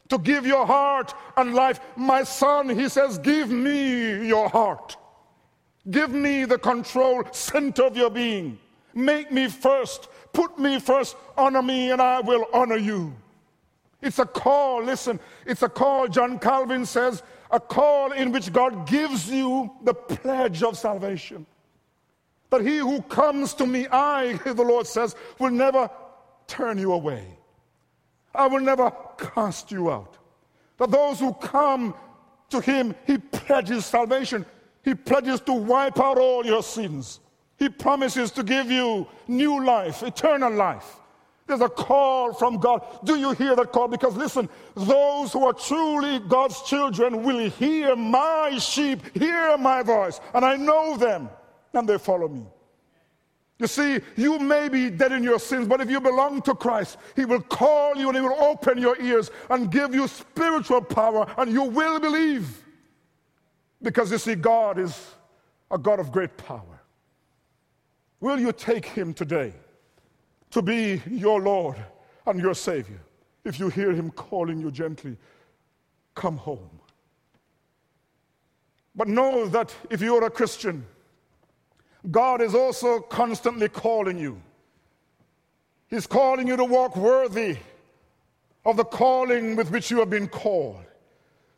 to 0.09 0.17
give 0.17 0.45
your 0.45 0.65
heart 0.65 1.13
and 1.38 1.53
life. 1.53 1.80
My 1.95 2.24
son, 2.24 2.67
he 2.69 2.89
says, 2.89 3.17
give 3.17 3.49
me 3.49 4.28
your 4.28 4.49
heart. 4.49 4.97
Give 5.89 6.11
me 6.11 6.45
the 6.45 6.57
control 6.57 7.24
center 7.32 7.84
of 7.84 7.95
your 7.95 8.09
being. 8.09 8.59
Make 8.93 9.32
me 9.32 9.47
first. 9.47 10.09
Put 10.34 10.59
me 10.59 10.80
first. 10.80 11.15
Honor 11.38 11.61
me, 11.61 11.91
and 11.91 12.01
I 12.01 12.19
will 12.22 12.45
honor 12.53 12.78
you. 12.78 13.15
It's 14.01 14.19
a 14.19 14.25
call, 14.25 14.83
listen, 14.83 15.19
it's 15.45 15.61
a 15.61 15.69
call, 15.69 16.07
John 16.07 16.39
Calvin 16.39 16.85
says, 16.85 17.21
a 17.51 17.59
call 17.59 18.11
in 18.13 18.31
which 18.31 18.51
God 18.51 18.87
gives 18.87 19.29
you 19.29 19.69
the 19.83 19.93
pledge 19.93 20.63
of 20.63 20.77
salvation. 20.77 21.45
That 22.49 22.61
he 22.61 22.77
who 22.77 23.01
comes 23.03 23.53
to 23.55 23.67
me, 23.67 23.87
I, 23.87 24.33
the 24.45 24.63
Lord 24.63 24.87
says, 24.87 25.15
will 25.39 25.51
never 25.51 25.89
turn 26.47 26.77
you 26.77 26.93
away. 26.93 27.25
I 28.33 28.47
will 28.47 28.59
never 28.61 28.91
cast 29.17 29.71
you 29.71 29.91
out. 29.91 30.17
That 30.77 30.91
those 30.91 31.19
who 31.19 31.33
come 31.33 31.93
to 32.49 32.59
him, 32.59 32.95
he 33.05 33.17
pledges 33.17 33.85
salvation. 33.85 34.45
He 34.83 34.95
pledges 34.95 35.41
to 35.41 35.53
wipe 35.53 35.99
out 35.99 36.17
all 36.17 36.45
your 36.45 36.63
sins. 36.63 37.19
He 37.57 37.69
promises 37.69 38.31
to 38.31 38.43
give 38.43 38.71
you 38.71 39.07
new 39.27 39.63
life, 39.63 40.01
eternal 40.01 40.51
life. 40.51 41.00
There's 41.51 41.59
a 41.59 41.67
call 41.67 42.31
from 42.31 42.59
God. 42.59 42.81
Do 43.03 43.17
you 43.17 43.33
hear 43.33 43.57
that 43.57 43.73
call? 43.73 43.89
Because 43.89 44.15
listen, 44.15 44.47
those 44.73 45.33
who 45.33 45.45
are 45.45 45.51
truly 45.51 46.19
God's 46.19 46.61
children 46.61 47.23
will 47.23 47.49
hear 47.49 47.93
my 47.93 48.57
sheep, 48.57 49.01
hear 49.13 49.57
my 49.57 49.83
voice, 49.83 50.21
and 50.33 50.45
I 50.45 50.55
know 50.55 50.95
them, 50.95 51.29
and 51.73 51.89
they 51.89 51.97
follow 51.97 52.29
me. 52.29 52.45
You 53.59 53.67
see, 53.67 53.99
you 54.15 54.39
may 54.39 54.69
be 54.69 54.89
dead 54.89 55.11
in 55.11 55.23
your 55.23 55.39
sins, 55.39 55.67
but 55.67 55.81
if 55.81 55.91
you 55.91 55.99
belong 55.99 56.41
to 56.43 56.55
Christ, 56.55 56.97
He 57.17 57.25
will 57.25 57.41
call 57.41 57.97
you 57.97 58.07
and 58.07 58.15
He 58.15 58.21
will 58.21 58.41
open 58.41 58.77
your 58.77 58.97
ears 59.01 59.29
and 59.49 59.69
give 59.69 59.93
you 59.93 60.07
spiritual 60.07 60.81
power, 60.81 61.27
and 61.37 61.51
you 61.51 61.63
will 61.63 61.99
believe. 61.99 62.63
Because 63.81 64.09
you 64.09 64.19
see, 64.19 64.35
God 64.35 64.79
is 64.79 64.97
a 65.69 65.77
God 65.77 65.99
of 65.99 66.13
great 66.13 66.37
power. 66.37 66.81
Will 68.21 68.39
you 68.39 68.53
take 68.53 68.85
Him 68.85 69.13
today? 69.13 69.51
To 70.51 70.61
be 70.61 71.01
your 71.09 71.41
Lord 71.41 71.77
and 72.25 72.39
your 72.39 72.53
Savior. 72.53 73.01
If 73.43 73.59
you 73.59 73.69
hear 73.69 73.91
Him 73.91 74.11
calling 74.11 74.59
you 74.59 74.71
gently, 74.71 75.17
come 76.13 76.37
home. 76.37 76.79
But 78.95 79.07
know 79.07 79.47
that 79.47 79.73
if 79.89 80.01
you're 80.01 80.25
a 80.25 80.29
Christian, 80.29 80.85
God 82.09 82.41
is 82.41 82.53
also 82.53 82.99
constantly 82.99 83.69
calling 83.69 84.17
you. 84.17 84.41
He's 85.89 86.07
calling 86.07 86.47
you 86.47 86.57
to 86.57 86.65
walk 86.65 86.95
worthy 86.95 87.57
of 88.65 88.77
the 88.77 88.83
calling 88.83 89.55
with 89.55 89.71
which 89.71 89.89
you 89.89 89.99
have 89.99 90.09
been 90.09 90.27
called, 90.27 90.83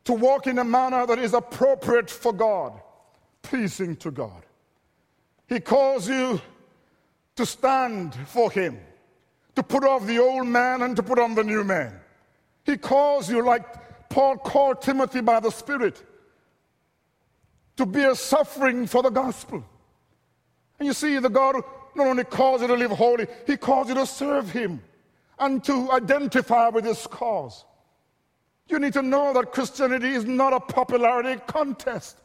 to 0.05 0.13
walk 0.13 0.47
in 0.47 0.59
a 0.59 0.63
manner 0.63 1.05
that 1.05 1.19
is 1.19 1.33
appropriate 1.33 2.09
for 2.09 2.33
God, 2.33 2.79
pleasing 3.41 3.95
to 3.97 4.11
God. 4.11 4.43
He 5.47 5.59
calls 5.59 6.07
you 6.07 6.41
to 7.36 7.45
stand 7.45 8.15
for 8.27 8.51
Him, 8.51 8.79
to 9.55 9.63
put 9.63 9.84
off 9.84 10.05
the 10.05 10.19
old 10.19 10.47
man 10.47 10.81
and 10.81 10.95
to 10.95 11.03
put 11.03 11.19
on 11.19 11.36
the 11.36 11.43
new 11.43 11.63
man. 11.63 11.99
He 12.63 12.77
calls 12.77 13.29
you, 13.29 13.43
like 13.43 14.09
Paul 14.09 14.38
called 14.38 14.81
Timothy 14.81 15.21
by 15.21 15.39
the 15.39 15.49
Spirit, 15.49 16.01
to 17.77 17.86
bear 17.86 18.15
suffering 18.15 18.86
for 18.88 19.01
the 19.01 19.09
gospel. 19.09 19.63
And 20.79 20.88
you 20.88 20.93
see, 20.93 21.17
the 21.19 21.29
God 21.29 21.55
not 21.95 22.07
only 22.07 22.23
calls 22.23 22.61
you 22.61 22.67
to 22.67 22.73
live 22.73 22.91
holy, 22.91 23.27
He 23.47 23.57
calls 23.57 23.89
you 23.89 23.95
to 23.95 24.05
serve 24.05 24.51
Him 24.51 24.81
and 25.39 25.63
to 25.63 25.91
identify 25.91 26.69
with 26.69 26.86
His 26.86 27.05
cause. 27.07 27.65
You 28.67 28.79
need 28.79 28.93
to 28.93 29.01
know 29.01 29.34
that 29.34 29.51
Christianity 29.51 30.09
is 30.09 30.25
not 30.25 30.53
a 30.53 30.59
popularity 30.59 31.41
contest. 31.47 32.17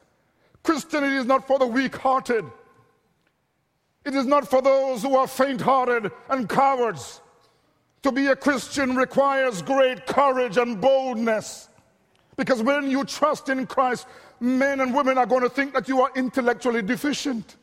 Christianity 0.63 1.17
is 1.17 1.27
not 1.27 1.47
for 1.47 1.59
the 1.59 1.67
weak 1.67 1.97
hearted. 1.97 2.45
It 4.09 4.15
is 4.15 4.25
not 4.25 4.49
for 4.49 4.63
those 4.63 5.03
who 5.03 5.17
are 5.17 5.27
faint 5.27 5.61
hearted 5.61 6.11
and 6.31 6.49
cowards. 6.49 7.21
To 8.05 8.11
be 8.11 8.29
a 8.29 8.37
Christian 8.37 8.97
requires 8.97 9.61
great 9.61 10.07
courage 10.07 10.57
and 10.57 10.81
boldness. 10.81 11.69
Because 12.35 12.63
when 12.63 12.91
you 12.91 13.05
trust 13.05 13.51
in 13.51 13.67
Christ, 13.67 14.07
men 14.41 14.81
and 14.81 14.95
women 14.95 15.19
are 15.19 15.27
going 15.27 15.43
to 15.43 15.51
think 15.51 15.75
that 15.75 15.89
you 15.89 16.01
are 16.01 16.11
intellectually 16.17 16.81
deficient. 16.81 17.57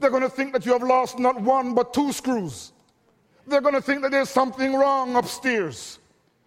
They're 0.00 0.10
going 0.10 0.24
to 0.24 0.28
think 0.28 0.54
that 0.54 0.66
you 0.66 0.72
have 0.72 0.82
lost 0.82 1.20
not 1.20 1.40
one 1.40 1.72
but 1.72 1.94
two 1.94 2.10
screws. 2.10 2.72
They're 3.46 3.60
going 3.60 3.74
to 3.74 3.82
think 3.82 4.02
that 4.02 4.10
there's 4.10 4.30
something 4.30 4.74
wrong 4.74 5.14
upstairs. 5.14 6.00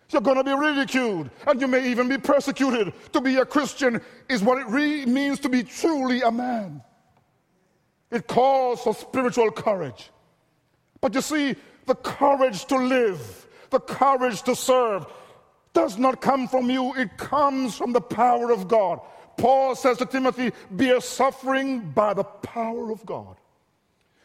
You're 0.10 0.22
going 0.22 0.36
to 0.36 0.44
be 0.44 0.54
ridiculed 0.54 1.30
and 1.48 1.62
you 1.62 1.68
may 1.68 1.90
even 1.90 2.10
be 2.10 2.18
persecuted. 2.18 2.92
To 3.14 3.22
be 3.22 3.38
a 3.38 3.46
Christian 3.46 4.02
is 4.28 4.44
what 4.44 4.58
it 4.58 4.68
really 4.68 5.06
means 5.06 5.40
to 5.40 5.48
be 5.48 5.64
truly 5.64 6.24
a 6.24 6.32
man. 6.32 6.84
It 8.12 8.28
calls 8.28 8.82
for 8.82 8.94
spiritual 8.94 9.52
courage. 9.52 10.12
But 11.02 11.14
you 11.14 11.22
see, 11.22 11.56
the 11.86 11.96
courage 11.96 12.66
to 12.66 12.78
live, 12.78 13.48
the 13.70 13.80
courage 13.80 14.42
to 14.44 14.56
serve, 14.56 15.06
does 15.74 15.98
not 15.98 16.22
come 16.22 16.48
from 16.48 16.70
you, 16.70 16.94
it 16.96 17.18
comes 17.18 17.76
from 17.76 17.94
the 17.94 18.02
power 18.02 18.52
of 18.52 18.68
God. 18.68 19.00
Paul 19.38 19.76
says 19.76 19.98
to 20.00 20.06
Timothy, 20.06 20.52
Bear 20.72 21.00
suffering 21.00 21.92
by 21.92 22.14
the 22.14 22.24
power 22.24 22.92
of 22.92 23.06
God. 23.06 23.38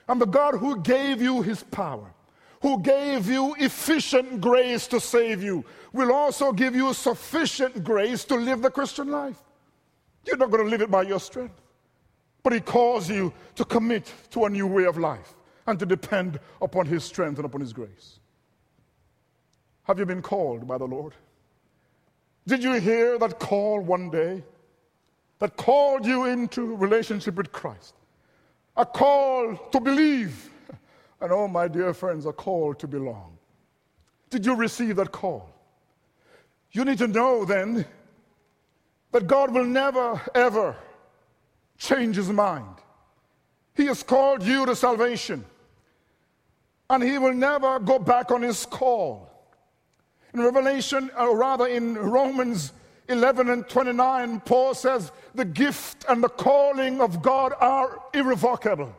And 0.09 0.20
the 0.20 0.26
God 0.26 0.55
who 0.55 0.80
gave 0.80 1.20
you 1.20 1.43
his 1.43 1.62
power, 1.62 2.12
who 2.62 2.80
gave 2.80 3.28
you 3.28 3.55
efficient 3.59 4.41
grace 4.41 4.87
to 4.89 5.01
save 5.01 5.43
you, 5.43 5.64
will 5.93 6.12
also 6.12 6.53
give 6.53 6.74
you 6.74 6.95
sufficient 6.95 7.85
grace 7.85 8.24
to 8.24 8.37
live 8.37 8.62
the 8.62 8.70
Christian 8.70 9.11
life. 9.11 9.41
You're 10.24 10.37
not 10.37 10.51
going 10.51 10.64
to 10.64 10.70
live 10.70 10.80
it 10.80 10.91
by 10.91 11.03
your 11.03 11.20
strength, 11.20 11.61
but 12.43 12.53
he 12.53 12.61
calls 12.61 13.09
you 13.09 13.32
to 13.55 13.64
commit 13.64 14.12
to 14.30 14.45
a 14.45 14.51
new 14.51 14.66
way 14.66 14.84
of 14.84 14.99
life 14.99 15.34
and 15.66 15.78
to 15.78 15.86
depend 15.86 16.40
upon 16.61 16.86
his 16.86 17.05
strength 17.05 17.38
and 17.38 17.47
upon 17.47 17.61
his 17.61 17.72
grace. 17.72 18.18
Have 19.84 19.99
you 19.99 20.07
been 20.07 20.22
called 20.22 20.66
by 20.66 20.78
the 20.78 20.86
Lord? 20.86 21.14
Did 22.47 22.62
you 22.62 22.74
hear 22.74 23.18
that 23.18 23.38
call 23.38 23.80
one 23.80 24.11
day? 24.11 24.43
that 25.43 25.57
called 25.57 26.07
you 26.07 26.26
into 26.26 26.76
relationship 26.76 27.34
with 27.34 27.51
Christ, 27.51 27.95
a 28.76 28.86
call 28.86 29.57
to 29.72 29.80
believe, 29.80 30.49
and 31.20 31.32
oh, 31.32 31.49
my 31.49 31.66
dear 31.66 31.93
friends, 31.93 32.26
a 32.26 32.32
call 32.32 32.74
to 32.74 32.86
belong. 32.86 33.36
Did 34.30 34.47
you 34.47 34.55
receive 34.55 34.95
that 34.97 35.11
call? 35.11 35.51
You 36.70 36.84
need 36.84 36.99
to 36.99 37.09
know 37.09 37.45
then 37.45 37.84
that 39.11 39.26
God 39.26 39.53
will 39.53 39.64
never, 39.64 40.22
ever 40.32 40.76
change 41.83 42.16
his 42.16 42.28
mind. 42.28 42.76
He 43.74 43.87
has 43.87 44.03
called 44.03 44.43
you 44.43 44.66
to 44.66 44.76
salvation, 44.76 45.45
and 46.89 47.03
he 47.03 47.18
will 47.18 47.35
never 47.35 47.78
go 47.78 47.99
back 47.99 48.30
on 48.30 48.43
his 48.43 48.66
call. 48.66 49.28
In 50.35 50.41
Revelation, 50.41 51.11
or 51.18 51.37
rather 51.37 51.66
in 51.66 51.95
Romans 51.95 52.72
11 53.09 53.51
and 53.51 53.68
29, 53.68 54.41
Paul 54.41 54.74
says, 54.74 55.12
The 55.35 55.45
gift 55.45 56.05
and 56.09 56.22
the 56.22 56.28
calling 56.28 57.01
of 57.01 57.20
God 57.20 57.53
are 57.59 58.01
irrevocable. 58.14 58.95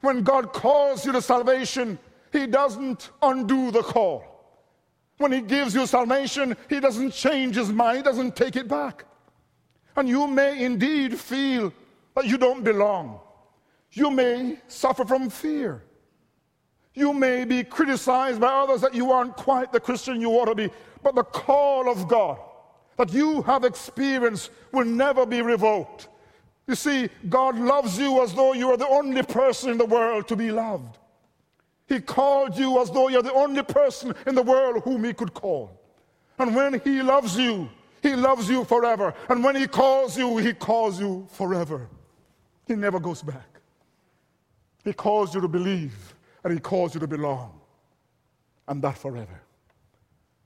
When 0.00 0.22
God 0.22 0.52
calls 0.52 1.04
you 1.04 1.12
to 1.12 1.22
salvation, 1.22 1.98
He 2.32 2.46
doesn't 2.46 3.10
undo 3.22 3.70
the 3.70 3.82
call. 3.82 4.24
When 5.18 5.32
He 5.32 5.40
gives 5.40 5.74
you 5.74 5.86
salvation, 5.86 6.56
He 6.68 6.80
doesn't 6.80 7.12
change 7.12 7.56
His 7.56 7.70
mind, 7.70 7.98
He 7.98 8.02
doesn't 8.02 8.36
take 8.36 8.56
it 8.56 8.68
back. 8.68 9.04
And 9.98 10.08
you 10.08 10.28
may 10.28 10.64
indeed 10.64 11.18
feel 11.18 11.72
that 12.14 12.24
you 12.24 12.38
don't 12.38 12.62
belong. 12.62 13.18
You 13.90 14.12
may 14.12 14.60
suffer 14.68 15.04
from 15.04 15.28
fear. 15.28 15.82
You 16.94 17.12
may 17.12 17.44
be 17.44 17.64
criticized 17.64 18.40
by 18.40 18.46
others 18.46 18.80
that 18.82 18.94
you 18.94 19.10
aren't 19.10 19.36
quite 19.36 19.72
the 19.72 19.80
Christian 19.80 20.20
you 20.20 20.30
ought 20.30 20.44
to 20.44 20.54
be. 20.54 20.70
But 21.02 21.16
the 21.16 21.24
call 21.24 21.90
of 21.90 22.06
God 22.06 22.38
that 22.96 23.12
you 23.12 23.42
have 23.42 23.64
experienced 23.64 24.52
will 24.70 24.84
never 24.84 25.26
be 25.26 25.42
revoked. 25.42 26.06
You 26.68 26.76
see, 26.76 27.08
God 27.28 27.58
loves 27.58 27.98
you 27.98 28.22
as 28.22 28.32
though 28.32 28.52
you 28.52 28.70
are 28.70 28.76
the 28.76 28.86
only 28.86 29.24
person 29.24 29.70
in 29.70 29.78
the 29.78 29.86
world 29.86 30.28
to 30.28 30.36
be 30.36 30.52
loved. 30.52 30.96
He 31.88 32.00
called 32.00 32.56
you 32.56 32.80
as 32.80 32.88
though 32.92 33.08
you're 33.08 33.22
the 33.22 33.32
only 33.32 33.64
person 33.64 34.14
in 34.28 34.36
the 34.36 34.42
world 34.42 34.84
whom 34.84 35.02
He 35.02 35.12
could 35.12 35.34
call. 35.34 35.72
And 36.38 36.54
when 36.54 36.78
He 36.84 37.02
loves 37.02 37.36
you, 37.36 37.68
He 38.02 38.14
loves 38.14 38.48
you 38.48 38.64
forever. 38.64 39.14
And 39.28 39.42
when 39.42 39.56
He 39.56 39.66
calls 39.66 40.16
you, 40.16 40.36
He 40.38 40.52
calls 40.52 41.00
you 41.00 41.26
forever. 41.32 41.88
He 42.66 42.74
never 42.74 43.00
goes 43.00 43.22
back. 43.22 43.60
He 44.84 44.92
calls 44.92 45.34
you 45.34 45.40
to 45.40 45.48
believe 45.48 46.14
and 46.44 46.52
He 46.52 46.60
calls 46.60 46.94
you 46.94 47.00
to 47.00 47.06
belong. 47.06 47.60
And 48.66 48.82
that 48.82 48.98
forever. 48.98 49.40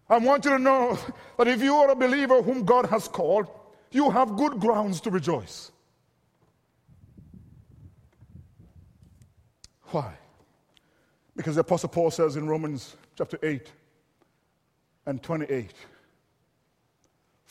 I 0.08 0.18
want 0.18 0.44
you 0.44 0.52
to 0.52 0.58
know 0.58 0.98
that 1.38 1.48
if 1.48 1.62
you 1.62 1.74
are 1.74 1.90
a 1.90 1.96
believer 1.96 2.42
whom 2.42 2.64
God 2.64 2.86
has 2.86 3.08
called, 3.08 3.48
you 3.90 4.10
have 4.10 4.36
good 4.36 4.60
grounds 4.60 5.00
to 5.02 5.10
rejoice. 5.10 5.72
Why? 9.86 10.12
Because 11.36 11.54
the 11.56 11.62
Apostle 11.62 11.88
Paul 11.88 12.10
says 12.10 12.36
in 12.36 12.46
Romans 12.46 12.96
chapter 13.16 13.38
8 13.42 13.70
and 15.06 15.22
28 15.22 15.72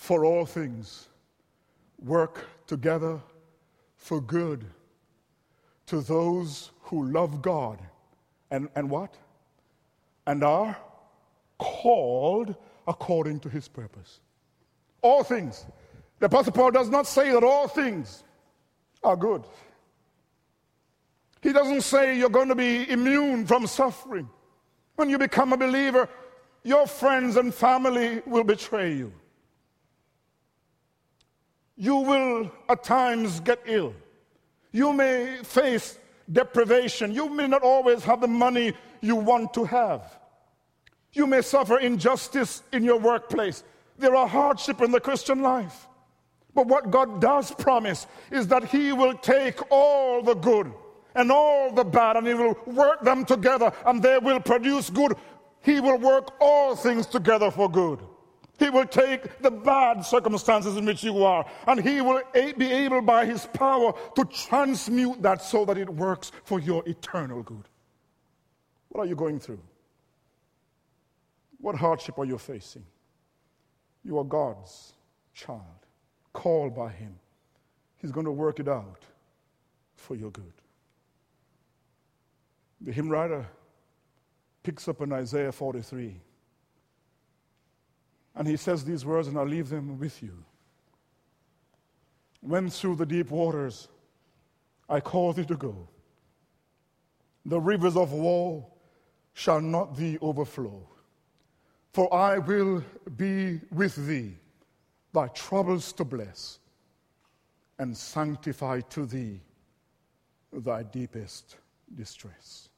For 0.02 0.26
all 0.26 0.48
things 0.48 1.10
work 2.04 2.48
together 2.66 3.22
for 3.98 4.20
good 4.20 4.66
to 5.86 6.02
those 6.02 6.72
who 6.80 7.06
love 7.06 7.44
God 7.44 7.80
and, 8.50 8.68
and 8.76 8.90
what? 8.90 9.16
And 10.26 10.44
are 10.44 10.76
called 11.60 12.56
according 12.88 13.42
to 13.42 13.50
his 13.50 13.68
purpose. 13.68 14.22
All 15.04 15.24
things. 15.24 15.68
The 16.18 16.26
Apostle 16.26 16.54
Paul 16.54 16.72
does 16.72 16.90
not 16.90 17.06
say 17.06 17.32
that 17.32 17.44
all 17.44 17.68
things 17.68 18.24
are 19.04 19.16
good. 19.16 19.44
He 21.44 21.54
doesn't 21.54 21.82
say 21.82 22.18
you're 22.18 22.30
going 22.30 22.50
to 22.50 22.56
be 22.56 22.90
immune 22.90 23.46
from 23.46 23.68
suffering. 23.68 24.28
When 24.96 25.12
you 25.12 25.20
become 25.20 25.54
a 25.54 25.58
believer, 25.58 26.10
your 26.64 26.88
friends 26.88 27.36
and 27.38 27.54
family 27.54 28.24
will 28.26 28.44
betray 28.44 28.96
you. 28.96 29.14
You 31.82 31.96
will 31.96 32.52
at 32.70 32.84
times 32.84 33.40
get 33.40 33.60
ill. 33.66 33.96
You 34.72 34.94
may 34.94 35.38
face 35.42 35.98
deprivation. 36.32 37.12
You 37.12 37.28
may 37.28 37.48
not 37.48 37.64
always 37.64 38.04
have 38.04 38.22
the 38.22 38.28
money 38.28 38.74
you 39.02 39.16
want 39.16 39.56
to 39.56 39.64
have. 39.64 40.20
You 41.14 41.26
may 41.26 41.42
suffer 41.42 41.80
injustice 41.80 42.62
in 42.72 42.84
your 42.84 43.00
workplace. 43.00 43.64
There 43.98 44.16
are 44.16 44.28
hardship 44.28 44.80
in 44.82 44.92
the 44.92 45.00
Christian 45.00 45.42
life. 45.42 45.88
But 46.54 46.68
what 46.68 46.92
God 46.92 47.20
does 47.20 47.50
promise 47.50 48.06
is 48.30 48.46
that 48.50 48.66
He 48.66 48.94
will 48.94 49.16
take 49.16 49.58
all 49.72 50.22
the 50.22 50.36
good 50.36 50.72
and 51.16 51.32
all 51.32 51.74
the 51.74 51.84
bad 51.84 52.16
and 52.16 52.28
He 52.28 52.36
will 52.36 52.60
work 52.68 53.02
them 53.02 53.26
together 53.26 53.74
and 53.88 54.04
they 54.04 54.20
will 54.20 54.40
produce 54.40 54.92
good. 54.92 55.14
He 55.64 55.80
will 55.80 55.98
work 55.98 56.30
all 56.40 56.76
things 56.76 57.08
together 57.08 57.50
for 57.50 57.68
good. 57.72 58.02
He 58.62 58.70
will 58.70 58.86
take 58.86 59.40
the 59.42 59.50
bad 59.50 60.06
circumstances 60.06 60.78
in 60.78 60.86
which 60.86 61.04
you 61.04 61.24
are 61.24 61.44
and 61.66 61.82
He 61.82 62.00
will 62.00 62.22
be 62.60 62.72
able 62.72 63.02
by 63.02 63.26
His 63.26 63.48
power 63.48 63.92
to 64.16 64.24
transmute 64.26 65.20
that 65.24 65.42
so 65.42 65.66
that 65.66 65.80
it 65.80 65.90
works 65.90 66.32
for 66.44 66.60
your 66.60 66.88
eternal 66.88 67.42
good. 67.42 67.68
What 68.90 69.02
are 69.02 69.08
you 69.08 69.16
going 69.16 69.40
through? 69.40 69.64
What 71.58 71.76
hardship 71.76 72.20
are 72.20 72.26
you 72.26 72.38
facing? 72.38 72.86
You 74.04 74.20
are 74.20 74.24
God's 74.24 74.94
child, 75.34 75.88
called 76.32 76.76
by 76.76 76.90
Him. 76.90 77.16
He's 77.98 78.12
going 78.12 78.28
to 78.28 78.32
work 78.32 78.60
it 78.60 78.68
out 78.68 79.02
for 79.96 80.14
your 80.14 80.30
good. 80.30 80.54
The 82.80 82.92
hymn 82.92 83.10
writer 83.10 83.48
picks 84.62 84.88
up 84.88 85.02
in 85.02 85.12
Isaiah 85.12 85.52
43. 85.52 86.16
And 88.36 88.48
he 88.48 88.58
says 88.58 88.84
these 88.84 89.06
words, 89.06 89.28
and 89.28 89.38
I'll 89.38 89.46
leave 89.46 89.70
them 89.70 90.00
with 90.00 90.22
you. 90.24 90.44
When 92.42 92.70
through 92.70 92.96
the 92.96 93.06
deep 93.06 93.30
waters 93.30 93.88
I 94.90 95.00
call 95.00 95.34
thee 95.34 95.46
to 95.46 95.56
go, 95.56 95.88
the 97.46 97.60
rivers 97.60 97.98
of 97.98 98.14
woe 98.14 98.68
shall 99.34 99.62
not 99.62 99.96
thee 99.96 100.18
overflow. 100.22 100.88
For 101.94 102.14
I 102.14 102.38
will 102.38 102.84
be 103.18 103.60
with 103.72 103.96
thee, 104.08 104.38
thy 105.14 105.28
troubles 105.30 105.92
to 105.94 106.06
bless, 106.06 106.60
and 107.80 107.96
sanctify 107.96 108.82
to 108.82 109.06
thee 109.06 109.42
thy 110.54 110.84
deepest 110.84 111.58
distress. 111.96 112.70